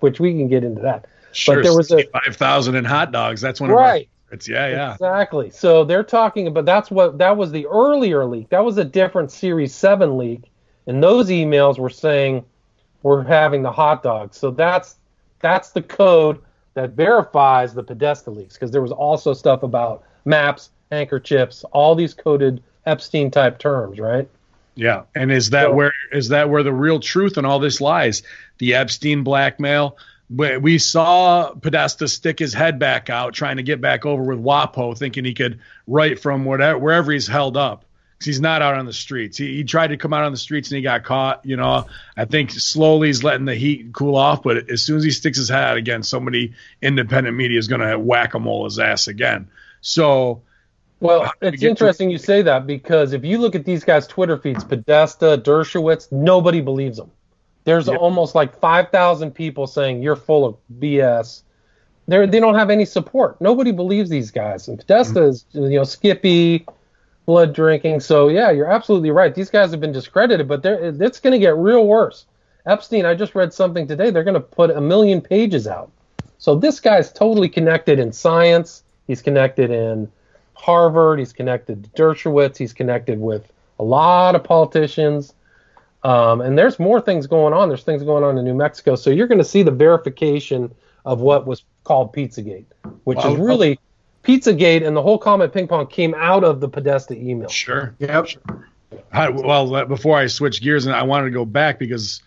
Which 0.00 0.18
we 0.18 0.32
can 0.32 0.48
get 0.48 0.64
into 0.64 0.82
that. 0.82 1.06
sure, 1.30 1.56
but 1.56 1.62
there 1.62 1.76
was 1.76 1.92
a- 1.92 2.02
five 2.08 2.34
thousand 2.34 2.74
in 2.74 2.84
hot 2.84 3.12
dogs. 3.12 3.40
That's 3.40 3.60
one 3.60 3.70
of 3.70 3.76
Right. 3.76 4.08
favorites. 4.26 4.48
Yeah, 4.48 4.66
yeah. 4.66 4.92
Exactly. 4.94 5.50
So 5.50 5.84
they're 5.84 6.02
talking 6.02 6.48
about 6.48 6.64
that's 6.64 6.90
what 6.90 7.18
that 7.18 7.36
was 7.36 7.52
the 7.52 7.66
earlier 7.66 8.24
leak. 8.24 8.48
That 8.48 8.64
was 8.64 8.78
a 8.78 8.84
different 8.84 9.30
Series 9.30 9.72
7 9.72 10.18
leak. 10.18 10.42
And 10.88 11.00
those 11.00 11.28
emails 11.28 11.78
were 11.78 11.88
saying 11.88 12.44
we're 13.04 13.22
having 13.22 13.62
the 13.62 13.70
hot 13.70 14.02
dogs. 14.02 14.36
So 14.36 14.50
that's 14.50 14.96
that's 15.38 15.70
the 15.70 15.82
code 15.82 16.40
that 16.76 16.90
verifies 16.90 17.72
the 17.72 17.82
Podesta 17.82 18.30
leaks 18.30 18.54
because 18.54 18.70
there 18.70 18.82
was 18.82 18.92
also 18.92 19.32
stuff 19.32 19.62
about 19.62 20.04
maps, 20.26 20.70
anchor 20.92 21.18
chips, 21.18 21.64
all 21.72 21.94
these 21.94 22.12
coded 22.12 22.62
Epstein 22.84 23.30
type 23.30 23.58
terms, 23.58 23.98
right? 23.98 24.28
Yeah, 24.74 25.04
and 25.14 25.32
is 25.32 25.50
that 25.50 25.64
So- 25.68 25.72
where 25.72 25.92
is 26.12 26.28
that 26.28 26.50
where 26.50 26.62
the 26.62 26.72
real 26.72 27.00
truth 27.00 27.38
and 27.38 27.46
all 27.46 27.58
this 27.58 27.80
lies? 27.80 28.22
The 28.58 28.74
Epstein 28.74 29.24
blackmail. 29.24 29.96
We 30.28 30.58
we 30.58 30.78
saw 30.78 31.54
Podesta 31.54 32.08
stick 32.08 32.38
his 32.38 32.52
head 32.52 32.78
back 32.78 33.08
out, 33.08 33.32
trying 33.32 33.56
to 33.56 33.62
get 33.62 33.80
back 33.80 34.04
over 34.04 34.22
with 34.22 34.38
WAPO, 34.38 34.98
thinking 34.98 35.24
he 35.24 35.32
could 35.32 35.60
write 35.86 36.20
from 36.20 36.44
whatever 36.44 36.78
wherever 36.78 37.10
he's 37.10 37.26
held 37.26 37.56
up. 37.56 37.85
He's 38.22 38.40
not 38.40 38.62
out 38.62 38.74
on 38.74 38.86
the 38.86 38.92
streets. 38.92 39.36
He, 39.36 39.56
he 39.56 39.64
tried 39.64 39.88
to 39.88 39.96
come 39.96 40.12
out 40.12 40.24
on 40.24 40.32
the 40.32 40.38
streets 40.38 40.70
and 40.70 40.76
he 40.76 40.82
got 40.82 41.04
caught. 41.04 41.44
You 41.44 41.56
know, 41.56 41.86
I 42.16 42.24
think 42.24 42.50
slowly 42.50 43.08
he's 43.08 43.22
letting 43.22 43.44
the 43.44 43.54
heat 43.54 43.92
cool 43.92 44.16
off. 44.16 44.42
But 44.42 44.70
as 44.70 44.82
soon 44.82 44.96
as 44.96 45.04
he 45.04 45.10
sticks 45.10 45.38
his 45.38 45.48
head 45.48 45.62
out 45.64 45.76
again, 45.76 46.02
somebody 46.02 46.54
independent 46.82 47.36
media 47.36 47.58
is 47.58 47.68
going 47.68 47.82
to 47.82 47.98
whack 47.98 48.34
a 48.34 48.38
mole 48.38 48.64
his 48.64 48.78
ass 48.78 49.06
again. 49.08 49.48
So 49.80 50.42
Well, 51.00 51.24
do 51.24 51.30
we 51.42 51.48
it's 51.48 51.60
get 51.60 51.66
to- 51.66 51.70
interesting 51.70 52.10
you 52.10 52.18
say 52.18 52.42
that 52.42 52.66
because 52.66 53.12
if 53.12 53.24
you 53.24 53.38
look 53.38 53.54
at 53.54 53.64
these 53.64 53.84
guys' 53.84 54.06
Twitter 54.06 54.36
feeds, 54.38 54.64
Podesta, 54.64 55.40
Dershowitz, 55.44 56.10
nobody 56.10 56.60
believes 56.60 56.96
them. 56.96 57.10
There's 57.64 57.88
Yeah. 57.88 57.96
almost 57.96 58.34
like 58.34 58.58
5,000 58.58 59.32
people 59.32 59.66
saying 59.66 60.02
you're 60.02 60.16
full 60.16 60.44
of 60.44 60.56
BS. 60.78 61.42
They're, 62.08 62.26
they 62.26 62.38
don't 62.38 62.54
have 62.54 62.70
any 62.70 62.84
support. 62.84 63.40
Nobody 63.40 63.72
believes 63.72 64.08
these 64.08 64.30
guys. 64.30 64.68
And 64.68 64.78
Podesta 64.78 65.18
mm-hmm. 65.20 65.28
is, 65.28 65.44
you 65.52 65.76
know, 65.78 65.82
Skippy, 65.84 66.64
blood 67.26 67.52
drinking. 67.52 68.00
So, 68.00 68.28
yeah, 68.28 68.50
you're 68.50 68.70
absolutely 68.70 69.10
right. 69.10 69.34
These 69.34 69.50
guys 69.50 69.70
have 69.72 69.80
been 69.80 69.92
discredited, 69.92 70.48
but 70.48 70.62
they're, 70.62 70.82
it's 71.02 71.20
going 71.20 71.32
to 71.32 71.38
get 71.38 71.56
real 71.56 71.86
worse. 71.86 72.26
Epstein, 72.64 73.04
I 73.04 73.14
just 73.14 73.34
read 73.34 73.52
something 73.52 73.86
today. 73.86 74.10
They're 74.10 74.24
going 74.24 74.34
to 74.34 74.40
put 74.40 74.70
a 74.70 74.80
million 74.80 75.20
pages 75.20 75.66
out. 75.66 75.90
So 76.38 76.54
this 76.54 76.80
guy's 76.80 77.12
totally 77.12 77.48
connected 77.48 77.98
in 77.98 78.12
science. 78.12 78.82
He's 79.06 79.22
connected 79.22 79.70
in 79.70 80.10
Harvard. 80.54 81.18
He's 81.18 81.32
connected 81.32 81.84
to 81.84 81.90
Dershowitz. 81.90 82.56
He's 82.56 82.72
connected 82.72 83.20
with 83.20 83.52
a 83.78 83.84
lot 83.84 84.34
of 84.34 84.42
politicians. 84.42 85.34
Um, 86.02 86.40
and 86.40 86.56
there's 86.56 86.78
more 86.78 87.00
things 87.00 87.26
going 87.26 87.52
on. 87.52 87.68
There's 87.68 87.82
things 87.82 88.02
going 88.02 88.22
on 88.24 88.38
in 88.38 88.44
New 88.44 88.54
Mexico. 88.54 88.96
So 88.96 89.10
you're 89.10 89.26
going 89.26 89.38
to 89.38 89.44
see 89.44 89.62
the 89.62 89.70
verification 89.70 90.72
of 91.04 91.20
what 91.20 91.46
was 91.46 91.64
called 91.84 92.12
Pizzagate, 92.12 92.66
which 93.04 93.24
is 93.24 93.36
really 93.36 93.78
Pizzagate 94.26 94.84
and 94.84 94.96
the 94.96 95.02
whole 95.02 95.18
Comet 95.18 95.52
Ping 95.52 95.68
Pong 95.68 95.86
came 95.86 96.14
out 96.14 96.42
of 96.42 96.60
the 96.60 96.68
Podesta 96.68 97.14
email. 97.14 97.48
sure, 97.48 97.94
Yep. 98.00 98.28
Hi, 99.12 99.28
well, 99.28 99.74
uh, 99.74 99.84
before 99.84 100.18
I 100.18 100.26
switch 100.26 100.60
gears, 100.60 100.86
and 100.86 100.94
I 100.94 101.04
wanted 101.04 101.26
to 101.26 101.30
go 101.30 101.44
back 101.44 101.78
because 101.78 102.22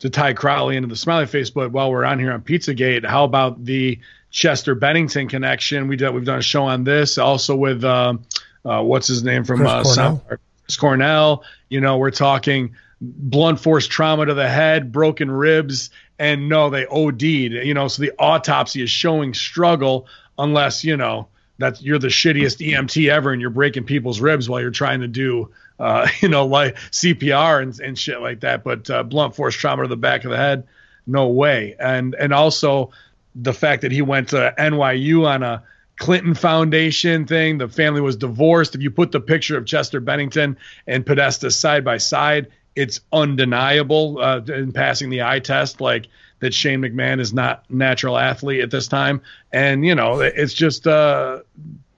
to 0.00 0.10
tie 0.10 0.32
Crowley 0.32 0.76
into 0.76 0.88
the 0.88 0.96
smiley 0.96 1.26
face, 1.26 1.50
but 1.50 1.72
while 1.72 1.90
we're 1.90 2.04
on 2.04 2.18
here 2.18 2.32
on 2.32 2.42
Pizzagate, 2.42 3.04
how 3.04 3.24
about 3.24 3.64
the 3.64 3.98
Chester 4.30 4.74
Bennington 4.74 5.28
connection? 5.28 5.88
We 5.88 5.96
did, 5.96 6.12
we've 6.14 6.24
done 6.24 6.38
a 6.38 6.42
show 6.42 6.64
on 6.64 6.84
this, 6.84 7.18
also 7.18 7.54
with 7.54 7.84
um, 7.84 8.24
uh, 8.64 8.82
what's 8.82 9.06
his 9.06 9.22
name 9.22 9.44
from 9.44 9.60
Chris 9.60 9.70
uh, 9.70 9.82
Cornell. 9.82 9.94
South 9.94 10.26
Chris 10.26 10.76
Cornell. 10.76 11.44
You 11.68 11.80
know, 11.80 11.98
we're 11.98 12.10
talking 12.10 12.74
blunt 13.00 13.60
force 13.60 13.86
trauma 13.86 14.26
to 14.26 14.34
the 14.34 14.48
head, 14.48 14.90
broken 14.92 15.30
ribs, 15.30 15.90
and 16.18 16.48
no, 16.48 16.70
they 16.70 16.86
OD'd. 16.86 17.22
You 17.22 17.74
know, 17.74 17.88
so 17.88 18.02
the 18.02 18.12
autopsy 18.18 18.82
is 18.82 18.90
showing 18.90 19.34
struggle, 19.34 20.06
unless 20.38 20.84
you 20.84 20.96
know 20.96 21.28
that 21.58 21.80
you're 21.82 21.98
the 21.98 22.08
shittiest 22.08 22.66
EMT 22.66 23.10
ever 23.10 23.32
and 23.32 23.40
you're 23.40 23.50
breaking 23.50 23.84
people's 23.84 24.20
ribs 24.20 24.48
while 24.48 24.60
you're 24.60 24.70
trying 24.70 25.00
to 25.00 25.08
do, 25.08 25.50
uh, 25.78 26.08
you 26.20 26.28
know, 26.28 26.46
like 26.46 26.76
CPR 26.76 27.62
and, 27.62 27.78
and 27.80 27.98
shit 27.98 28.20
like 28.20 28.40
that. 28.40 28.64
But 28.64 28.90
uh, 28.90 29.02
blunt 29.02 29.36
force 29.36 29.54
trauma 29.54 29.82
to 29.82 29.88
the 29.88 29.96
back 29.96 30.24
of 30.24 30.30
the 30.30 30.36
head, 30.36 30.66
no 31.06 31.28
way. 31.28 31.76
And 31.78 32.14
and 32.14 32.32
also 32.32 32.90
the 33.34 33.52
fact 33.52 33.82
that 33.82 33.92
he 33.92 34.02
went 34.02 34.30
to 34.30 34.54
NYU 34.58 35.26
on 35.26 35.42
a 35.42 35.62
Clinton 35.96 36.34
Foundation 36.34 37.26
thing. 37.26 37.58
The 37.58 37.68
family 37.68 38.00
was 38.00 38.16
divorced. 38.16 38.74
If 38.74 38.82
you 38.82 38.90
put 38.90 39.12
the 39.12 39.20
picture 39.20 39.56
of 39.56 39.66
Chester 39.66 40.00
Bennington 40.00 40.56
and 40.86 41.06
Podesta 41.06 41.50
side 41.50 41.84
by 41.84 41.98
side, 41.98 42.48
it's 42.74 43.00
undeniable 43.12 44.18
uh, 44.20 44.40
in 44.40 44.72
passing 44.72 45.10
the 45.10 45.22
eye 45.22 45.38
test. 45.38 45.80
Like 45.80 46.08
that 46.44 46.54
Shane 46.54 46.80
McMahon 46.80 47.20
is 47.20 47.34
not 47.34 47.64
natural 47.68 48.16
athlete 48.16 48.60
at 48.60 48.70
this 48.70 48.86
time, 48.88 49.20
and 49.52 49.84
you 49.84 49.94
know 49.94 50.20
it's 50.20 50.54
just 50.54 50.86
uh, 50.86 51.40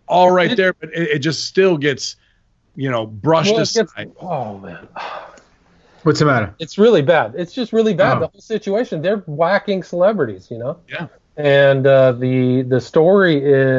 all 0.09 0.31
right 0.31 0.57
there, 0.57 0.73
but 0.73 0.89
it, 0.95 1.09
it 1.11 1.19
just 1.19 1.45
still 1.45 1.77
gets 1.77 2.17
you 2.75 2.91
know 2.91 3.07
brushed 3.07 3.51
Well, 3.53 3.59
it 3.61 3.73
gets- 3.73 3.77
aside. 3.93 4.13
oh 4.21 4.59
man, 4.59 4.89
What's 6.03 6.21
the 6.21 6.27
matter? 6.27 6.55
it's 6.59 6.79
really 6.79 7.03
bad. 7.03 7.35
It's 7.37 7.53
just 7.53 7.73
really 7.73 7.93
bad. 7.95 8.17
Oh. 8.19 8.21
The 8.21 8.27
whole 8.29 8.41
situation. 8.41 9.03
They're 9.03 9.19
whacking 9.27 9.83
celebrities, 9.83 10.49
you 10.51 10.59
know. 10.59 10.79
Yeah. 10.89 11.09
And 11.37 11.87
uh, 11.87 12.13
the 12.13 12.63
the 12.63 12.81
story 12.81 13.39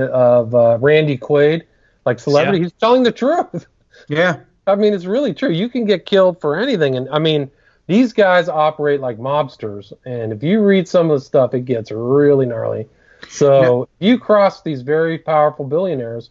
of 0.09 0.53
uh, 0.53 0.78
Randy 0.82 1.18
Quaid, 1.18 1.63
like 2.05 2.20
celebrity, 2.20 2.59
Yeah. 2.59 2.63
he's 2.65 2.74
telling 2.74 3.03
the 3.03 3.11
truth. 3.11 3.65
Yeah. 4.09 4.41
I 4.68 4.76
mean, 4.76 4.93
it's 4.93 5.05
really 5.05 5.34
true. 5.34 5.49
You 5.49 5.70
can 5.70 5.86
get 5.86 6.05
killed 6.05 6.39
for 6.41 6.59
anything, 6.59 6.95
and 6.97 7.07
I 7.09 7.20
mean, 7.20 7.49
these 7.88 8.14
guys 8.14 8.50
operate 8.50 9.00
like 9.00 9.18
mobsters. 9.18 9.94
And 10.06 10.32
if 10.32 10.44
you 10.44 10.62
read 10.62 10.88
some 10.88 11.10
of 11.10 11.20
the 11.20 11.26
stuff, 11.26 11.54
it 11.54 11.66
gets 11.66 11.92
really 11.92 12.46
gnarly. 12.46 12.88
So 13.30 13.84
if 13.84 13.90
you 14.00 14.20
cross 14.20 14.62
these 14.62 14.82
very 14.82 15.18
powerful 15.18 15.66
billionaires, 15.66 16.30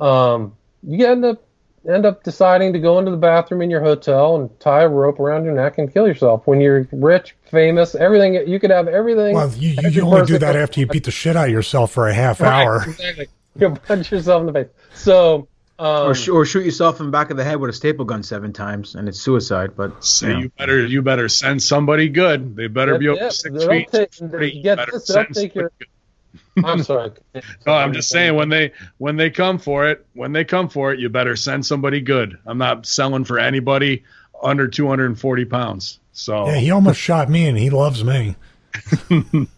um, 0.00 0.56
you 0.82 1.06
end 1.06 1.24
up 1.24 1.44
end 1.88 2.06
up 2.06 2.22
deciding 2.22 2.72
to 2.72 2.78
go 2.78 2.98
into 2.98 3.10
the 3.10 3.16
bathroom 3.16 3.60
in 3.60 3.68
your 3.70 3.80
hotel 3.80 4.36
and 4.36 4.60
tie 4.60 4.82
a 4.82 4.88
rope 4.88 5.18
around 5.18 5.44
your 5.44 5.54
neck 5.54 5.78
and 5.78 5.92
kill 5.92 6.06
yourself. 6.06 6.46
When 6.46 6.60
you're 6.60 6.88
rich, 6.92 7.34
famous, 7.50 7.94
everything 7.94 8.34
you 8.48 8.60
could 8.60 8.70
have 8.70 8.88
everything. 8.88 9.34
Well, 9.34 9.52
you, 9.54 9.76
you, 9.82 9.88
you 9.90 10.02
only 10.02 10.26
do 10.26 10.38
that 10.38 10.56
after 10.56 10.80
you 10.80 10.86
beat 10.86 11.04
the 11.04 11.10
shit 11.10 11.36
out 11.36 11.48
of 11.48 11.52
yourself 11.52 11.92
for 11.92 12.08
a 12.08 12.14
half 12.14 12.40
Right, 12.40 12.64
hour. 12.64 12.82
Exactly. 12.88 13.28
You 13.56 13.70
punch 13.70 14.10
yourself 14.10 14.40
in 14.40 14.46
the 14.46 14.52
face. 14.52 14.68
So. 14.94 15.48
Um, 15.78 16.10
Or, 16.10 16.14
sh- 16.14 16.28
or 16.28 16.44
shoot 16.44 16.64
yourself 16.64 17.00
in 17.00 17.06
the 17.06 17.12
back 17.12 17.30
of 17.30 17.36
the 17.36 17.44
head 17.44 17.58
with 17.58 17.70
a 17.70 17.72
staple 17.72 18.04
gun 18.04 18.22
seven 18.22 18.52
times, 18.52 18.94
and 18.94 19.08
it's 19.08 19.20
suicide. 19.20 19.72
But 19.76 20.04
So 20.04 20.26
you 20.26 20.32
know. 20.34 20.38
you 20.40 20.48
better 20.58 20.86
you 20.86 21.02
better 21.02 21.28
send 21.28 21.62
somebody 21.62 22.08
good. 22.08 22.54
They 22.56 22.66
better 22.68 22.98
be 22.98 23.06
That's 23.06 23.18
over 23.18 23.26
it. 23.26 23.32
six 23.32 23.58
They'll 23.58 23.68
feet. 23.70 23.90
take- 23.90 24.14
Somebody 24.14 24.62
get 24.62 24.76
better 24.76 24.92
this, 24.92 25.06
they'll 25.06 25.24
send 25.24 25.34
take 25.34 25.54
your- 25.54 25.70
good. 25.78 26.64
I'm 26.64 26.82
sorry. 26.82 27.10
No, 27.66 27.72
I'm 27.74 27.92
just 27.94 28.08
saying 28.10 28.34
when 28.34 28.48
they 28.48 28.72
when 28.98 29.16
they 29.16 29.30
come 29.30 29.58
for 29.58 29.88
it, 29.88 30.06
when 30.12 30.32
they 30.32 30.44
come 30.44 30.68
for 30.68 30.92
it, 30.92 31.00
you 31.00 31.08
better 31.08 31.36
send 31.36 31.64
somebody 31.66 32.00
good. 32.00 32.38
I'm 32.46 32.58
not 32.58 32.86
selling 32.86 33.24
for 33.24 33.38
anybody 33.38 34.04
under 34.42 34.68
240 34.68 35.44
pounds. 35.46 35.98
So 36.12 36.46
Yeah, 36.46 36.56
he 36.58 36.70
almost 36.70 37.00
shot 37.00 37.28
me, 37.30 37.46
and 37.48 37.56
he 37.58 37.70
loves 37.70 38.04
me. 38.04 38.36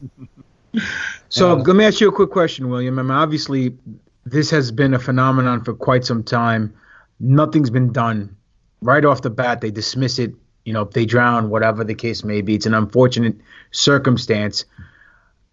So 1.29 1.53
uh, 1.53 1.55
let 1.57 1.77
me 1.77 1.85
ask 1.85 2.01
you 2.01 2.09
a 2.09 2.13
quick 2.13 2.31
question, 2.31 2.69
William. 2.69 2.99
I 2.99 3.03
mean, 3.03 3.11
obviously, 3.13 3.77
this 4.25 4.51
has 4.51 4.71
been 4.71 4.95
a 4.95 4.99
phenomenon 4.99 5.63
for 5.65 5.75
quite 5.75 6.05
some 6.05 6.23
time. 6.23 6.75
Nothing's 7.21 7.71
been 7.71 7.93
done. 7.93 8.37
Right 8.81 9.05
off 9.05 9.23
the 9.23 9.31
bat, 9.31 9.61
they 9.61 9.71
dismiss 9.71 10.19
it. 10.19 10.35
You 10.65 10.73
know, 10.73 10.85
they 10.85 11.05
drown, 11.05 11.51
whatever 11.51 11.85
the 11.85 11.95
case 11.95 12.25
may 12.25 12.41
be. 12.41 12.55
It's 12.55 12.67
an 12.67 12.75
unfortunate 12.75 13.37
circumstance. 13.71 14.65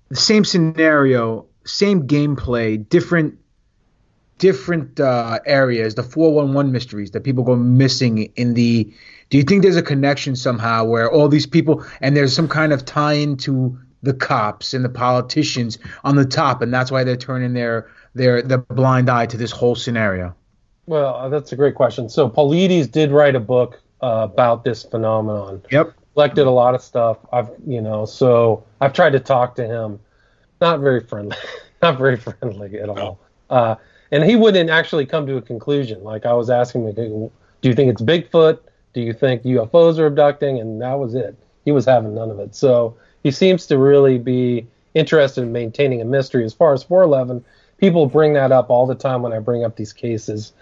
The 0.09 0.15
same 0.15 0.45
scenario, 0.45 1.47
same 1.65 2.07
gameplay, 2.07 2.87
different 2.87 3.37
different 4.37 4.99
uh, 4.99 5.39
areas, 5.45 5.93
the 5.93 6.01
411 6.01 6.71
mysteries 6.71 7.11
that 7.11 7.23
people 7.23 7.43
go 7.43 7.55
missing 7.55 8.31
in 8.35 8.55
the. 8.55 8.91
Do 9.29 9.37
you 9.37 9.43
think 9.43 9.61
there's 9.61 9.77
a 9.77 9.83
connection 9.83 10.35
somehow 10.35 10.83
where 10.83 11.09
all 11.09 11.29
these 11.29 11.45
people 11.45 11.85
and 12.01 12.17
there's 12.17 12.35
some 12.35 12.47
kind 12.47 12.73
of 12.73 12.83
tie 12.83 13.13
into 13.13 13.77
the 14.01 14.13
cops 14.13 14.73
and 14.73 14.83
the 14.83 14.89
politicians 14.89 15.77
on 16.03 16.15
the 16.15 16.25
top, 16.25 16.61
and 16.61 16.73
that's 16.73 16.91
why 16.91 17.03
they're 17.03 17.15
turning 17.15 17.53
their 17.53 17.89
their 18.13 18.41
the 18.41 18.57
blind 18.59 19.09
eye 19.09 19.25
to 19.25 19.37
this 19.37 19.51
whole 19.51 19.75
scenario? 19.75 20.35
Well, 20.85 21.15
uh, 21.15 21.29
that's 21.29 21.51
a 21.51 21.55
great 21.55 21.75
question. 21.75 22.09
So 22.09 22.29
Paulides 22.29 22.91
did 22.91 23.11
write 23.11 23.35
a 23.35 23.39
book 23.39 23.81
uh, 24.01 24.27
about 24.31 24.63
this 24.63 24.83
phenomenon. 24.83 25.61
Yep. 25.71 25.93
Collected 26.13 26.47
a 26.47 26.51
lot 26.51 26.75
of 26.75 26.81
stuff. 26.81 27.17
I've 27.31 27.49
you 27.65 27.81
know, 27.81 28.05
so 28.05 28.63
I've 28.81 28.93
tried 28.93 29.11
to 29.11 29.19
talk 29.19 29.55
to 29.55 29.65
him. 29.65 29.99
Not 30.59 30.79
very 30.79 31.01
friendly. 31.01 31.37
Not 31.81 31.97
very 31.97 32.17
friendly 32.17 32.79
at 32.79 32.89
all. 32.89 33.19
Uh, 33.49 33.75
and 34.11 34.23
he 34.23 34.35
wouldn't 34.35 34.69
actually 34.69 35.05
come 35.05 35.25
to 35.27 35.37
a 35.37 35.41
conclusion. 35.41 36.03
Like 36.03 36.25
I 36.25 36.33
was 36.33 36.49
asking 36.49 36.85
him, 36.85 37.31
do 37.61 37.69
you 37.69 37.73
think 37.73 37.91
it's 37.91 38.01
Bigfoot? 38.01 38.59
Do 38.93 39.01
you 39.01 39.13
think 39.13 39.43
UFOs 39.43 39.97
are 39.97 40.05
abducting? 40.05 40.59
And 40.59 40.81
that 40.81 40.99
was 40.99 41.15
it. 41.15 41.35
He 41.63 41.71
was 41.71 41.85
having 41.85 42.13
none 42.13 42.29
of 42.29 42.39
it. 42.39 42.53
So 42.53 42.95
he 43.23 43.31
seems 43.31 43.65
to 43.67 43.77
really 43.77 44.17
be 44.17 44.67
interested 44.93 45.41
in 45.41 45.51
maintaining 45.51 46.01
a 46.01 46.05
mystery. 46.05 46.43
As 46.43 46.53
far 46.53 46.73
as 46.73 46.83
411, 46.83 47.43
people 47.81 48.05
bring 48.05 48.33
that 48.33 48.53
up 48.53 48.69
all 48.69 48.87
the 48.87 48.95
time 48.95 49.21
when 49.21 49.33
I 49.33 49.39
bring 49.39 49.65
up 49.65 49.75
these 49.75 49.91
cases. 49.91 50.53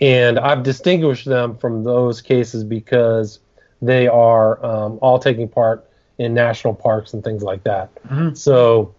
And 0.00 0.38
I've 0.38 0.62
distinguished 0.62 1.26
them 1.26 1.58
from 1.58 1.84
those 1.84 2.22
cases 2.22 2.64
because 2.64 3.40
they 3.82 4.08
are 4.08 4.64
um, 4.64 4.98
all 5.02 5.18
taking 5.18 5.48
part 5.48 5.86
in 6.16 6.32
national 6.32 6.74
parks 6.74 7.12
and 7.12 7.22
things 7.22 7.42
like 7.42 7.64
that. 7.64 7.94
Mm-hmm. 8.04 8.34
So, 8.34 8.94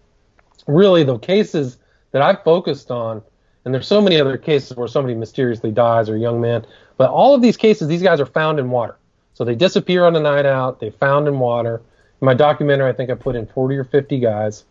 really, 0.67 1.03
the 1.03 1.17
cases 1.17 1.77
that 2.11 2.21
I've 2.21 2.43
focused 2.43 2.91
on 2.91 3.23
and 3.63 3.73
there's 3.73 3.87
so 3.87 4.01
many 4.01 4.19
other 4.19 4.37
cases 4.37 4.75
where 4.75 4.87
somebody 4.87 5.15
mysteriously 5.15 5.71
dies 5.71 6.09
or 6.09 6.15
a 6.15 6.19
young 6.19 6.41
man. 6.41 6.65
But 6.97 7.09
all 7.09 7.35
of 7.35 7.41
these 7.41 7.57
cases, 7.57 7.87
these 7.87 8.01
guys 8.01 8.19
are 8.19 8.25
found 8.25 8.59
in 8.59 8.69
water. 8.69 8.97
So 9.33 9.43
they 9.43 9.55
disappear 9.55 10.05
on 10.05 10.15
a 10.15 10.19
night 10.19 10.45
out. 10.45 10.79
They 10.79 10.89
found 10.89 11.27
in 11.27 11.39
water. 11.39 11.81
In 12.21 12.25
my 12.25 12.33
documentary, 12.33 12.89
I 12.89 12.93
think 12.93 13.09
I 13.09 13.15
put 13.15 13.35
in 13.35 13.45
40 13.45 13.77
or 13.77 13.83
50 13.83 14.19
guys. 14.19 14.65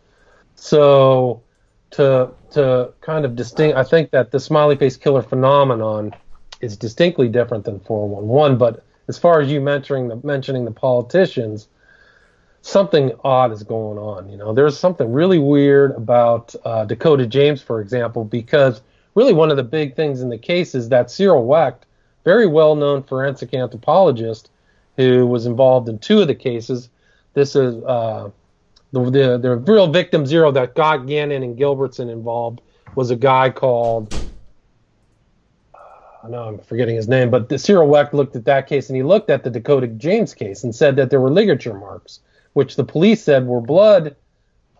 So 0.55 1.41
to 1.91 2.31
to 2.51 2.93
kind 3.01 3.25
of 3.25 3.35
distinct, 3.35 3.77
I 3.77 3.83
think 3.83 4.11
that 4.11 4.31
the 4.31 4.39
smiley 4.39 4.75
face 4.75 4.97
killer 4.97 5.21
phenomenon 5.21 6.13
is 6.61 6.77
distinctly 6.77 7.27
different 7.29 7.65
than 7.65 7.79
411. 7.79 8.57
But 8.57 8.83
as 9.07 9.17
far 9.17 9.41
as 9.41 9.51
you 9.51 9.61
mentioning 9.61 10.07
the 10.07 10.15
mentioning 10.23 10.65
the 10.65 10.71
politicians, 10.71 11.67
something 12.61 13.11
odd 13.23 13.51
is 13.51 13.63
going 13.63 13.97
on. 13.97 14.29
You 14.29 14.37
know, 14.37 14.53
there's 14.53 14.77
something 14.77 15.11
really 15.11 15.39
weird 15.39 15.91
about 15.91 16.53
uh, 16.63 16.85
Dakota 16.85 17.25
James, 17.25 17.61
for 17.61 17.81
example, 17.81 18.23
because 18.23 18.81
really 19.15 19.33
one 19.33 19.51
of 19.51 19.57
the 19.57 19.63
big 19.63 19.95
things 19.95 20.21
in 20.21 20.29
the 20.29 20.37
case 20.37 20.75
is 20.75 20.89
that 20.89 21.11
Cyril 21.11 21.45
Wecht, 21.45 21.85
very 22.23 22.47
well 22.47 22.75
known 22.75 23.03
forensic 23.03 23.53
anthropologist, 23.53 24.49
who 24.97 25.25
was 25.25 25.45
involved 25.45 25.89
in 25.89 25.97
two 25.99 26.21
of 26.21 26.27
the 26.27 26.35
cases. 26.35 26.89
This 27.33 27.55
is 27.55 27.83
uh, 27.83 28.29
the, 28.91 29.03
the, 29.09 29.37
the 29.37 29.55
real 29.57 29.87
victim 29.87 30.25
zero 30.25 30.51
that 30.51 30.75
got 30.75 31.07
Gannon 31.07 31.43
and 31.43 31.57
Gilbertson 31.57 32.09
involved 32.09 32.61
was 32.95 33.11
a 33.11 33.15
guy 33.15 33.49
called. 33.49 34.13
I 36.23 36.29
know 36.29 36.43
I'm 36.43 36.59
forgetting 36.59 36.95
his 36.95 37.07
name, 37.07 37.31
but 37.31 37.59
Cyril 37.59 37.87
Wecht 37.87 38.13
looked 38.13 38.35
at 38.35 38.45
that 38.45 38.67
case 38.67 38.89
and 38.89 38.95
he 38.95 39.01
looked 39.01 39.31
at 39.31 39.43
the 39.43 39.49
Dakota 39.49 39.87
James 39.87 40.35
case 40.35 40.63
and 40.63 40.75
said 40.75 40.95
that 40.97 41.09
there 41.09 41.19
were 41.19 41.31
ligature 41.31 41.73
marks 41.73 42.19
which 42.53 42.75
the 42.75 42.83
police 42.83 43.23
said 43.23 43.45
were 43.45 43.61
blood 43.61 44.15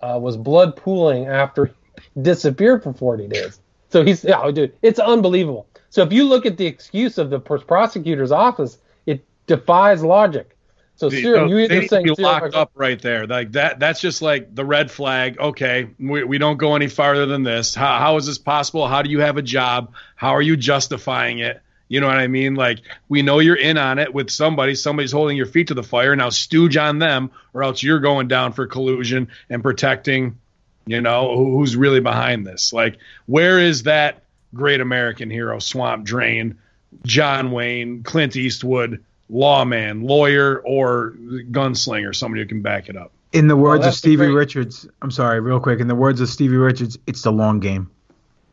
uh, 0.02 0.18
was 0.22 0.38
blood 0.38 0.76
pooling 0.76 1.28
after 1.28 1.68
he 1.68 1.74
disappeared 2.22 2.84
for 2.84 2.94
40 2.94 3.28
days. 3.28 3.60
So 3.90 4.04
he's 4.04 4.24
yeah, 4.24 4.50
dude, 4.52 4.74
it's 4.82 5.00
unbelievable. 5.00 5.68
So 5.90 6.02
if 6.04 6.14
you 6.14 6.26
look 6.26 6.46
at 6.46 6.58
the 6.58 6.66
excuse 6.66 7.18
of 7.18 7.30
the 7.30 7.40
prosecutor's 7.40 8.32
office, 8.32 8.78
it 9.06 9.24
defies 9.48 10.04
logic. 10.04 10.58
So 11.02 11.10
the, 11.10 11.20
Cyril, 11.20 11.50
you 11.50 11.58
either 11.58 11.88
saying 11.88 12.06
you 12.06 12.14
locked 12.14 12.54
up 12.54 12.74
right 12.76 13.02
there, 13.02 13.26
like 13.26 13.54
that. 13.54 13.80
That's 13.80 14.00
just 14.00 14.22
like 14.22 14.54
the 14.54 14.64
red 14.64 14.92
flag. 14.92 15.40
Okay, 15.40 15.90
we, 16.00 16.24
we 16.24 16.38
don't 16.38 16.58
go 16.58 16.76
any 16.76 16.88
farther 16.88 17.26
than 17.26 17.42
this. 17.42 17.74
How, 17.74 17.98
how 17.98 18.18
is 18.18 18.28
this 18.28 18.38
possible? 18.38 18.88
How 18.88 19.02
do 19.02 19.10
you 19.10 19.20
have 19.20 19.36
a 19.36 19.42
job? 19.42 19.96
How 20.16 20.30
are 20.30 20.44
you 20.44 20.56
justifying 20.56 21.40
it? 21.40 21.60
You 21.88 22.02
know 22.02 22.06
what 22.06 22.20
I 22.20 22.28
mean? 22.28 22.54
Like 22.54 22.82
we 23.10 23.24
know 23.24 23.40
you're 23.40 23.56
in 23.56 23.80
on 23.80 23.98
it 23.98 24.14
with 24.14 24.30
somebody. 24.30 24.76
Somebody's 24.76 25.12
holding 25.12 25.36
your 25.36 25.48
feet 25.48 25.70
to 25.70 25.74
the 25.74 25.82
fire. 25.82 26.16
Now 26.16 26.30
stooge 26.30 26.78
on 26.78 27.00
them, 27.00 27.32
or 27.56 27.64
else 27.64 27.82
you're 27.82 28.00
going 28.00 28.28
down 28.28 28.54
for 28.54 28.68
collusion 28.68 29.28
and 29.50 29.64
protecting. 29.64 30.38
You 30.86 31.02
know 31.02 31.36
who's 31.36 31.76
really 31.76 32.00
behind 32.00 32.46
this? 32.46 32.74
Like 32.74 33.00
where 33.26 33.58
is 33.58 33.82
that 33.84 34.22
great 34.54 34.82
American 34.82 35.32
hero, 35.32 35.58
Swamp 35.58 36.06
Drain, 36.06 36.60
John 37.08 37.50
Wayne, 37.50 38.04
Clint 38.04 38.36
Eastwood, 38.36 39.04
lawman, 39.32 40.04
lawyer, 40.04 40.60
or 40.60 41.16
gunslinger? 41.52 42.16
Somebody 42.16 42.44
who 42.44 42.48
can 42.48 42.62
back 42.62 42.90
it 42.90 42.98
up. 42.98 43.12
In 43.32 43.48
the 43.48 43.56
words 43.56 43.86
of 43.86 43.94
Stevie 43.94 44.28
Richards, 44.28 44.88
I'm 45.02 45.12
sorry, 45.12 45.40
real 45.40 45.60
quick. 45.60 45.80
In 45.80 45.88
the 45.88 45.96
words 45.96 46.20
of 46.20 46.28
Stevie 46.28 46.58
Richards, 46.58 47.00
it's 47.08 47.22
the 47.22 47.32
long 47.32 47.60
game. 47.62 47.90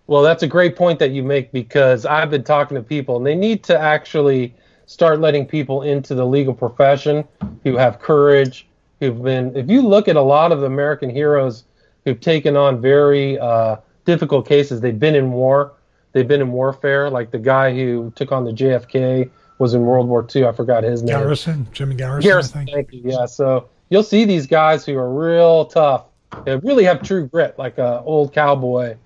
Well, 0.06 0.22
that's 0.22 0.42
a 0.42 0.46
great 0.46 0.76
point 0.76 1.00
that 1.00 1.10
you 1.10 1.22
make 1.22 1.52
because 1.52 2.06
I've 2.06 2.30
been 2.30 2.44
talking 2.44 2.76
to 2.76 2.82
people 2.82 3.16
and 3.16 3.26
they 3.26 3.34
need 3.34 3.64
to 3.64 3.78
actually 3.78 4.54
start 4.86 5.20
letting 5.20 5.44
people 5.44 5.82
into 5.82 6.14
the 6.14 6.24
legal 6.24 6.54
profession 6.54 7.24
who 7.62 7.76
have 7.76 7.98
courage, 7.98 8.66
who've 9.00 9.22
been, 9.22 9.54
if 9.54 9.68
you 9.68 9.82
look 9.82 10.08
at 10.08 10.16
a 10.16 10.22
lot 10.22 10.50
of 10.50 10.60
the 10.60 10.66
American 10.66 11.10
heroes 11.10 11.64
who've 12.04 12.20
taken 12.20 12.56
on 12.56 12.80
very 12.80 13.38
uh, 13.38 13.76
difficult 14.06 14.48
cases, 14.48 14.80
they've 14.80 14.98
been 14.98 15.14
in 15.14 15.30
war, 15.30 15.72
they've 16.12 16.26
been 16.26 16.40
in 16.40 16.52
warfare. 16.52 17.10
Like 17.10 17.30
the 17.30 17.38
guy 17.38 17.74
who 17.74 18.10
took 18.16 18.32
on 18.32 18.44
the 18.44 18.52
JFK 18.52 19.28
was 19.58 19.74
in 19.74 19.82
World 19.82 20.08
War 20.08 20.26
II. 20.34 20.46
I 20.46 20.52
forgot 20.52 20.84
his 20.84 21.02
name. 21.02 21.18
Garrison, 21.18 21.68
Jimmy 21.72 21.94
Garrison. 21.94 22.28
Garrison, 22.28 22.66
thank 22.66 22.92
you. 22.92 23.02
Yeah, 23.04 23.26
so 23.26 23.68
you'll 23.90 24.02
see 24.02 24.24
these 24.24 24.46
guys 24.46 24.84
who 24.86 24.96
are 24.96 25.12
real 25.12 25.66
tough. 25.66 26.04
They 26.44 26.56
really 26.56 26.84
have 26.84 27.02
true 27.02 27.26
grit, 27.26 27.58
like 27.58 27.78
an 27.78 28.02
old 28.04 28.32
cowboy 28.32 28.96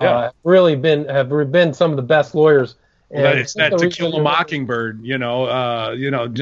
yeah. 0.00 0.10
Uh, 0.10 0.30
really 0.44 0.76
been 0.76 1.06
have 1.06 1.28
been 1.50 1.74
some 1.74 1.90
of 1.90 1.96
the 1.96 2.02
best 2.02 2.34
lawyers. 2.34 2.76
Well, 3.08 3.24
that, 3.24 3.38
it's 3.38 3.54
that 3.54 3.76
To 3.76 3.90
Kill 3.90 4.16
a 4.16 4.22
Mockingbird, 4.22 5.00
you 5.02 5.18
know, 5.18 5.44
uh, 5.44 5.90
you 5.90 6.10
know, 6.10 6.32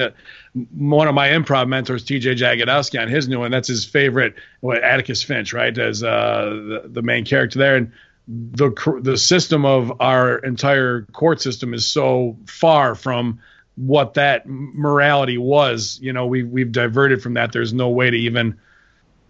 one 0.76 1.08
of 1.08 1.14
my 1.16 1.28
improv 1.28 1.66
mentors, 1.66 2.04
T.J. 2.04 2.36
Jagodowski, 2.36 3.00
on 3.00 3.08
his 3.08 3.26
new 3.26 3.40
one, 3.40 3.50
that's 3.50 3.66
his 3.66 3.84
favorite, 3.84 4.36
what, 4.60 4.80
Atticus 4.84 5.20
Finch, 5.20 5.52
right, 5.52 5.76
as 5.76 6.04
uh, 6.04 6.44
the, 6.44 6.82
the 6.86 7.02
main 7.02 7.24
character 7.24 7.58
there, 7.58 7.74
and 7.74 7.90
the 8.28 9.00
the 9.02 9.16
system 9.16 9.64
of 9.64 10.00
our 10.00 10.38
entire 10.38 11.02
court 11.12 11.40
system 11.40 11.74
is 11.74 11.86
so 11.86 12.36
far 12.46 12.94
from 12.94 13.40
what 13.76 14.14
that 14.14 14.44
morality 14.46 15.38
was. 15.38 15.98
You 16.02 16.12
know, 16.12 16.26
we 16.26 16.42
we've 16.42 16.72
diverted 16.72 17.22
from 17.22 17.34
that. 17.34 17.52
There's 17.52 17.72
no 17.72 17.88
way 17.88 18.10
to 18.10 18.16
even, 18.16 18.58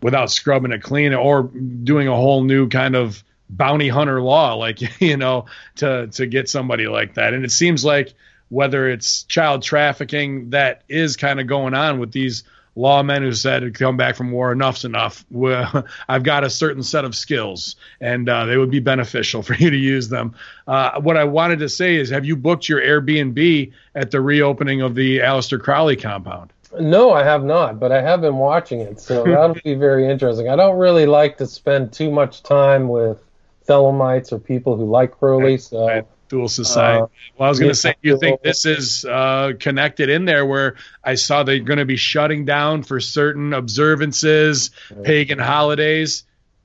without 0.03 0.31
scrubbing 0.31 0.73
it 0.73 0.83
clean 0.83 1.15
or 1.15 1.45
doing 1.45 2.09
a 2.09 2.15
whole 2.15 2.43
new 2.43 2.69
kind 2.69 2.97
of 2.97 3.23
bounty 3.49 3.89
hunter 3.89 4.21
law, 4.21 4.55
like 4.55 4.81
you 5.01 5.17
know, 5.17 5.47
to 5.77 6.09
to 6.09 6.27
get 6.27 6.49
somebody 6.49 6.87
like 6.87 7.15
that. 7.15 7.33
And 7.33 7.45
it 7.45 7.53
seems 7.53 7.85
like 7.85 8.15
whether 8.49 8.89
it's 8.89 9.23
child 9.25 9.63
trafficking 9.63 10.51
that 10.51 10.83
is 10.89 11.17
kind 11.17 11.41
of 11.41 11.47
going 11.47 11.73
on 11.73 12.01
with 12.01 12.13
these 12.13 12.43
lawmen 12.81 13.21
who 13.21 13.33
said 13.33 13.75
come 13.75 13.97
back 13.97 14.17
from 14.17 14.31
war 14.31 14.53
enough's 14.53 14.85
enough 14.85 15.25
i've 16.09 16.23
got 16.23 16.45
a 16.45 16.51
certain 16.51 16.83
set 16.83 17.05
of 17.05 17.15
skills 17.15 17.77
and 18.01 18.29
uh, 18.29 18.47
they 18.47 18.57
would 18.57 18.71
be 18.71 18.81
beneficial 18.81 19.43
for 19.49 19.55
you 19.55 19.71
to 19.71 19.77
use 19.77 20.09
them 20.09 20.35
uh, 20.67 21.01
what 21.01 21.17
i 21.17 21.25
wanted 21.25 21.59
to 21.59 21.69
say 21.69 21.97
is 21.97 22.11
have 22.11 22.25
you 22.25 22.37
booked 22.37 22.69
your 22.69 22.81
airbnb 22.81 23.73
at 23.95 24.11
the 24.11 24.21
reopening 24.21 24.81
of 24.81 24.95
the 24.95 25.19
Aleister 25.19 25.61
crowley 25.61 25.97
compound 25.97 26.53
no, 26.79 27.13
I 27.13 27.25
have 27.25 27.43
not, 27.43 27.81
but 27.81 27.91
I 27.91 28.01
have 28.01 28.21
been 28.21 28.37
watching 28.37 28.79
it, 28.79 29.01
so 29.01 29.25
that'll 29.25 29.57
be 29.65 29.75
very 29.75 30.09
interesting. 30.09 30.49
I 30.49 30.55
don't 30.55 30.79
really 30.79 31.05
like 31.05 31.37
to 31.39 31.47
spend 31.49 31.93
too 31.93 32.13
much 32.13 32.45
time 32.45 32.89
with 32.89 33.19
Thelemites 33.67 34.33
or 34.33 34.39
people 34.39 34.77
who 34.77 34.85
like 34.85 35.19
Crowley. 35.19 35.59
So 35.59 36.07
dual 36.31 36.49
society. 36.49 37.03
Uh, 37.03 37.07
well, 37.37 37.47
I 37.47 37.51
was 37.51 37.59
going 37.59 37.71
to 37.71 37.77
say, 37.77 37.95
you 38.01 38.19
think 38.19 38.41
this 38.41 38.65
is 38.65 39.05
uh, 39.05 39.53
connected 39.61 40.09
in 40.09 40.25
there 40.25 40.47
where 40.47 40.77
I 41.05 41.17
saw 41.17 41.43
they're 41.43 41.59
going 41.59 41.81
to 41.81 41.85
be 41.85 41.97
shutting 41.97 42.47
down 42.47 42.85
for 42.85 43.01
certain 43.01 43.53
observances, 43.53 44.71
right. 44.91 45.05
pagan 45.05 45.39
holidays, 45.39 46.25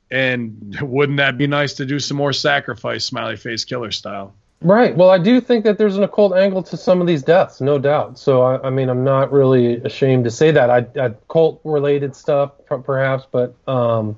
and 0.10 0.78
wouldn't 0.82 1.18
that 1.18 1.38
be 1.38 1.48
nice 1.48 1.74
to 1.76 1.86
do 1.86 2.00
some 2.00 2.16
more 2.16 2.32
sacrifice, 2.32 3.04
smiley 3.04 3.36
face 3.36 3.66
killer 3.66 3.92
style? 3.92 4.34
Right. 4.62 4.96
Well, 4.96 5.10
I 5.10 5.18
do 5.18 5.42
think 5.42 5.66
that 5.66 5.78
there's 5.78 5.98
an 5.98 6.04
occult 6.04 6.34
angle 6.34 6.64
to 6.64 6.78
some 6.78 7.02
of 7.02 7.08
these 7.08 7.24
deaths, 7.24 7.60
no 7.60 7.78
doubt. 7.78 8.18
So, 8.18 8.42
I, 8.42 8.68
I 8.68 8.70
mean, 8.70 8.90
I'm 8.90 9.04
not 9.04 9.32
really 9.32 9.76
ashamed 9.78 10.24
to 10.24 10.32
say 10.32 10.52
that. 10.52 10.70
I, 10.70 10.86
I 11.00 11.10
cult 11.28 11.60
related 11.64 12.16
stuff, 12.16 12.54
perhaps, 12.68 13.28
but 13.30 13.54
um, 13.68 14.16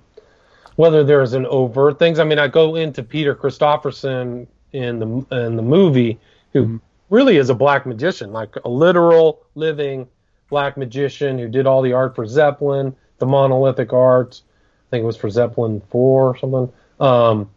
whether 0.76 1.04
there's 1.04 1.34
an 1.34 1.46
overt 1.48 2.00
things. 2.00 2.20
I 2.20 2.24
mean, 2.24 2.40
I 2.40 2.48
go 2.48 2.76
into 2.76 3.02
Peter 3.04 3.34
Christopherson 3.34 4.48
in 4.74 5.00
the 5.00 5.46
in 5.46 5.56
the 5.56 5.62
movie, 5.62 6.20
who 6.54 6.64
mm-hmm. 6.64 6.78
really 7.10 7.38
is 7.38 7.50
a 7.50 7.56
black 7.56 7.86
magician, 7.86 8.32
like 8.32 8.56
a 8.64 8.70
literal 8.70 9.46
living 9.56 10.08
black 10.50 10.78
magician 10.78 11.38
who 11.38 11.48
did 11.48 11.68
all 11.68 11.82
the 11.82 11.94
art 11.94 12.16
for 12.16 12.26
Zeppelin, 12.26 12.96
the 13.20 13.26
monolithic 13.26 13.94
arts. 13.94 14.44
I 14.88 14.90
think 14.92 15.04
it 15.04 15.06
was 15.06 15.18
for 15.18 15.30
Zeppelin 15.30 15.82
four 15.90 16.30
or 16.30 16.38
something. 16.38 16.72
Um, 17.00 17.50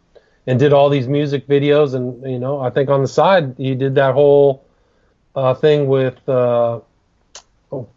and 0.47 0.59
did 0.59 0.73
all 0.73 0.89
these 0.89 1.07
music 1.07 1.47
videos, 1.47 1.93
and 1.93 2.23
you 2.29 2.39
know, 2.39 2.59
I 2.59 2.69
think 2.69 2.89
on 2.89 3.01
the 3.01 3.07
side 3.07 3.55
he 3.57 3.75
did 3.75 3.95
that 3.95 4.13
whole 4.13 4.65
uh, 5.35 5.53
thing 5.53 5.87
with 5.87 6.27
uh, 6.27 6.79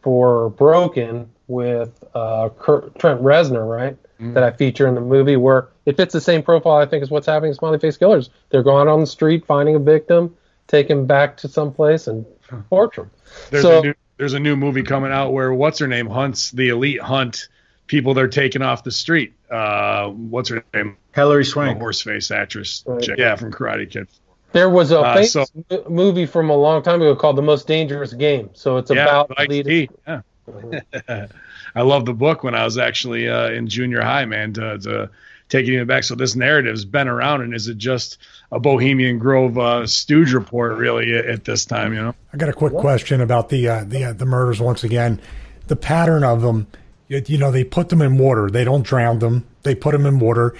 for 0.02 0.50
Broken 0.50 1.30
with 1.46 2.02
uh, 2.14 2.50
Kurt, 2.58 2.98
Trent 2.98 3.20
Reznor, 3.22 3.68
right? 3.68 3.96
Mm. 4.20 4.34
That 4.34 4.42
I 4.44 4.52
feature 4.52 4.86
in 4.86 4.94
the 4.94 5.00
movie, 5.00 5.36
where 5.36 5.68
it 5.86 5.96
fits 5.96 6.12
the 6.12 6.20
same 6.20 6.42
profile. 6.42 6.76
I 6.76 6.86
think 6.86 7.02
is 7.02 7.10
what's 7.10 7.26
happening 7.26 7.52
to 7.52 7.56
Smiley 7.56 7.78
Face 7.78 7.96
Killers. 7.96 8.30
They're 8.50 8.62
going 8.62 8.88
on 8.88 9.00
the 9.00 9.06
street, 9.06 9.44
finding 9.44 9.74
a 9.74 9.80
victim, 9.80 10.36
take 10.68 10.88
him 10.88 11.06
back 11.06 11.36
to 11.38 11.48
some 11.48 11.72
place, 11.72 12.06
and 12.06 12.24
torture 12.70 13.02
him. 13.02 13.10
There's 13.50 13.62
so, 13.62 13.80
a 13.80 13.82
new 13.82 13.94
there's 14.16 14.34
a 14.34 14.40
new 14.40 14.54
movie 14.56 14.84
coming 14.84 15.10
out 15.10 15.32
where 15.32 15.52
what's 15.52 15.80
her 15.80 15.88
name 15.88 16.06
hunts 16.06 16.52
the 16.52 16.68
elite 16.68 17.00
hunt 17.00 17.48
people 17.86 18.14
they're 18.14 18.28
taking 18.28 18.62
off 18.62 18.84
the 18.84 18.92
street. 18.92 19.34
Uh, 19.50 20.08
what's 20.08 20.48
her 20.48 20.64
name? 20.72 20.96
Hilary 21.12 21.44
Swank, 21.44 21.78
horse 21.78 22.00
face 22.00 22.30
actress. 22.30 22.84
Right. 22.86 23.08
Yeah, 23.18 23.36
from 23.36 23.52
Karate 23.52 23.90
Kid. 23.90 24.08
There 24.52 24.70
was 24.70 24.92
a 24.92 25.00
uh, 25.00 25.14
famous 25.14 25.32
so, 25.32 25.44
movie 25.88 26.26
from 26.26 26.48
a 26.48 26.56
long 26.56 26.82
time 26.82 27.02
ago 27.02 27.16
called 27.16 27.36
The 27.36 27.42
Most 27.42 27.66
Dangerous 27.66 28.12
Game. 28.12 28.50
So 28.54 28.76
it's 28.76 28.90
yeah, 28.90 29.02
about 29.02 29.48
lead. 29.48 29.90
Yeah. 30.06 30.20
I 31.74 31.82
love 31.82 32.04
the 32.04 32.14
book 32.14 32.42
when 32.42 32.54
I 32.54 32.64
was 32.64 32.78
actually 32.78 33.28
uh, 33.28 33.50
in 33.50 33.68
junior 33.68 34.02
high, 34.02 34.24
man. 34.24 34.52
To, 34.54 34.78
to 34.78 35.10
take 35.48 35.66
it 35.68 35.86
back. 35.86 36.04
So 36.04 36.14
this 36.14 36.34
narrative's 36.34 36.84
been 36.84 37.08
around, 37.08 37.42
and 37.42 37.54
is 37.54 37.68
it 37.68 37.78
just 37.78 38.18
a 38.50 38.58
Bohemian 38.60 39.18
Grove 39.18 39.58
uh, 39.58 39.86
stooge 39.86 40.32
report, 40.32 40.76
really, 40.76 41.14
at, 41.14 41.26
at, 41.26 41.44
this 41.44 41.64
time? 41.64 41.92
You 41.92 42.02
know. 42.02 42.14
I 42.32 42.36
got 42.36 42.48
a 42.48 42.52
quick 42.52 42.74
question 42.74 43.20
about 43.20 43.48
the 43.48 43.68
uh, 43.68 43.84
the 43.84 44.04
uh, 44.04 44.12
the 44.12 44.26
murders 44.26 44.60
once 44.60 44.84
again. 44.84 45.20
The 45.66 45.76
pattern 45.76 46.24
of 46.24 46.42
them, 46.42 46.66
you 47.08 47.38
know, 47.38 47.50
they 47.50 47.64
put 47.64 47.88
them 47.88 48.02
in 48.02 48.18
water. 48.18 48.50
They 48.50 48.64
don't 48.64 48.82
drown 48.82 49.18
them. 49.18 49.46
They 49.62 49.74
put 49.74 49.92
them 49.92 50.04
in 50.04 50.18
water 50.18 50.54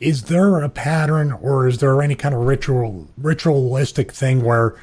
is 0.00 0.24
there 0.24 0.60
a 0.60 0.68
pattern 0.68 1.32
or 1.32 1.66
is 1.66 1.78
there 1.78 2.00
any 2.02 2.14
kind 2.14 2.34
of 2.34 2.42
ritual 2.42 3.08
ritualistic 3.16 4.12
thing 4.12 4.44
where 4.44 4.76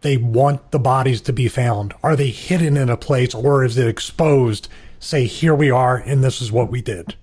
they 0.00 0.16
want 0.16 0.70
the 0.70 0.78
bodies 0.78 1.20
to 1.22 1.32
be 1.32 1.48
found? 1.48 1.94
Are 2.02 2.16
they 2.16 2.30
hidden 2.30 2.76
in 2.76 2.88
a 2.88 2.96
place 2.96 3.34
or 3.34 3.64
is 3.64 3.76
it 3.78 3.88
exposed? 3.88 4.68
Say, 5.00 5.26
here 5.26 5.54
we 5.54 5.70
are 5.70 5.96
and 5.96 6.22
this 6.22 6.40
is 6.40 6.52
what 6.52 6.70
we 6.70 6.80
did. 6.80 7.14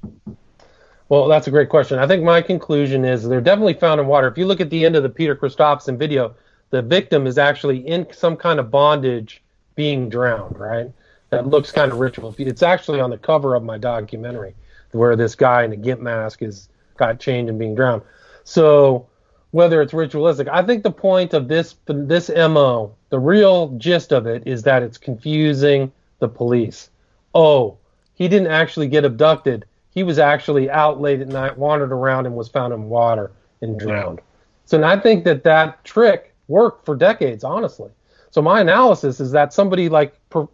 Well, 1.07 1.27
that's 1.27 1.47
a 1.47 1.51
great 1.51 1.69
question. 1.69 1.99
I 1.99 2.07
think 2.07 2.23
my 2.23 2.41
conclusion 2.41 3.05
is 3.05 3.23
they're 3.27 3.39
definitely 3.39 3.75
found 3.75 4.01
in 4.01 4.07
water. 4.07 4.27
If 4.27 4.37
you 4.37 4.45
look 4.45 4.59
at 4.59 4.69
the 4.69 4.85
end 4.85 4.95
of 4.95 5.03
the 5.03 5.09
Peter 5.09 5.35
Christopherson 5.35 5.97
video, 5.97 6.35
the 6.71 6.81
victim 6.81 7.27
is 7.27 7.37
actually 7.37 7.87
in 7.87 8.07
some 8.11 8.35
kind 8.35 8.59
of 8.59 8.71
bondage 8.71 9.43
being 9.75 10.09
drowned, 10.09 10.59
right? 10.59 10.91
That 11.29 11.47
looks 11.47 11.71
kind 11.71 11.91
of 11.91 11.99
ritual. 11.99 12.33
It's 12.37 12.63
actually 12.63 12.99
on 12.99 13.11
the 13.11 13.17
cover 13.17 13.55
of 13.55 13.63
my 13.63 13.77
documentary 13.77 14.55
where 14.91 15.15
this 15.15 15.35
guy 15.35 15.63
in 15.63 15.73
a 15.73 15.75
gimp 15.75 16.01
mask 16.01 16.41
is 16.41 16.69
got 16.97 17.19
chained 17.19 17.49
and 17.49 17.59
being 17.59 17.75
drowned. 17.75 18.01
So 18.43 19.07
whether 19.55 19.81
it's 19.81 19.93
ritualistic, 19.93 20.49
I 20.51 20.63
think 20.63 20.83
the 20.83 20.91
point 20.91 21.33
of 21.33 21.47
this 21.47 21.75
this 21.87 22.29
mo, 22.29 22.93
the 23.07 23.19
real 23.19 23.69
gist 23.77 24.11
of 24.11 24.27
it 24.27 24.45
is 24.45 24.63
that 24.63 24.83
it's 24.83 24.97
confusing 24.97 25.93
the 26.19 26.27
police. 26.27 26.89
Oh, 27.33 27.77
he 28.15 28.27
didn't 28.27 28.51
actually 28.51 28.89
get 28.89 29.05
abducted. 29.05 29.63
He 29.91 30.03
was 30.03 30.19
actually 30.19 30.69
out 30.69 30.99
late 30.99 31.21
at 31.21 31.29
night, 31.29 31.57
wandered 31.57 31.93
around, 31.93 32.25
and 32.25 32.35
was 32.35 32.49
found 32.49 32.73
in 32.73 32.89
water 32.89 33.31
and 33.61 33.79
drowned. 33.79 34.19
So 34.65 34.75
and 34.75 34.85
I 34.85 34.99
think 34.99 35.23
that 35.23 35.45
that 35.45 35.85
trick 35.85 36.35
worked 36.49 36.85
for 36.85 36.93
decades, 36.93 37.45
honestly. 37.45 37.91
So 38.31 38.41
my 38.41 38.59
analysis 38.59 39.21
is 39.21 39.31
that 39.31 39.53
somebody 39.53 39.87
like 39.87 40.19
per, 40.29 40.49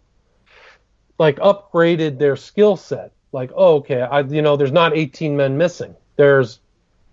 like 1.18 1.38
upgraded 1.38 2.20
their 2.20 2.36
skill 2.36 2.76
set. 2.76 3.10
Like, 3.32 3.50
oh, 3.56 3.78
okay, 3.78 4.02
I 4.02 4.20
you 4.20 4.42
know, 4.42 4.56
there's 4.56 4.70
not 4.70 4.96
18 4.96 5.36
men 5.36 5.58
missing. 5.58 5.96
There's 6.14 6.60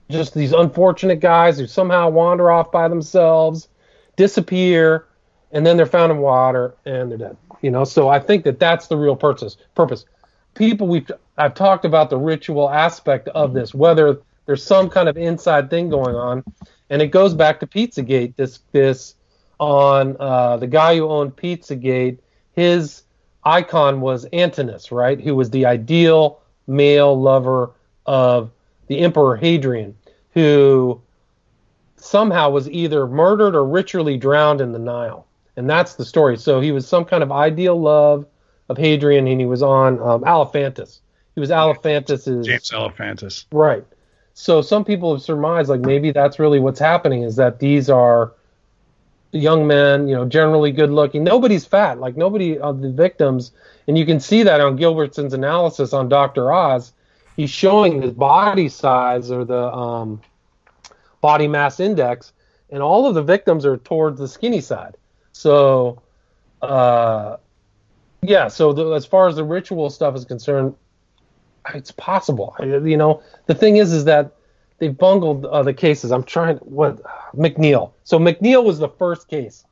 just 0.10 0.34
these 0.34 0.54
unfortunate 0.54 1.20
guys 1.20 1.60
who 1.60 1.68
somehow 1.68 2.10
wander 2.10 2.52
off 2.52 2.72
by 2.72 2.88
themselves, 2.88 3.68
disappear, 4.16 5.06
and 5.52 5.66
then 5.66 5.78
they're 5.78 5.86
found 5.86 6.12
in 6.12 6.18
water 6.18 6.76
and 6.86 7.12
they're 7.12 7.18
dead. 7.18 7.38
You 7.62 7.72
know, 7.72 7.84
so 7.84 8.10
I 8.10 8.20
think 8.20 8.44
that 8.46 8.60
that's 8.60 8.88
the 8.88 8.98
real 8.98 9.16
purpose. 9.16 9.58
Purpose. 9.76 10.06
People 10.56 10.88
we've 10.88 11.10
I've 11.38 11.54
talked 11.54 11.86
about 11.86 12.10
the 12.10 12.18
ritual 12.18 12.70
aspect 12.70 13.28
of 13.30 13.54
this, 13.54 13.74
whether 13.74 14.22
there's 14.46 14.64
some 14.64 14.90
kind 14.90 15.08
of 15.08 15.18
inside 15.18 15.70
thing 15.70 15.90
going 15.90 16.16
on, 16.16 16.44
and 16.90 17.02
it 17.02 17.08
goes 17.08 17.34
back 17.34 17.60
to 17.60 17.68
Pizzagate. 17.68 18.36
This 18.36 18.60
this 18.72 19.16
on 19.60 20.18
uh, 20.20 20.58
the 20.58 20.68
guy 20.68 20.96
who 20.98 21.08
owned 21.08 21.36
Pizzagate. 21.36 22.18
His 22.54 23.04
icon 23.44 24.02
was 24.02 24.26
Antinous, 24.34 24.92
right? 24.92 25.20
Who 25.20 25.36
was 25.36 25.50
the 25.50 25.66
ideal 25.66 26.42
male 26.68 27.20
lover 27.20 27.72
of 28.06 28.52
the 28.88 29.00
Emperor 29.00 29.36
Hadrian, 29.36 29.96
who 30.34 31.02
somehow 31.96 32.50
was 32.50 32.70
either 32.70 33.08
murdered 33.08 33.56
or 33.56 33.66
ritually 33.66 34.18
drowned 34.18 34.62
in 34.62 34.72
the 34.72 34.80
Nile. 34.80 35.26
And 35.56 35.70
that's 35.70 35.96
the 35.96 36.06
story. 36.06 36.38
So 36.38 36.62
he 36.62 36.72
was 36.72 36.88
some 36.88 37.04
kind 37.06 37.22
of 37.22 37.32
ideal 37.32 37.80
love 37.80 38.26
of 38.70 38.78
Hadrian, 38.78 39.28
and 39.28 39.40
he 39.40 39.46
was 39.46 39.62
on 39.62 40.00
um. 40.00 40.24
He 41.36 41.40
was 41.40 41.50
Alefantis's 41.50 42.46
James 42.46 42.72
Alefantis. 42.72 43.46
Right. 43.52 43.84
So 44.34 44.62
some 44.62 44.86
people 44.86 45.14
have 45.14 45.22
surmised 45.22 45.70
like 45.70 45.82
maybe 45.82 46.12
that's 46.12 46.40
really 46.40 46.60
what's 46.60 46.80
happening 46.80 47.24
is 47.24 47.36
that 47.36 47.60
these 47.60 47.90
are 47.90 48.34
young 49.32 49.68
men, 49.68 50.08
you 50.08 50.16
know, 50.16 50.26
generally 50.26 50.72
good 50.72 50.92
looking. 50.92 51.24
Nobody's 51.24 51.66
fat. 51.66 52.00
Like 52.00 52.16
nobody 52.16 52.58
of 52.58 52.82
the 52.82 52.90
victims, 52.90 53.52
and 53.88 53.98
you 53.98 54.06
can 54.06 54.20
see 54.20 54.44
that 54.44 54.62
on 54.62 54.78
Gilbertson's 54.78 55.34
analysis 55.34 55.92
on 55.94 56.08
Dr. 56.08 56.54
Oz 56.54 56.94
he's 57.40 57.50
showing 57.50 58.02
his 58.02 58.12
body 58.12 58.68
size 58.68 59.32
or 59.32 59.46
the 59.46 59.74
um, 59.74 60.22
body 61.22 61.48
mass 61.48 61.80
index, 61.80 62.34
and 62.70 62.84
all 62.84 63.08
of 63.08 63.16
the 63.16 63.24
victims 63.24 63.66
are 63.66 63.78
towards 63.78 64.20
the 64.20 64.28
skinny 64.28 64.60
side. 64.60 64.98
So, 65.32 66.02
uh, 66.62 67.38
yeah. 68.22 68.50
So 68.50 68.74
the, 68.74 68.92
as 68.92 69.06
far 69.06 69.30
as 69.30 69.38
the 69.38 69.46
ritual 69.46 69.90
stuff 69.90 70.18
is 70.18 70.26
concerned, 70.26 70.76
it's 71.74 71.92
possible. 71.92 72.54
You 72.60 72.98
know, 72.98 73.24
the 73.46 73.56
thing 73.56 73.78
is, 73.78 73.94
is 73.94 74.04
that 74.04 74.36
they've 74.80 74.98
bungled 74.98 75.46
uh, 75.46 75.64
the 75.64 75.74
cases. 75.74 76.12
I'm 76.12 76.24
trying. 76.24 76.58
What 76.58 77.02
McNeill? 77.34 77.94
So 78.04 78.20
McNeill 78.20 78.66
was 78.66 78.80
the 78.80 78.90
first 78.90 79.30
case. 79.30 79.64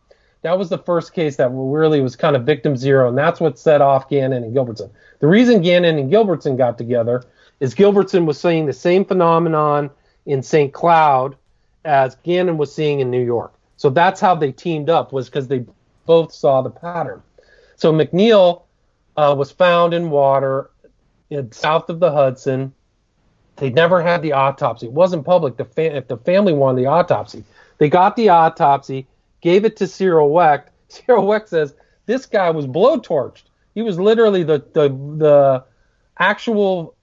That 0.44 0.58
was 0.58 0.70
the 0.70 0.78
first 0.78 1.14
case 1.14 1.36
that 1.36 1.50
really 1.52 2.00
was 2.00 2.16
kind 2.16 2.38
of 2.38 2.46
victim 2.46 2.78
zero, 2.78 3.10
and 3.10 3.18
that's 3.18 3.42
what 3.42 3.60
set 3.60 3.82
off 3.82 4.08
Gannon 4.08 4.46
and 4.46 4.56
Gilbertson. 4.56 4.90
The 5.20 5.28
reason 5.28 5.62
Gannon 5.62 5.98
and 5.98 6.10
Gilbertson 6.10 6.58
got 6.58 6.78
together 6.78 7.24
is 7.60 7.76
Gilbertson 7.76 8.26
was 8.26 8.40
seeing 8.40 8.66
the 8.66 8.74
same 8.74 9.06
phenomenon 9.06 9.90
in 10.26 10.44
St. 10.44 10.74
Cloud 10.74 11.36
as 11.86 12.16
Gannon 12.24 12.58
was 12.58 12.74
seeing 12.74 13.00
in 13.00 13.10
New 13.10 13.24
York. 13.24 13.54
So 13.78 13.90
that's 13.90 14.20
how 14.20 14.36
they 14.36 14.52
teamed 14.52 14.90
up 14.90 15.14
was 15.14 15.30
because 15.30 15.48
they 15.48 15.66
both 16.06 16.34
saw 16.34 16.62
the 16.62 16.70
pattern. 16.70 17.22
So 17.76 17.94
McNeill 17.94 18.64
uh, 19.16 19.36
was 19.38 19.52
found 19.52 19.94
in 19.94 20.10
water 20.10 20.72
in, 21.30 21.52
south 21.52 21.90
of 21.90 22.00
the 22.00 22.12
Hudson. 22.12 22.74
They 23.56 23.70
never 23.70 24.02
had 24.02 24.22
the 24.22 24.34
autopsy. 24.34 24.88
It 24.88 24.94
wasn't 24.94 25.26
public. 25.26 25.58
The 25.58 25.66
fa- 25.66 25.96
if 25.96 26.08
the 26.08 26.18
family 26.18 26.54
wanted 26.54 26.82
the 26.82 26.88
autopsy, 26.88 27.44
they 27.78 27.90
got 27.90 28.16
the 28.16 28.30
autopsy, 28.30 29.08
gave 29.42 29.66
it 29.66 29.78
to 29.78 29.88
Cyril 29.88 30.30
Wecht. 30.30 30.70
Cyril 30.90 31.26
Wecht 31.26 31.50
says 31.50 31.74
this 32.06 32.26
guy 32.26 32.50
was 32.50 32.68
blowtorched. 32.68 33.44
He 33.76 33.82
was 33.82 34.00
literally 34.00 34.44
the 34.44 34.60
the 34.74 34.90
the 34.90 35.64
actual 36.18 36.96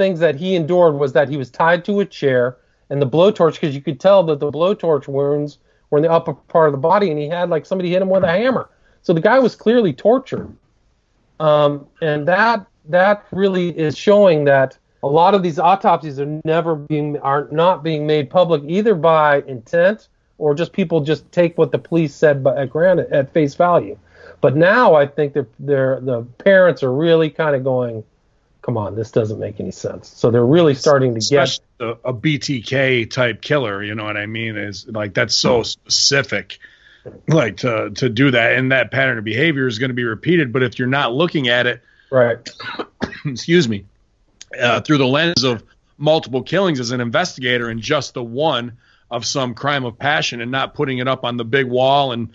things 0.00 0.18
that 0.20 0.34
he 0.34 0.54
endured 0.54 0.94
was 0.94 1.12
that 1.12 1.28
he 1.28 1.36
was 1.36 1.50
tied 1.50 1.84
to 1.84 2.00
a 2.00 2.06
chair 2.06 2.56
and 2.88 3.02
the 3.02 3.06
blowtorch, 3.06 3.54
because 3.54 3.74
you 3.74 3.82
could 3.82 4.00
tell 4.00 4.22
that 4.24 4.40
the 4.40 4.50
blowtorch 4.50 5.06
wounds 5.06 5.58
were 5.90 5.98
in 5.98 6.02
the 6.02 6.10
upper 6.10 6.32
part 6.32 6.68
of 6.68 6.72
the 6.72 6.78
body, 6.78 7.10
and 7.10 7.18
he 7.18 7.28
had 7.28 7.50
like 7.50 7.66
somebody 7.66 7.90
hit 7.90 8.00
him 8.00 8.08
with 8.08 8.24
a 8.24 8.28
hammer. 8.28 8.70
So 9.02 9.12
the 9.12 9.20
guy 9.20 9.38
was 9.38 9.54
clearly 9.54 9.92
tortured. 9.92 10.50
Um, 11.38 11.86
and 12.00 12.26
that 12.26 12.66
that 12.88 13.24
really 13.30 13.78
is 13.78 13.96
showing 13.96 14.44
that 14.46 14.78
a 15.02 15.06
lot 15.06 15.34
of 15.34 15.42
these 15.42 15.58
autopsies 15.58 16.18
are 16.18 16.40
never 16.44 16.76
being 16.76 17.18
are 17.18 17.48
not 17.50 17.82
being 17.82 18.06
made 18.06 18.30
public 18.30 18.62
either 18.66 18.94
by 18.94 19.42
intent 19.42 20.08
or 20.38 20.54
just 20.54 20.72
people 20.72 21.02
just 21.02 21.30
take 21.30 21.56
what 21.58 21.72
the 21.72 21.78
police 21.78 22.14
said 22.14 22.42
by, 22.42 22.56
at 22.56 22.70
granted 22.70 23.12
at 23.12 23.32
face 23.32 23.54
value. 23.54 23.96
But 24.40 24.56
now 24.56 24.94
I 24.94 25.06
think 25.06 25.34
that 25.34 25.46
they're, 25.58 26.00
the 26.00 26.22
parents 26.38 26.82
are 26.82 26.92
really 26.92 27.28
kind 27.28 27.54
of 27.54 27.62
going, 27.62 28.02
come 28.62 28.76
on, 28.76 28.94
this 28.94 29.10
doesn't 29.10 29.38
make 29.38 29.60
any 29.60 29.70
sense. 29.70 30.08
So 30.08 30.30
they're 30.30 30.44
really 30.44 30.74
starting 30.74 31.12
to 31.12 31.18
Especially 31.18 31.64
get 31.78 31.88
a, 31.88 32.08
a, 32.10 32.14
BTK 32.14 33.10
type 33.10 33.40
killer. 33.40 33.82
You 33.82 33.94
know 33.94 34.04
what 34.04 34.16
I 34.16 34.26
mean? 34.26 34.56
Is 34.56 34.86
like 34.86 35.14
that's 35.14 35.34
so 35.34 35.62
specific, 35.62 36.58
like 37.28 37.58
to 37.58 37.90
to 37.90 38.08
do 38.08 38.30
that, 38.30 38.52
and 38.52 38.72
that 38.72 38.90
pattern 38.90 39.18
of 39.18 39.24
behavior 39.24 39.66
is 39.66 39.78
going 39.78 39.90
to 39.90 39.94
be 39.94 40.04
repeated. 40.04 40.52
But 40.52 40.62
if 40.62 40.78
you're 40.78 40.88
not 40.88 41.12
looking 41.12 41.48
at 41.48 41.66
it, 41.66 41.82
right? 42.10 42.48
excuse 43.24 43.68
me, 43.68 43.86
uh, 44.58 44.80
through 44.80 44.98
the 44.98 45.06
lens 45.06 45.42
of 45.42 45.62
multiple 45.96 46.42
killings 46.42 46.80
as 46.80 46.90
an 46.90 47.00
investigator 47.00 47.68
and 47.68 47.80
just 47.80 48.14
the 48.14 48.22
one 48.22 48.78
of 49.10 49.26
some 49.26 49.54
crime 49.54 49.84
of 49.84 49.98
passion 49.98 50.40
and 50.40 50.50
not 50.50 50.74
putting 50.74 50.98
it 50.98 51.08
up 51.08 51.24
on 51.24 51.36
the 51.36 51.44
big 51.44 51.66
wall 51.66 52.12
and 52.12 52.30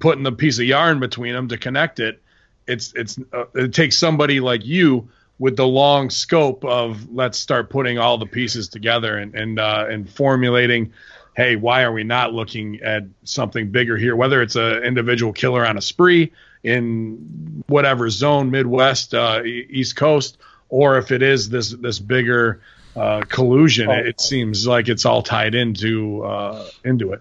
putting 0.00 0.24
the 0.24 0.32
piece 0.32 0.58
of 0.58 0.64
yarn 0.64 1.00
between 1.00 1.32
them 1.32 1.48
to 1.48 1.56
connect 1.56 2.00
it. 2.00 2.20
It's 2.66 2.92
it's 2.94 3.18
uh, 3.32 3.44
it 3.54 3.72
takes 3.72 3.96
somebody 3.96 4.40
like 4.40 4.64
you 4.64 5.08
with 5.38 5.56
the 5.56 5.66
long 5.66 6.10
scope 6.10 6.64
of 6.64 7.12
let's 7.12 7.38
start 7.38 7.70
putting 7.70 7.98
all 7.98 8.18
the 8.18 8.26
pieces 8.26 8.68
together 8.68 9.18
and 9.18 9.34
and 9.34 9.58
uh, 9.58 9.86
and 9.88 10.08
formulating. 10.08 10.92
Hey, 11.36 11.56
why 11.56 11.82
are 11.82 11.92
we 11.92 12.02
not 12.02 12.32
looking 12.32 12.80
at 12.80 13.04
something 13.24 13.70
bigger 13.70 13.98
here? 13.98 14.16
Whether 14.16 14.40
it's 14.40 14.56
an 14.56 14.82
individual 14.82 15.34
killer 15.34 15.66
on 15.66 15.76
a 15.76 15.82
spree 15.82 16.32
in 16.62 17.62
whatever 17.66 18.08
zone, 18.08 18.50
Midwest, 18.50 19.12
uh, 19.12 19.42
East 19.44 19.96
Coast, 19.96 20.38
or 20.70 20.96
if 20.96 21.12
it 21.12 21.22
is 21.22 21.50
this 21.50 21.70
this 21.72 21.98
bigger 21.98 22.60
uh, 22.96 23.20
collusion. 23.28 23.90
It, 23.90 24.06
it, 24.06 24.20
seems 24.20 24.66
like 24.66 24.88
it's 24.88 25.04
all 25.04 25.22
tied 25.22 25.54
into 25.54 26.24
uh, 26.24 26.66
into 26.84 27.12
it. 27.12 27.20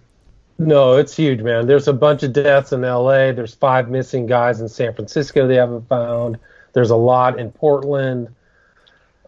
No, 0.57 0.95
it's 0.95 1.16
huge, 1.16 1.41
man. 1.41 1.68
There's 1.68 1.89
a 1.89 1.93
bunch 1.93 2.24
of 2.24 2.32
deaths 2.32 2.72
in 2.72 2.86
L.A. 2.86 3.34
There's 3.34 3.53
five 3.53 3.89
missing 3.89 4.26
guys 4.26 4.61
in 4.61 4.70
San 4.70 4.93
Francisco 4.93 5.47
they 5.47 5.55
haven't 5.55 5.89
found. 5.89 6.38
There's 6.76 6.89
a 6.89 6.95
lot 6.95 7.39
in 7.39 7.51
Portland, 7.51 8.28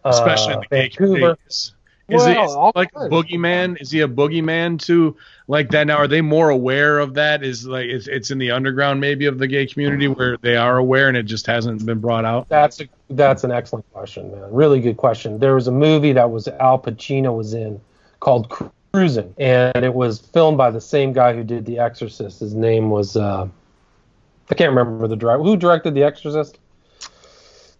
especially 0.04 0.52
uh, 0.52 0.60
in 0.60 0.66
Vancouver. 0.70 1.38
Is 1.48 1.72
well, 2.08 2.72
he 2.72 2.78
like 2.78 2.90
a 2.94 3.08
boogeyman? 3.08 3.80
Is 3.80 3.90
he 3.90 4.02
a 4.02 4.08
boogeyman 4.08 4.78
to 4.82 5.16
like 5.46 5.70
that? 5.70 5.86
Now, 5.86 5.96
are 5.96 6.06
they 6.06 6.20
more 6.20 6.50
aware 6.50 6.98
of 6.98 7.14
that? 7.14 7.42
Is 7.42 7.66
like 7.66 7.86
it's, 7.86 8.06
it's 8.06 8.30
in 8.30 8.36
the 8.36 8.50
underground 8.50 9.00
maybe 9.00 9.24
of 9.24 9.38
the 9.38 9.46
gay 9.46 9.66
community 9.66 10.08
where 10.08 10.36
they 10.36 10.56
are 10.56 10.76
aware 10.76 11.08
and 11.08 11.16
it 11.16 11.22
just 11.22 11.46
hasn't 11.46 11.84
been 11.86 12.00
brought 12.00 12.26
out? 12.26 12.50
That's 12.50 12.82
a, 12.82 12.88
that's 13.08 13.44
an 13.44 13.50
excellent 13.50 13.90
question, 13.92 14.30
man. 14.30 14.52
Really 14.52 14.80
good 14.80 14.98
question. 14.98 15.38
There 15.38 15.54
was 15.54 15.68
a 15.68 15.72
movie 15.72 16.12
that 16.12 16.30
was 16.30 16.48
Al 16.48 16.78
Pacino 16.78 17.34
was 17.34 17.54
in 17.54 17.80
called 18.20 18.50
Cruising, 18.92 19.34
and 19.38 19.84
it 19.84 19.94
was 19.94 20.18
filmed 20.18 20.58
by 20.58 20.70
the 20.70 20.82
same 20.82 21.14
guy 21.14 21.34
who 21.34 21.44
did 21.44 21.64
The 21.64 21.78
Exorcist. 21.78 22.40
His 22.40 22.54
name 22.54 22.90
was 22.90 23.16
uh, 23.16 23.48
I 24.50 24.54
can't 24.54 24.70
remember 24.70 25.08
the 25.08 25.16
director. 25.16 25.42
Who 25.42 25.56
directed 25.56 25.94
The 25.94 26.02
Exorcist? 26.02 26.58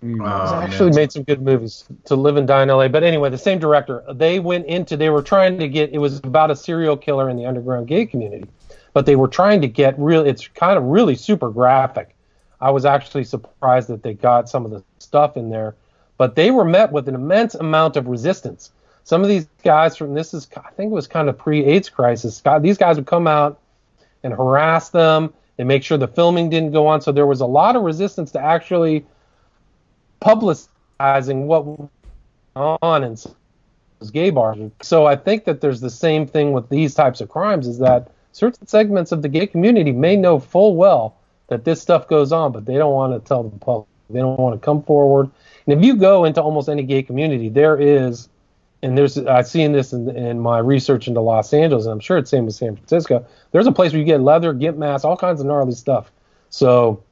Oh, 0.01 0.61
actually 0.63 0.91
man. 0.91 0.97
made 0.97 1.13
some 1.13 1.25
good 1.25 1.43
movies 1.43 1.85
to 2.05 2.15
live 2.15 2.37
and 2.37 2.47
die 2.47 2.63
in 2.63 2.69
LA. 2.69 2.87
But 2.87 3.03
anyway, 3.03 3.31
the 3.31 3.39
same 3.39 3.59
director. 3.59 4.05
They 4.13 4.39
went 4.39 4.67
into 4.67 4.97
they 4.97 5.11
were 5.11 5.23
trying 5.23 5.59
to 5.59 5.67
get 5.67 5.91
it 5.93 5.99
was 5.99 6.19
about 6.19 6.53
a 6.53 6.57
serial 6.57 6.97
killer 6.97 7.29
in 7.29 7.37
the 7.37 7.47
underground 7.47 7.89
gay 7.89 8.07
community. 8.07 8.49
But 8.93 9.07
they 9.07 9.17
were 9.17 9.29
trying 9.29 9.61
to 9.63 9.69
get 9.69 9.99
real 9.99 10.25
it's 10.25 10.47
kind 10.49 10.79
of 10.79 10.85
really 10.85 11.17
super 11.17 11.51
graphic. 11.51 12.15
I 12.61 12.71
was 12.71 12.85
actually 12.85 13.25
surprised 13.25 13.89
that 13.89 14.03
they 14.03 14.15
got 14.15 14.49
some 14.49 14.65
of 14.65 14.71
the 14.71 14.85
stuff 14.99 15.37
in 15.37 15.51
there. 15.51 15.75
But 16.17 16.37
they 16.37 16.51
were 16.51 16.65
met 16.65 16.93
with 16.93 17.09
an 17.09 17.15
immense 17.15 17.55
amount 17.55 17.97
of 17.97 18.07
resistance. 18.07 18.71
Some 19.03 19.23
of 19.23 19.29
these 19.29 19.47
guys 19.65 19.97
from 19.97 20.15
this 20.15 20.33
is 20.33 20.47
I 20.57 20.71
think 20.71 20.93
it 20.93 20.95
was 20.95 21.09
kind 21.09 21.29
of 21.29 21.39
pre-AIDS 21.39 21.89
crisis. 21.89 22.43
These 22.61 22.79
guys 22.79 22.97
would 22.97 23.07
come 23.07 23.27
out 23.27 23.59
and 24.23 24.33
harass 24.33 24.91
them 24.91 25.33
and 25.59 25.67
make 25.67 25.83
sure 25.83 25.99
the 25.99 26.07
filming 26.07 26.51
didn't 26.51 26.71
go 26.71 26.87
on. 26.87 27.01
So 27.01 27.11
there 27.11 27.27
was 27.27 27.41
a 27.41 27.47
lot 27.47 27.75
of 27.75 27.83
resistance 27.83 28.31
to 28.33 28.41
actually 28.41 29.05
publicizing 30.21 31.47
what 31.47 31.67
went 31.67 31.91
on 32.57 33.05
in 33.05 33.17
those 33.99 34.11
gay 34.11 34.31
bars. 34.31 34.59
So 34.83 35.07
I 35.07 35.17
think 35.17 35.45
that 35.45 35.61
there's 35.61 35.81
the 35.81 35.91
same 35.91 36.27
thing 36.27 36.53
with 36.53 36.69
these 36.69 36.95
types 36.95 37.21
of 37.21 37.29
crimes 37.29 37.67
is 37.67 37.79
that 37.79 38.11
certain 38.33 38.67
segments 38.67 39.13
of 39.13 39.23
the 39.23 39.29
gay 39.29 39.47
community 39.47 39.93
may 39.93 40.17
know 40.17 40.39
full 40.39 40.77
well 40.77 41.17
that 41.49 41.65
this 41.65 41.81
stuff 41.81 42.09
goes 42.09 42.33
on, 42.33 42.53
but 42.53 42.67
they 42.67 42.75
don't 42.75 42.93
want 42.93 43.13
to 43.13 43.27
tell 43.27 43.43
the 43.43 43.59
public. 43.59 43.89
They 44.11 44.21
don't 44.21 44.39
want 44.39 44.61
to 44.61 44.65
come 44.65 44.83
forward. 44.83 45.31
And 45.67 45.79
if 45.79 45.85
you 45.85 45.97
go 45.97 46.25
into 46.25 46.43
almost 46.43 46.69
any 46.69 46.83
gay 46.83 47.03
community, 47.03 47.49
there 47.49 47.79
is, 47.79 48.29
and 48.83 48.97
there's 48.97 49.19
I've 49.19 49.47
seen 49.47 49.73
this 49.73 49.93
in, 49.93 50.09
in 50.17 50.41
my 50.41 50.59
research 50.59 51.09
into 51.09 51.21
Los 51.21 51.53
Angeles, 51.53 51.85
and 51.85 51.93
I'm 51.93 52.01
sure 52.01 52.17
it's 52.17 52.31
same 52.31 52.47
with 52.47 52.55
San 52.55 52.77
Francisco. 52.77 53.27
There's 53.51 53.67
a 53.67 53.73
place 53.73 53.93
where 53.93 53.99
you 53.99 54.07
get 54.07 54.21
leather, 54.21 54.53
get 54.55 54.79
masks, 54.79 55.05
all 55.05 55.17
kinds 55.17 55.41
of 55.41 55.47
gnarly 55.47 55.73
stuff. 55.73 56.11
So 56.49 57.03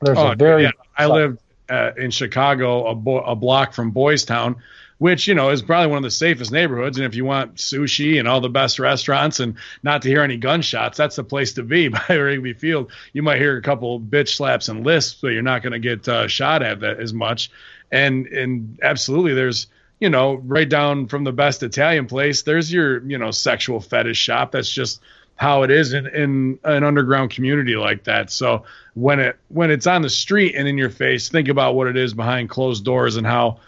there's 0.00 0.16
oh, 0.16 0.32
a 0.32 0.36
very. 0.36 0.64
Yeah. 0.64 0.70
I 0.96 1.06
lived 1.06 1.40
uh, 1.68 1.92
in 1.96 2.10
Chicago, 2.10 2.86
a, 2.86 2.94
bo- 2.94 3.20
a 3.20 3.36
block 3.36 3.72
from 3.72 3.90
Boys 3.90 4.24
Town, 4.24 4.56
which 4.98 5.28
you 5.28 5.34
know 5.34 5.50
is 5.50 5.62
probably 5.62 5.88
one 5.88 5.98
of 5.98 6.02
the 6.02 6.10
safest 6.10 6.50
neighborhoods. 6.50 6.98
And 6.98 7.06
if 7.06 7.14
you 7.14 7.24
want 7.24 7.56
sushi 7.56 8.18
and 8.18 8.26
all 8.26 8.40
the 8.40 8.48
best 8.48 8.78
restaurants 8.78 9.40
and 9.40 9.56
not 9.82 10.02
to 10.02 10.08
hear 10.08 10.22
any 10.22 10.36
gunshots, 10.36 10.98
that's 10.98 11.16
the 11.16 11.24
place 11.24 11.54
to 11.54 11.62
be 11.62 11.88
by 12.08 12.14
Wrigley 12.14 12.52
Field. 12.54 12.90
You 13.12 13.22
might 13.22 13.38
hear 13.38 13.56
a 13.56 13.62
couple 13.62 14.00
bitch 14.00 14.36
slaps 14.36 14.68
and 14.68 14.84
lisps, 14.84 15.20
but 15.20 15.28
you're 15.28 15.42
not 15.42 15.62
going 15.62 15.72
to 15.72 15.78
get 15.78 16.08
uh, 16.08 16.28
shot 16.28 16.62
at 16.62 16.80
that 16.80 17.00
as 17.00 17.12
much. 17.12 17.50
And 17.90 18.26
and 18.26 18.78
absolutely, 18.82 19.34
there's 19.34 19.68
you 20.00 20.10
know 20.10 20.34
right 20.34 20.68
down 20.68 21.08
from 21.08 21.24
the 21.24 21.32
best 21.32 21.62
Italian 21.62 22.06
place. 22.06 22.42
There's 22.42 22.72
your 22.72 23.02
you 23.06 23.18
know 23.18 23.30
sexual 23.30 23.80
fetish 23.80 24.18
shop. 24.18 24.52
That's 24.52 24.70
just 24.70 25.00
how 25.38 25.62
it 25.62 25.70
is 25.70 25.92
in, 25.92 26.06
in 26.08 26.58
an 26.64 26.84
underground 26.84 27.30
community 27.30 27.76
like 27.76 28.04
that. 28.04 28.30
So 28.30 28.64
when 28.94 29.20
it 29.20 29.38
when 29.48 29.70
it's 29.70 29.86
on 29.86 30.02
the 30.02 30.10
street 30.10 30.54
and 30.56 30.68
in 30.68 30.76
your 30.76 30.90
face, 30.90 31.28
think 31.28 31.48
about 31.48 31.74
what 31.74 31.86
it 31.86 31.96
is 31.96 32.12
behind 32.12 32.50
closed 32.50 32.84
doors 32.84 33.16
and 33.16 33.26
how 33.26 33.60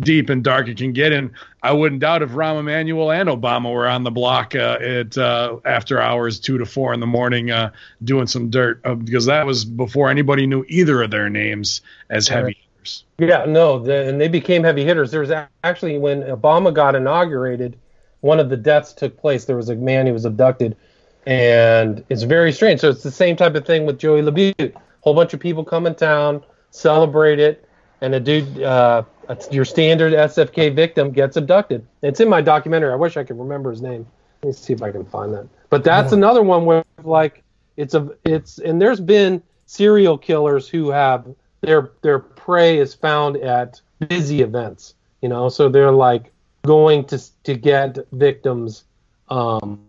deep 0.00 0.28
and 0.28 0.42
dark 0.42 0.68
it 0.68 0.76
can 0.76 0.92
get. 0.92 1.12
And 1.12 1.30
I 1.62 1.72
wouldn't 1.72 2.00
doubt 2.00 2.22
if 2.22 2.30
Rahm 2.30 2.58
Emanuel 2.58 3.12
and 3.12 3.28
Obama 3.28 3.72
were 3.72 3.86
on 3.86 4.02
the 4.02 4.10
block 4.10 4.56
uh, 4.56 4.78
at 4.80 5.16
uh, 5.16 5.58
after 5.64 6.00
hours, 6.00 6.40
two 6.40 6.58
to 6.58 6.66
four 6.66 6.92
in 6.92 7.00
the 7.00 7.06
morning, 7.06 7.52
uh, 7.52 7.70
doing 8.02 8.26
some 8.26 8.50
dirt 8.50 8.80
uh, 8.84 8.94
because 8.94 9.26
that 9.26 9.46
was 9.46 9.64
before 9.64 10.10
anybody 10.10 10.46
knew 10.46 10.64
either 10.68 11.00
of 11.00 11.12
their 11.12 11.30
names 11.30 11.80
as 12.10 12.26
heavy 12.26 12.58
hitters. 12.74 13.04
Yeah, 13.18 13.44
no, 13.46 13.78
the, 13.78 14.08
and 14.08 14.20
they 14.20 14.28
became 14.28 14.64
heavy 14.64 14.84
hitters. 14.84 15.12
There's 15.12 15.30
actually 15.62 15.96
when 15.98 16.24
Obama 16.24 16.74
got 16.74 16.96
inaugurated, 16.96 17.78
one 18.20 18.40
of 18.40 18.50
the 18.50 18.56
deaths 18.56 18.92
took 18.92 19.16
place. 19.16 19.44
There 19.44 19.56
was 19.56 19.68
a 19.68 19.76
man 19.76 20.08
who 20.08 20.12
was 20.12 20.24
abducted 20.24 20.76
and 21.26 22.04
it's 22.08 22.22
very 22.22 22.52
strange. 22.52 22.80
So 22.80 22.90
it's 22.90 23.02
the 23.02 23.10
same 23.10 23.36
type 23.36 23.54
of 23.54 23.64
thing 23.64 23.86
with 23.86 23.98
Joey 23.98 24.22
Labute. 24.22 24.74
Whole 25.00 25.14
bunch 25.14 25.34
of 25.34 25.40
people 25.40 25.64
come 25.64 25.86
in 25.86 25.94
town, 25.94 26.42
celebrate 26.70 27.38
it, 27.38 27.68
and 28.00 28.14
a 28.14 28.20
dude, 28.20 28.62
uh, 28.62 29.02
your 29.50 29.64
standard 29.64 30.12
SFK 30.12 30.74
victim, 30.74 31.10
gets 31.10 31.36
abducted. 31.36 31.86
It's 32.02 32.20
in 32.20 32.28
my 32.28 32.40
documentary. 32.40 32.92
I 32.92 32.96
wish 32.96 33.16
I 33.16 33.24
could 33.24 33.38
remember 33.38 33.70
his 33.70 33.82
name. 33.82 34.06
Let 34.42 34.48
me 34.48 34.52
see 34.52 34.72
if 34.72 34.82
I 34.82 34.90
can 34.90 35.04
find 35.04 35.32
that. 35.34 35.48
But 35.70 35.84
that's 35.84 36.12
yeah. 36.12 36.18
another 36.18 36.42
one 36.42 36.64
where 36.64 36.84
like 37.02 37.42
it's 37.76 37.94
a 37.94 38.10
it's 38.24 38.58
and 38.58 38.80
there's 38.80 39.00
been 39.00 39.42
serial 39.66 40.18
killers 40.18 40.68
who 40.68 40.90
have 40.90 41.26
their 41.62 41.90
their 42.02 42.18
prey 42.18 42.78
is 42.78 42.94
found 42.94 43.36
at 43.38 43.80
busy 44.08 44.42
events. 44.42 44.94
You 45.22 45.30
know, 45.30 45.48
so 45.48 45.68
they're 45.68 45.92
like 45.92 46.32
going 46.66 47.04
to 47.06 47.18
to 47.44 47.54
get 47.54 47.98
victims 48.12 48.84
um, 49.28 49.80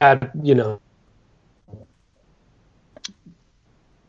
at 0.00 0.30
you 0.42 0.54
know 0.54 0.80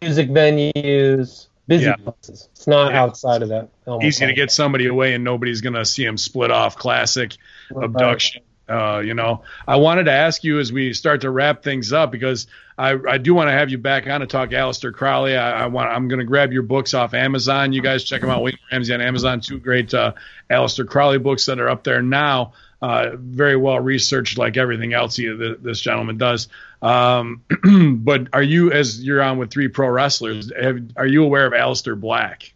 music 0.01 0.29
venues, 0.29 1.47
busy 1.67 1.85
yeah. 1.85 1.95
places. 1.95 2.49
It's 2.51 2.67
not 2.67 2.91
yeah. 2.91 3.01
outside 3.01 3.41
of 3.41 3.49
that. 3.49 3.69
Easy 4.01 4.25
to 4.25 4.33
get 4.33 4.51
somebody 4.51 4.87
away 4.87 5.13
and 5.13 5.23
nobody's 5.23 5.61
gonna 5.61 5.85
see 5.85 6.05
him 6.05 6.17
split 6.17 6.51
off. 6.51 6.77
Classic 6.77 7.35
right. 7.71 7.85
abduction. 7.85 8.43
Uh, 8.69 8.99
you 8.99 9.15
know, 9.15 9.41
I 9.67 9.77
wanted 9.77 10.03
to 10.03 10.11
ask 10.11 10.43
you 10.43 10.59
as 10.59 10.71
we 10.71 10.93
start 10.93 11.21
to 11.21 11.31
wrap 11.31 11.63
things 11.63 11.91
up 11.91 12.11
because 12.11 12.45
I, 12.77 12.95
I 13.07 13.17
do 13.17 13.33
want 13.33 13.47
to 13.47 13.51
have 13.51 13.71
you 13.71 13.79
back 13.79 14.05
on 14.05 14.21
to 14.21 14.27
talk 14.27 14.51
Aleister 14.51 14.93
Crowley. 14.93 15.35
I, 15.35 15.63
I 15.63 15.65
want 15.65 15.89
I'm 15.89 16.07
going 16.07 16.19
to 16.19 16.25
grab 16.25 16.53
your 16.53 16.61
books 16.61 16.93
off 16.93 17.15
Amazon. 17.15 17.73
You 17.73 17.81
guys 17.81 18.03
check 18.03 18.21
them 18.21 18.29
out. 18.29 18.43
William 18.43 18.59
Ramsey 18.71 18.93
on 18.93 19.01
Amazon. 19.01 19.41
Two 19.41 19.59
great 19.59 19.91
uh, 19.91 20.13
Aleister 20.51 20.87
Crowley 20.87 21.17
books 21.17 21.47
that 21.47 21.59
are 21.59 21.67
up 21.67 21.83
there 21.83 22.03
now 22.03 22.53
uh, 22.81 23.11
very 23.15 23.55
well 23.55 23.79
researched, 23.79 24.37
like 24.37 24.57
everything 24.57 24.93
else 24.93 25.15
he, 25.15 25.27
this 25.27 25.81
gentleman 25.81 26.17
does. 26.17 26.47
Um, 26.81 27.43
but 28.03 28.27
are 28.33 28.41
you, 28.41 28.71
as 28.71 29.03
you're 29.03 29.21
on 29.21 29.37
with 29.37 29.51
three 29.51 29.67
pro 29.67 29.89
wrestlers, 29.89 30.51
have, 30.59 30.79
are 30.95 31.07
you 31.07 31.23
aware 31.23 31.45
of 31.45 31.53
Aleister 31.53 31.99
Black? 31.99 32.53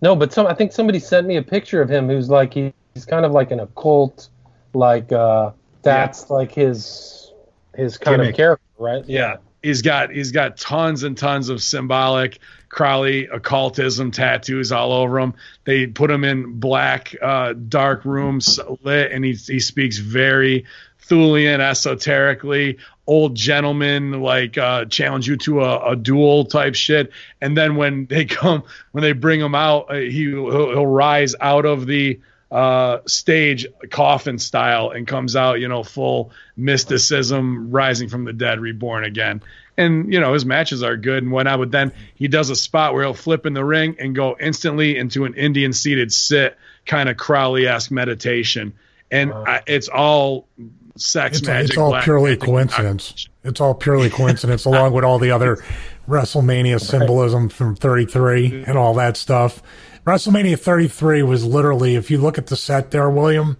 No, 0.00 0.14
but 0.14 0.32
some 0.32 0.46
I 0.46 0.54
think 0.54 0.72
somebody 0.72 1.00
sent 1.00 1.26
me 1.26 1.36
a 1.36 1.42
picture 1.42 1.82
of 1.82 1.88
him 1.88 2.08
who's 2.08 2.30
like 2.30 2.54
he, 2.54 2.72
he's 2.94 3.04
kind 3.04 3.26
of 3.26 3.32
like 3.32 3.50
an 3.50 3.58
occult, 3.58 4.28
like 4.72 5.10
uh, 5.10 5.50
that's 5.82 6.26
yeah. 6.28 6.36
like 6.36 6.52
his 6.52 7.32
his 7.74 7.98
kind 7.98 8.18
Gimmick. 8.18 8.34
of 8.34 8.36
character, 8.36 8.64
right? 8.78 9.04
Yeah 9.06 9.38
he's 9.62 9.82
got 9.82 10.10
he's 10.10 10.32
got 10.32 10.56
tons 10.56 11.02
and 11.02 11.16
tons 11.16 11.48
of 11.48 11.62
symbolic 11.62 12.38
Crowley 12.68 13.26
occultism 13.26 14.10
tattoos 14.10 14.72
all 14.72 14.92
over 14.92 15.18
him. 15.18 15.34
They 15.64 15.86
put 15.86 16.10
him 16.10 16.24
in 16.24 16.60
black, 16.60 17.14
uh, 17.20 17.54
dark 17.54 18.04
rooms 18.04 18.60
lit, 18.82 19.10
and 19.12 19.24
he 19.24 19.32
he 19.32 19.60
speaks 19.60 19.98
very 19.98 20.64
Thulian, 21.00 21.60
esoterically. 21.60 22.78
Old 23.06 23.34
gentleman 23.34 24.20
like 24.20 24.58
uh, 24.58 24.84
challenge 24.84 25.26
you 25.26 25.38
to 25.38 25.64
a, 25.64 25.92
a, 25.92 25.96
duel 25.96 26.44
type 26.44 26.74
shit, 26.74 27.10
and 27.40 27.56
then 27.56 27.76
when 27.76 28.04
they 28.04 28.24
come 28.26 28.64
when 28.92 29.02
they 29.02 29.12
bring 29.12 29.40
him 29.40 29.54
out, 29.54 29.86
uh, 29.90 29.94
he 29.94 30.24
he'll, 30.24 30.50
he'll 30.50 30.86
rise 30.86 31.34
out 31.40 31.64
of 31.64 31.86
the 31.86 32.20
uh, 32.50 32.98
stage 33.06 33.66
coffin 33.90 34.38
style 34.38 34.90
and 34.90 35.06
comes 35.06 35.36
out, 35.36 35.60
you 35.60 35.68
know, 35.68 35.82
full 35.82 36.30
mysticism, 36.56 37.70
rising 37.70 38.08
from 38.08 38.24
the 38.24 38.32
dead, 38.32 38.60
reborn 38.60 39.04
again. 39.04 39.42
And 39.76 40.12
you 40.12 40.18
know 40.18 40.32
his 40.32 40.44
matches 40.44 40.82
are 40.82 40.96
good 40.96 41.22
and 41.22 41.30
whatnot. 41.30 41.58
But 41.60 41.70
then 41.70 41.92
he 42.14 42.26
does 42.26 42.50
a 42.50 42.56
spot 42.56 42.94
where 42.94 43.04
he'll 43.04 43.14
flip 43.14 43.46
in 43.46 43.54
the 43.54 43.64
ring 43.64 43.96
and 44.00 44.14
go 44.14 44.36
instantly 44.40 44.96
into 44.96 45.24
an 45.24 45.34
Indian 45.34 45.72
seated 45.72 46.12
sit, 46.12 46.56
kind 46.84 47.08
of 47.08 47.16
Crowley-esque 47.16 47.90
meditation, 47.90 48.72
and 49.10 49.30
Wow. 49.30 49.44
I, 49.46 49.60
it's 49.68 49.88
all 49.88 50.48
sex 50.96 51.38
It's, 51.38 51.46
magic. 51.46 51.70
it's 51.70 51.78
all 51.78 51.90
black 51.90 52.02
purely 52.02 52.30
magic, 52.30 52.44
coincidence. 52.44 53.28
It's 53.44 53.60
all 53.60 53.74
purely 53.74 54.10
coincidence, 54.10 54.64
along 54.64 54.94
with 54.94 55.04
all 55.04 55.20
the 55.20 55.30
other 55.30 55.62
WrestleMania 56.08 56.80
symbolism 56.80 57.48
from 57.48 57.76
33 57.76 58.64
and 58.66 58.76
all 58.76 58.94
that 58.94 59.16
stuff. 59.16 59.62
WrestleMania 60.06 60.58
33 60.58 61.22
was 61.22 61.44
literally, 61.44 61.96
if 61.96 62.10
you 62.10 62.18
look 62.18 62.38
at 62.38 62.46
the 62.46 62.56
set 62.56 62.90
there, 62.90 63.10
William, 63.10 63.56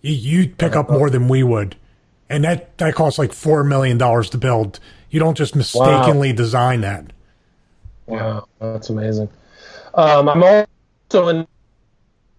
you, 0.00 0.12
you'd 0.12 0.58
pick 0.58 0.74
up 0.74 0.90
more 0.90 1.10
than 1.10 1.28
we 1.28 1.42
would. 1.42 1.76
And 2.28 2.44
that, 2.44 2.76
that 2.78 2.94
costs 2.94 3.18
like 3.18 3.30
$4 3.30 3.66
million 3.66 3.98
to 3.98 4.38
build. 4.38 4.80
You 5.10 5.20
don't 5.20 5.36
just 5.36 5.56
mistakenly 5.56 6.32
design 6.32 6.82
that. 6.82 7.12
Wow, 8.06 8.46
that's 8.60 8.90
amazing. 8.90 9.28
Um, 9.94 10.28
I'm 10.28 10.42
also 10.42 11.28
in 11.28 11.46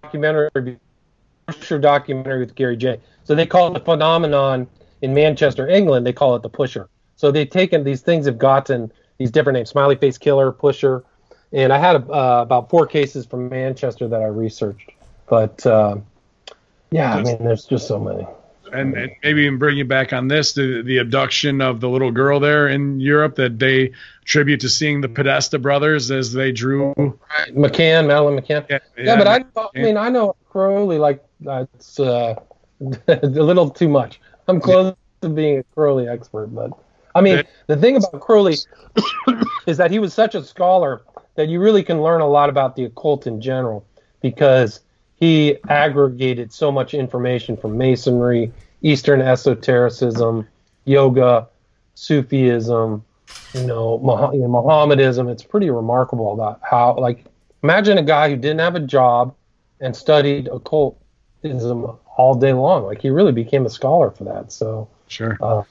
documentary, 0.02 0.78
Pusher 1.48 1.80
documentary 1.80 2.40
with 2.40 2.56
Gary 2.56 2.78
J. 2.78 3.00
So 3.24 3.36
they 3.36 3.46
call 3.46 3.68
it 3.68 3.74
the 3.74 3.80
phenomenon 3.80 4.68
in 5.02 5.14
Manchester, 5.14 5.68
England. 5.68 6.06
They 6.06 6.14
call 6.14 6.36
it 6.36 6.42
the 6.42 6.50
Pusher. 6.50 6.90
So 7.16 7.32
they've 7.32 7.50
taken 7.50 7.84
these 7.84 8.02
things, 8.02 8.26
have 8.26 8.38
gotten 8.38 8.92
these 9.18 9.32
different 9.32 9.58
names: 9.58 9.70
Smiley 9.70 9.96
Face 9.96 10.18
Killer, 10.18 10.52
Pusher, 10.52 11.04
and 11.52 11.72
I 11.74 11.78
had 11.78 11.96
uh, 12.10 12.40
about 12.44 12.70
four 12.70 12.86
cases 12.88 13.26
from 13.26 13.50
Manchester 13.50 14.08
that 14.08 14.22
I 14.22 14.26
researched. 14.28 14.92
But 15.28 15.66
uh, 15.66 15.98
yeah, 16.92 17.14
I 17.16 17.24
mean, 17.24 17.38
there's 17.44 17.66
just 17.66 17.88
so 17.88 18.00
many. 18.00 18.26
and, 18.72 18.96
and 18.96 19.12
maybe 19.24 19.42
even 19.44 19.58
bring 19.58 19.78
you 19.78 19.86
back 19.86 20.14
on 20.14 20.28
this 20.28 20.54
the, 20.54 20.82
the 20.84 20.98
abduction 21.00 21.62
of 21.62 21.80
the 21.82 21.90
little 21.90 22.12
girl 22.12 22.40
there 22.40 22.68
in 22.68 23.00
Europe 23.00 23.36
that 23.36 23.58
they 23.60 23.92
attribute 24.24 24.60
to 24.62 24.70
seeing 24.70 25.02
the 25.02 25.10
Podesta 25.10 25.58
brothers 25.60 26.12
as 26.12 26.34
they 26.34 26.52
drew. 26.52 26.94
McCann, 27.50 28.08
Madeleine 28.08 28.40
McCann. 28.40 28.66
Yeah, 28.70 28.80
Yeah, 28.98 29.18
but 29.18 29.28
I, 29.28 29.44
I 29.58 29.82
mean, 29.82 29.98
I 29.98 30.10
know 30.10 30.36
Crowley 30.50 30.98
like 31.00 31.24
that's 31.42 32.00
uh, 32.00 32.36
a 33.08 33.16
little 33.28 33.70
too 33.70 33.90
much. 33.90 34.20
I'm 34.48 34.60
close 34.60 34.96
to 35.22 35.30
being 35.30 35.60
a 35.60 35.64
Crowley 35.76 36.08
expert, 36.08 36.48
but 36.48 36.72
I 37.16 37.22
mean, 37.22 37.38
Yeah. 37.38 37.44
the 37.68 37.78
thing 37.78 37.96
about 37.98 38.20
Crowley 38.22 38.56
is 39.68 39.78
that 39.78 39.92
he 39.92 40.00
was 40.00 40.14
such 40.14 40.36
a 40.36 40.44
scholar 40.44 41.02
that 41.40 41.48
you 41.48 41.62
really 41.62 41.84
can 41.84 42.02
learn 42.02 42.20
a 42.20 42.28
lot 42.28 42.50
about 42.50 42.76
the 42.76 42.84
occult 42.84 43.26
in 43.26 43.40
general 43.40 43.86
because 44.22 44.82
he 45.16 45.56
aggregated 45.70 46.52
so 46.52 46.70
much 46.70 46.94
information 46.94 47.56
from 47.56 47.78
Masonry, 47.78 48.52
Eastern 48.82 49.22
esotericism, 49.22 50.46
yoga, 50.84 51.48
Sufism, 51.96 53.06
you 53.54 53.64
know, 53.64 54.00
Mah- 54.00 54.32
Mohammedism. 54.34 55.32
It's 55.32 55.42
pretty 55.42 55.70
remarkable 55.70 56.34
about 56.34 56.60
how, 56.62 56.98
like, 56.98 57.24
imagine 57.64 57.98
a 57.98 58.04
guy 58.04 58.30
who 58.30 58.36
didn't 58.36 58.60
have 58.60 58.76
a 58.76 58.82
job 58.82 59.34
and 59.80 59.96
studied 59.96 60.50
occultism 60.50 61.98
all 62.18 62.36
day 62.36 62.52
long. 62.52 62.84
Like, 62.84 63.02
he 63.02 63.12
really 63.12 63.32
became 63.32 63.66
a 63.66 63.70
scholar 63.70 64.12
for 64.12 64.26
that. 64.26 64.52
So, 64.52 64.90
Sure. 65.08 65.38
uh, 65.42 65.64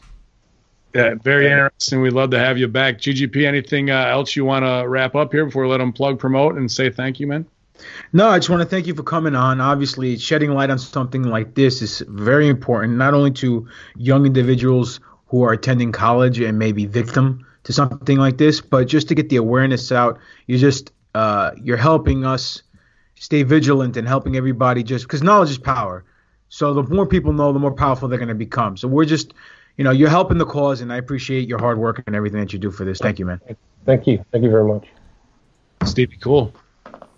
Yeah, 0.95 1.15
very 1.23 1.47
interesting. 1.47 2.01
We'd 2.01 2.15
love 2.15 2.31
to 2.31 2.39
have 2.39 2.59
you 2.59 2.67
back. 2.67 2.99
GGP, 2.99 3.47
anything 3.47 3.91
uh, 3.91 4.07
else 4.07 4.35
you 4.35 4.45
want 4.45 4.65
to 4.65 4.89
wrap 4.89 5.15
up 5.15 5.33
here 5.33 5.45
before 5.45 5.65
we 5.65 5.69
let 5.69 5.79
them 5.79 5.93
plug, 5.93 6.19
promote, 6.19 6.57
and 6.57 6.71
say 6.71 6.91
thank 6.91 7.21
you, 7.21 7.27
man? 7.27 7.47
No, 8.13 8.29
I 8.29 8.39
just 8.39 8.51
want 8.51 8.63
to 8.63 8.69
thank 8.69 8.87
you 8.87 8.95
for 8.95 9.03
coming 9.03 9.37
on. 9.37 9.61
Obviously, 9.61 10.17
shedding 10.17 10.51
light 10.51 10.71
on 10.71 10.79
something 10.79 11.23
like 11.23 11.55
this 11.55 11.83
is 11.83 12.03
very 12.09 12.49
important, 12.49 12.95
not 12.95 13.15
only 13.15 13.31
to 13.33 13.69
young 13.97 14.27
individuals 14.27 14.99
who 15.27 15.45
are 15.45 15.53
attending 15.53 15.93
college 15.93 16.41
and 16.41 16.59
maybe 16.59 16.87
victim 16.87 17.47
to 17.65 17.73
something 17.73 18.17
like 18.17 18.39
this, 18.39 18.61
but 18.61 18.89
just 18.89 19.09
to 19.09 19.15
get 19.15 19.29
the 19.29 19.37
awareness 19.37 19.93
out. 19.93 20.19
You're 20.47 20.59
just 20.59 20.91
uh, 21.15 21.53
you're 21.63 21.77
helping 21.77 22.25
us 22.25 22.63
stay 23.17 23.43
vigilant 23.43 23.97
and 23.97 24.07
helping 24.07 24.37
everybody 24.37 24.83
just 24.83 25.05
because 25.05 25.23
knowledge 25.23 25.51
is 25.51 25.59
power. 25.59 26.05
So 26.49 26.73
the 26.73 26.83
more 26.83 27.07
people 27.07 27.33
know, 27.33 27.53
the 27.53 27.59
more 27.59 27.73
powerful 27.73 28.09
they're 28.09 28.19
going 28.19 28.29
to 28.29 28.35
become. 28.35 28.77
So 28.77 28.89
we're 28.89 29.05
just, 29.05 29.35
you 29.79 29.85
know, 29.85 29.93
you're 29.93 30.11
helping 30.11 30.39
the 30.39 30.45
cause, 30.45 30.81
and 30.81 30.93
I 30.93 30.97
appreciate 30.97 31.49
your 31.49 31.59
hard 31.59 31.79
work 31.79 32.03
and 32.07 32.15
everything 32.15 32.41
that 32.41 32.53
you 32.53 32.59
do 32.59 32.71
for 32.71 32.85
this. 32.85 32.99
Thank 32.99 33.19
you, 33.19 33.25
man. 33.25 33.41
thank 33.87 34.07
you. 34.07 34.23
Thank 34.33 34.45
you 34.45 34.51
very 34.51 34.65
much. 34.65 34.87
Stevie, 35.85 36.19
cool. 36.21 36.53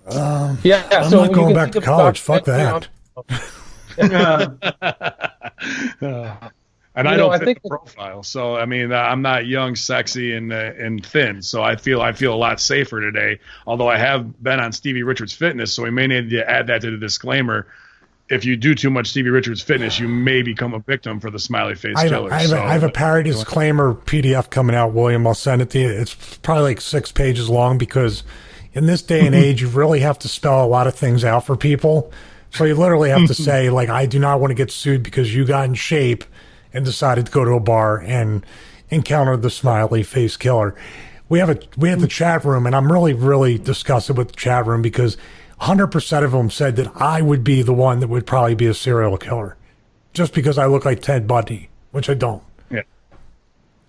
Um, 0.06 0.58
Yeah, 0.62 0.86
I'm 0.92 1.10
so 1.10 1.24
not 1.24 1.32
going 1.32 1.54
back 1.54 1.72
to 1.72 1.80
college. 1.80 2.20
Fuck 2.20 2.44
documentary 2.44 2.90
that. 3.16 3.42
and 6.94 7.08
I 7.08 7.12
know, 7.12 7.16
don't 7.16 7.32
I 7.32 7.38
fit 7.38 7.44
think 7.44 7.62
the 7.62 7.70
profile, 7.70 8.22
so 8.22 8.56
I 8.56 8.66
mean, 8.66 8.92
uh, 8.92 8.96
I'm 8.96 9.22
not 9.22 9.46
young, 9.46 9.74
sexy, 9.74 10.34
and 10.34 10.52
uh, 10.52 10.72
and 10.78 11.04
thin, 11.04 11.42
so 11.42 11.62
I 11.62 11.76
feel 11.76 12.02
I 12.02 12.12
feel 12.12 12.34
a 12.34 12.36
lot 12.36 12.60
safer 12.60 13.00
today. 13.00 13.40
Although 13.66 13.88
I 13.88 13.96
have 13.96 14.42
been 14.42 14.60
on 14.60 14.72
Stevie 14.72 15.02
Richards 15.02 15.32
Fitness, 15.32 15.72
so 15.72 15.82
we 15.82 15.90
may 15.90 16.06
need 16.06 16.30
to 16.30 16.48
add 16.48 16.66
that 16.66 16.82
to 16.82 16.90
the 16.90 16.98
disclaimer. 16.98 17.66
If 18.30 18.44
you 18.44 18.56
do 18.56 18.76
too 18.76 18.90
much 18.90 19.08
Stevie 19.08 19.30
Richards 19.30 19.60
Fitness, 19.60 19.98
you 19.98 20.06
may 20.06 20.42
become 20.42 20.72
a 20.72 20.78
victim 20.78 21.18
for 21.18 21.30
the 21.30 21.38
smiley 21.38 21.74
face 21.74 21.96
I 21.96 22.02
have, 22.02 22.10
killer. 22.10 22.32
I, 22.32 22.40
have 22.40 22.50
so, 22.50 22.56
a, 22.56 22.62
I 22.62 22.72
have 22.72 22.84
a 22.84 22.90
parody 22.90 23.30
disclaimer 23.30 23.94
PDF 23.94 24.48
coming 24.50 24.76
out, 24.76 24.92
William. 24.92 25.26
I'll 25.26 25.34
send 25.34 25.60
it 25.62 25.70
to 25.70 25.80
you. 25.80 25.88
It's 25.88 26.14
probably 26.14 26.62
like 26.62 26.80
six 26.80 27.10
pages 27.10 27.50
long 27.50 27.76
because 27.76 28.22
in 28.72 28.86
this 28.86 29.02
day 29.02 29.26
and 29.26 29.34
age, 29.34 29.62
you 29.62 29.68
really 29.68 30.00
have 30.00 30.18
to 30.20 30.28
spell 30.28 30.64
a 30.64 30.68
lot 30.68 30.86
of 30.86 30.94
things 30.94 31.24
out 31.24 31.44
for 31.44 31.56
people. 31.56 32.12
So 32.50 32.64
you 32.64 32.76
literally 32.76 33.10
have 33.10 33.26
to 33.26 33.34
say, 33.42 33.68
like, 33.68 33.88
I 33.88 34.06
do 34.06 34.20
not 34.20 34.40
want 34.40 34.52
to 34.52 34.54
get 34.54 34.70
sued 34.70 35.02
because 35.02 35.34
you 35.34 35.44
got 35.44 35.66
in 35.66 35.74
shape 35.74 36.24
and 36.72 36.84
decided 36.84 37.26
to 37.26 37.32
go 37.32 37.44
to 37.44 37.52
a 37.52 37.60
bar 37.60 37.98
and 37.98 38.46
encounter 38.90 39.36
the 39.36 39.50
smiley 39.50 40.02
face 40.02 40.36
killer. 40.36 40.74
We 41.28 41.38
have 41.38 41.50
a 41.50 41.58
we 41.76 41.88
have 41.88 42.00
the 42.00 42.06
mm. 42.06 42.10
chat 42.10 42.44
room, 42.44 42.66
and 42.66 42.74
I'm 42.74 42.90
really 42.90 43.12
really 43.12 43.56
disgusted 43.56 44.16
with 44.16 44.28
the 44.28 44.36
chat 44.36 44.66
room 44.66 44.82
because 44.82 45.16
100% 45.60 46.24
of 46.24 46.32
them 46.32 46.50
said 46.50 46.76
that 46.76 46.90
I 46.96 47.20
would 47.22 47.44
be 47.44 47.62
the 47.62 47.72
one 47.72 48.00
that 48.00 48.08
would 48.08 48.26
probably 48.26 48.54
be 48.54 48.66
a 48.66 48.74
serial 48.74 49.16
killer, 49.18 49.56
just 50.12 50.32
because 50.34 50.58
I 50.58 50.66
look 50.66 50.84
like 50.84 51.00
Ted 51.02 51.26
Bundy, 51.26 51.68
which 51.90 52.08
I 52.08 52.14
don't. 52.14 52.42
Yeah. 52.70 52.82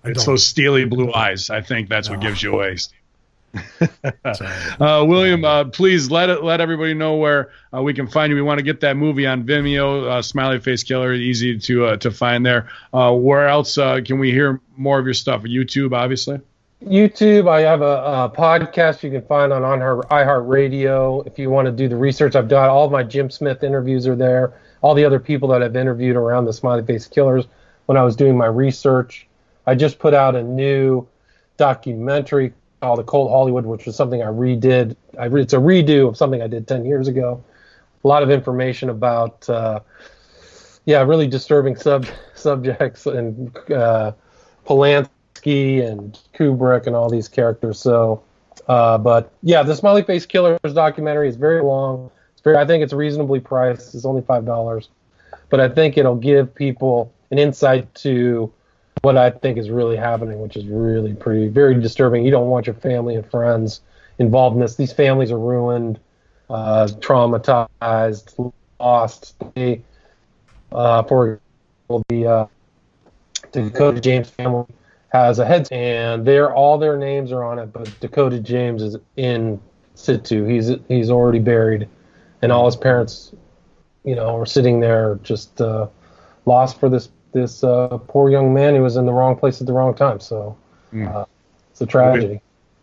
I 0.04 0.10
It's 0.10 0.24
don't. 0.24 0.34
those 0.34 0.46
steely 0.46 0.84
blue 0.84 1.12
eyes. 1.12 1.50
I 1.50 1.62
think 1.62 1.88
that's 1.88 2.10
what 2.10 2.20
gives 2.20 2.42
you 2.42 2.54
away. 2.54 2.76
Steve. 2.76 2.98
uh, 4.80 5.04
William, 5.06 5.44
uh, 5.44 5.64
please 5.64 6.10
let 6.10 6.30
it, 6.30 6.42
let 6.42 6.60
everybody 6.60 6.94
know 6.94 7.16
where 7.16 7.50
uh, 7.74 7.82
we 7.82 7.92
can 7.92 8.06
find 8.06 8.30
you. 8.30 8.36
We 8.36 8.42
want 8.42 8.58
to 8.58 8.64
get 8.64 8.80
that 8.80 8.96
movie 8.96 9.26
on 9.26 9.44
Vimeo, 9.44 10.08
uh, 10.08 10.22
Smiley 10.22 10.58
Face 10.58 10.82
Killer, 10.82 11.12
easy 11.12 11.58
to 11.58 11.86
uh, 11.86 11.96
to 11.98 12.10
find 12.10 12.46
there. 12.46 12.70
Uh, 12.94 13.12
where 13.12 13.48
else 13.48 13.76
uh, 13.76 14.00
can 14.04 14.18
we 14.18 14.30
hear 14.30 14.60
more 14.76 14.98
of 14.98 15.04
your 15.04 15.14
stuff? 15.14 15.42
YouTube, 15.42 15.92
obviously. 15.94 16.40
YouTube. 16.84 17.48
I 17.48 17.60
have 17.60 17.82
a, 17.82 17.84
a 17.84 18.32
podcast 18.34 19.02
you 19.02 19.10
can 19.10 19.22
find 19.22 19.52
on 19.52 19.64
on 19.64 19.80
her 19.80 19.98
iHeartRadio. 20.10 21.26
If 21.26 21.38
you 21.38 21.50
want 21.50 21.66
to 21.66 21.72
do 21.72 21.88
the 21.88 21.96
research, 21.96 22.36
I've 22.36 22.48
done 22.48 22.68
all 22.68 22.90
my 22.90 23.02
Jim 23.02 23.30
Smith 23.30 23.62
interviews 23.62 24.06
are 24.06 24.16
there. 24.16 24.60
All 24.80 24.94
the 24.94 25.04
other 25.04 25.20
people 25.20 25.48
that 25.50 25.62
I've 25.62 25.76
interviewed 25.76 26.16
around 26.16 26.44
the 26.44 26.52
Smiley 26.52 26.84
Face 26.84 27.06
Killers 27.06 27.46
when 27.86 27.96
I 27.96 28.02
was 28.02 28.16
doing 28.16 28.36
my 28.36 28.46
research. 28.46 29.26
I 29.66 29.74
just 29.74 29.98
put 29.98 30.12
out 30.12 30.34
a 30.34 30.42
new 30.42 31.06
documentary 31.56 32.52
called 32.80 32.98
The 32.98 33.02
Occult 33.02 33.30
Hollywood, 33.30 33.64
which 33.64 33.86
was 33.86 33.94
something 33.94 34.22
I 34.22 34.26
redid. 34.26 34.96
I 35.18 35.26
re- 35.26 35.42
it's 35.42 35.52
a 35.52 35.58
redo 35.58 36.08
of 36.08 36.16
something 36.16 36.42
I 36.42 36.48
did 36.48 36.66
ten 36.66 36.84
years 36.84 37.06
ago. 37.06 37.42
A 38.04 38.08
lot 38.08 38.24
of 38.24 38.30
information 38.30 38.90
about, 38.90 39.48
uh, 39.48 39.80
yeah, 40.84 41.02
really 41.02 41.28
disturbing 41.28 41.76
sub 41.76 42.06
subjects 42.34 43.06
and 43.06 43.56
uh, 43.70 44.12
Polanski 44.66 45.08
and 45.46 46.18
Kubrick 46.34 46.86
and 46.86 46.96
all 46.96 47.10
these 47.10 47.28
characters. 47.28 47.78
So, 47.78 48.22
uh, 48.68 48.98
but 48.98 49.32
yeah, 49.42 49.62
the 49.62 49.74
Smiley 49.74 50.02
Face 50.02 50.26
Killers 50.26 50.60
documentary 50.74 51.28
is 51.28 51.36
very 51.36 51.62
long. 51.62 52.10
It's 52.32 52.42
very, 52.42 52.56
I 52.56 52.66
think 52.66 52.82
it's 52.82 52.92
reasonably 52.92 53.40
priced. 53.40 53.94
It's 53.94 54.04
only 54.04 54.22
five 54.22 54.44
dollars, 54.44 54.88
but 55.50 55.60
I 55.60 55.68
think 55.68 55.98
it'll 55.98 56.16
give 56.16 56.54
people 56.54 57.12
an 57.30 57.38
insight 57.38 57.92
to 57.96 58.52
what 59.02 59.16
I 59.16 59.30
think 59.30 59.58
is 59.58 59.68
really 59.70 59.96
happening, 59.96 60.40
which 60.40 60.56
is 60.56 60.64
really 60.66 61.14
pretty, 61.14 61.48
very 61.48 61.80
disturbing. 61.80 62.24
You 62.24 62.30
don't 62.30 62.48
want 62.48 62.66
your 62.66 62.74
family 62.74 63.16
and 63.16 63.28
friends 63.28 63.80
involved 64.18 64.54
in 64.54 64.60
this. 64.60 64.76
These 64.76 64.92
families 64.92 65.32
are 65.32 65.38
ruined, 65.38 65.98
uh, 66.48 66.86
traumatized, 67.00 68.52
lost. 68.78 69.34
They, 69.54 69.82
uh, 70.70 71.02
for 71.02 71.40
the 72.08 72.26
uh, 72.26 72.46
Dakota 73.50 74.00
James 74.00 74.30
family 74.30 74.66
has 75.12 75.38
a 75.38 75.44
head, 75.44 75.68
and 75.70 76.26
they're 76.26 76.54
all 76.54 76.78
their 76.78 76.96
names 76.96 77.32
are 77.32 77.44
on 77.44 77.58
it, 77.58 77.72
but 77.72 77.94
Dakota 78.00 78.40
James 78.40 78.82
is 78.82 78.96
in 79.16 79.60
situ. 79.94 80.44
He's 80.44 80.70
he's 80.88 81.10
already 81.10 81.38
buried, 81.38 81.88
and 82.40 82.50
all 82.50 82.66
his 82.66 82.76
parents, 82.76 83.32
you 84.04 84.14
know, 84.14 84.36
are 84.38 84.46
sitting 84.46 84.80
there 84.80 85.18
just 85.22 85.60
uh, 85.60 85.88
lost 86.46 86.80
for 86.80 86.88
this 86.88 87.10
this 87.32 87.62
uh, 87.62 87.98
poor 88.08 88.30
young 88.30 88.54
man 88.54 88.74
who 88.74 88.82
was 88.82 88.96
in 88.96 89.06
the 89.06 89.12
wrong 89.12 89.36
place 89.36 89.60
at 89.60 89.66
the 89.66 89.72
wrong 89.72 89.94
time. 89.94 90.18
So 90.20 90.56
uh, 90.94 91.24
it's 91.70 91.80
a 91.80 91.86
tragedy. 91.86 92.40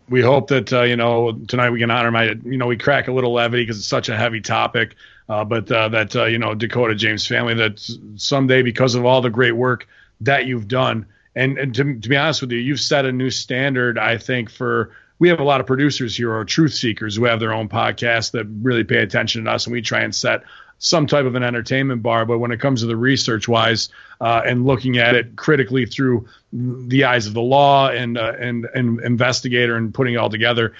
we 0.08 0.20
hope 0.20 0.48
that 0.48 0.72
uh, 0.72 0.82
you 0.82 0.96
know 0.96 1.32
tonight 1.48 1.70
we 1.70 1.78
can 1.78 1.90
honor 1.90 2.10
my 2.10 2.34
you 2.44 2.58
know 2.58 2.66
we 2.66 2.76
crack 2.76 3.08
a 3.08 3.12
little 3.12 3.32
levity 3.32 3.62
because 3.62 3.78
it's 3.78 3.86
such 3.86 4.08
a 4.08 4.16
heavy 4.16 4.40
topic 4.40 4.96
uh, 5.28 5.44
but 5.44 5.70
uh, 5.70 5.88
that 5.88 6.14
uh, 6.16 6.24
you 6.24 6.38
know 6.38 6.54
dakota 6.54 6.94
james 6.96 7.26
family 7.26 7.54
that 7.54 7.80
someday 8.16 8.62
because 8.62 8.96
of 8.96 9.04
all 9.04 9.22
the 9.22 9.30
great 9.30 9.52
work 9.52 9.86
that 10.20 10.46
you've 10.46 10.66
done 10.66 11.06
and, 11.34 11.58
and 11.58 11.74
to, 11.74 12.00
to 12.00 12.08
be 12.08 12.16
honest 12.16 12.40
with 12.40 12.52
you 12.52 12.58
you've 12.58 12.80
set 12.80 13.04
a 13.04 13.12
new 13.12 13.30
standard 13.30 13.98
i 13.98 14.16
think 14.18 14.50
for 14.50 14.92
we 15.20 15.28
have 15.28 15.38
a 15.38 15.44
lot 15.44 15.60
of 15.60 15.66
producers 15.66 16.16
here 16.16 16.34
or 16.34 16.44
truth 16.44 16.74
seekers 16.74 17.14
who 17.14 17.24
have 17.24 17.38
their 17.38 17.52
own 17.52 17.68
podcasts 17.68 18.32
that 18.32 18.46
really 18.62 18.82
pay 18.82 18.96
attention 18.96 19.44
to 19.44 19.52
us, 19.52 19.66
and 19.66 19.72
we 19.72 19.82
try 19.82 20.00
and 20.00 20.12
set 20.12 20.42
some 20.78 21.06
type 21.06 21.26
of 21.26 21.34
an 21.34 21.42
entertainment 21.42 22.02
bar. 22.02 22.24
But 22.24 22.38
when 22.38 22.50
it 22.50 22.58
comes 22.58 22.80
to 22.80 22.86
the 22.86 22.96
research 22.96 23.46
wise 23.46 23.90
uh, 24.20 24.40
and 24.44 24.64
looking 24.64 24.96
at 24.96 25.14
it 25.14 25.36
critically 25.36 25.84
through 25.84 26.26
the 26.52 27.04
eyes 27.04 27.26
of 27.26 27.34
the 27.34 27.42
law 27.42 27.90
and 27.90 28.18
uh, 28.18 28.32
and 28.40 28.66
and 28.74 28.98
investigator 29.00 29.76
and 29.76 29.92
putting 29.92 30.14
it 30.14 30.16
all 30.16 30.30
together, 30.30 30.72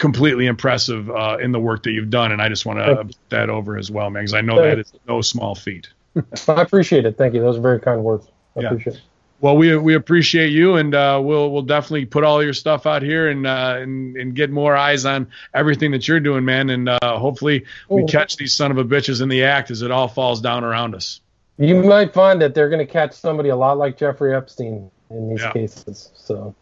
completely 0.00 0.46
impressive 0.46 1.08
uh, 1.08 1.38
in 1.40 1.52
the 1.52 1.60
work 1.60 1.84
that 1.84 1.92
you've 1.92 2.10
done. 2.10 2.32
And 2.32 2.42
I 2.42 2.48
just 2.48 2.66
want 2.66 2.80
to 2.80 3.04
put 3.04 3.16
that 3.28 3.50
over 3.50 3.78
as 3.78 3.88
well, 3.88 4.10
man, 4.10 4.24
because 4.24 4.34
I 4.34 4.40
know 4.40 4.60
that 4.60 4.80
is 4.80 4.92
no 5.06 5.22
small 5.22 5.54
feat. 5.54 5.88
I 6.48 6.62
appreciate 6.62 7.06
it. 7.06 7.16
Thank 7.16 7.34
you. 7.34 7.40
Those 7.40 7.56
are 7.56 7.62
very 7.62 7.78
kind 7.78 8.02
words. 8.02 8.26
I 8.56 8.62
yeah. 8.62 8.66
appreciate 8.66 8.96
it. 8.96 9.02
Well, 9.40 9.56
we 9.56 9.74
we 9.76 9.94
appreciate 9.94 10.48
you, 10.48 10.76
and 10.76 10.94
uh, 10.94 11.18
we'll 11.22 11.50
we'll 11.50 11.62
definitely 11.62 12.04
put 12.04 12.24
all 12.24 12.42
your 12.42 12.52
stuff 12.52 12.84
out 12.86 13.00
here 13.00 13.30
and 13.30 13.46
uh, 13.46 13.76
and 13.78 14.14
and 14.16 14.34
get 14.34 14.50
more 14.50 14.76
eyes 14.76 15.06
on 15.06 15.28
everything 15.54 15.92
that 15.92 16.06
you're 16.06 16.20
doing, 16.20 16.44
man. 16.44 16.68
And 16.68 16.90
uh, 16.90 17.18
hopefully 17.18 17.64
we 17.88 18.04
catch 18.04 18.36
these 18.36 18.52
son 18.52 18.70
of 18.70 18.76
a 18.76 18.84
bitches 18.84 19.22
in 19.22 19.30
the 19.30 19.44
act 19.44 19.70
as 19.70 19.80
it 19.80 19.90
all 19.90 20.08
falls 20.08 20.42
down 20.42 20.62
around 20.62 20.94
us. 20.94 21.20
You 21.56 21.82
might 21.82 22.12
find 22.12 22.40
that 22.42 22.54
they're 22.54 22.68
going 22.68 22.86
to 22.86 22.90
catch 22.90 23.12
somebody 23.12 23.48
a 23.48 23.56
lot 23.56 23.78
like 23.78 23.96
Jeffrey 23.96 24.34
Epstein 24.34 24.90
in 25.08 25.30
these 25.30 25.40
yeah. 25.40 25.52
cases. 25.52 26.10
So 26.14 26.54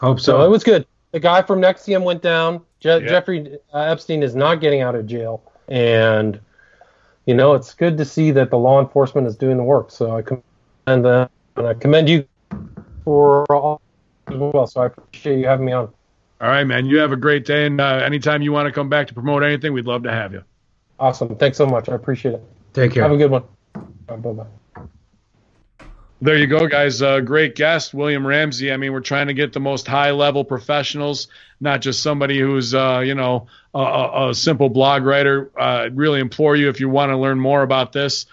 hope 0.00 0.18
so. 0.18 0.38
so. 0.38 0.44
It 0.44 0.48
was 0.48 0.64
good. 0.64 0.86
The 1.12 1.20
guy 1.20 1.42
from 1.42 1.60
NXIVM 1.60 2.02
went 2.02 2.22
down. 2.22 2.62
Je- 2.80 2.88
yeah. 2.88 3.08
Jeffrey 3.08 3.58
uh, 3.72 3.78
Epstein 3.78 4.24
is 4.24 4.34
not 4.34 4.60
getting 4.60 4.80
out 4.80 4.96
of 4.96 5.06
jail, 5.06 5.40
and 5.68 6.40
you 7.26 7.34
know 7.34 7.54
it's 7.54 7.74
good 7.74 7.96
to 7.98 8.04
see 8.04 8.32
that 8.32 8.50
the 8.50 8.58
law 8.58 8.80
enforcement 8.80 9.28
is 9.28 9.36
doing 9.36 9.56
the 9.56 9.62
work. 9.62 9.92
So 9.92 10.16
I 10.16 10.22
commend 10.22 11.04
them 11.04 11.28
and 11.56 11.66
I 11.66 11.74
commend 11.74 12.08
you 12.08 12.26
for 13.04 13.44
all 13.50 13.80
as 14.28 14.36
well. 14.36 14.66
So 14.66 14.82
I 14.82 14.86
appreciate 14.86 15.38
you 15.38 15.46
having 15.46 15.66
me 15.66 15.72
on. 15.72 15.92
All 16.40 16.48
right, 16.48 16.64
man. 16.64 16.86
You 16.86 16.98
have 16.98 17.12
a 17.12 17.16
great 17.16 17.44
day, 17.44 17.66
and 17.66 17.80
uh, 17.80 18.00
anytime 18.04 18.42
you 18.42 18.52
want 18.52 18.66
to 18.66 18.72
come 18.72 18.88
back 18.88 19.08
to 19.08 19.14
promote 19.14 19.42
anything, 19.42 19.72
we'd 19.72 19.86
love 19.86 20.02
to 20.02 20.10
have 20.10 20.32
you. 20.32 20.42
Awesome. 20.98 21.36
Thanks 21.36 21.56
so 21.56 21.66
much. 21.66 21.88
I 21.88 21.94
appreciate 21.94 22.34
it. 22.34 22.42
Take 22.72 22.92
care. 22.92 23.02
Have 23.02 23.12
a 23.12 23.16
good 23.16 23.30
one. 23.30 23.44
Bye 24.06 24.16
bye. 24.16 24.46
There 26.20 26.38
you 26.38 26.46
go, 26.46 26.66
guys. 26.66 27.02
Uh, 27.02 27.20
great 27.20 27.54
guest, 27.54 27.92
William 27.92 28.26
Ramsey. 28.26 28.72
I 28.72 28.78
mean, 28.78 28.92
we're 28.92 29.00
trying 29.00 29.26
to 29.26 29.34
get 29.34 29.52
the 29.52 29.60
most 29.60 29.86
high 29.86 30.12
level 30.12 30.42
professionals, 30.42 31.28
not 31.60 31.82
just 31.82 32.02
somebody 32.02 32.40
who's, 32.40 32.74
uh, 32.74 33.02
you 33.04 33.14
know, 33.14 33.48
a, 33.74 34.28
a, 34.30 34.34
simple 34.34 34.70
blog 34.70 35.04
writer. 35.04 35.50
Uh, 35.54 35.60
I 35.60 35.84
really 35.86 36.20
implore 36.20 36.56
you 36.56 36.70
if 36.70 36.80
you 36.80 36.88
want 36.88 37.10
to 37.10 37.18
learn 37.18 37.38
more 37.38 37.62
about 37.62 37.92
this, 37.92 38.24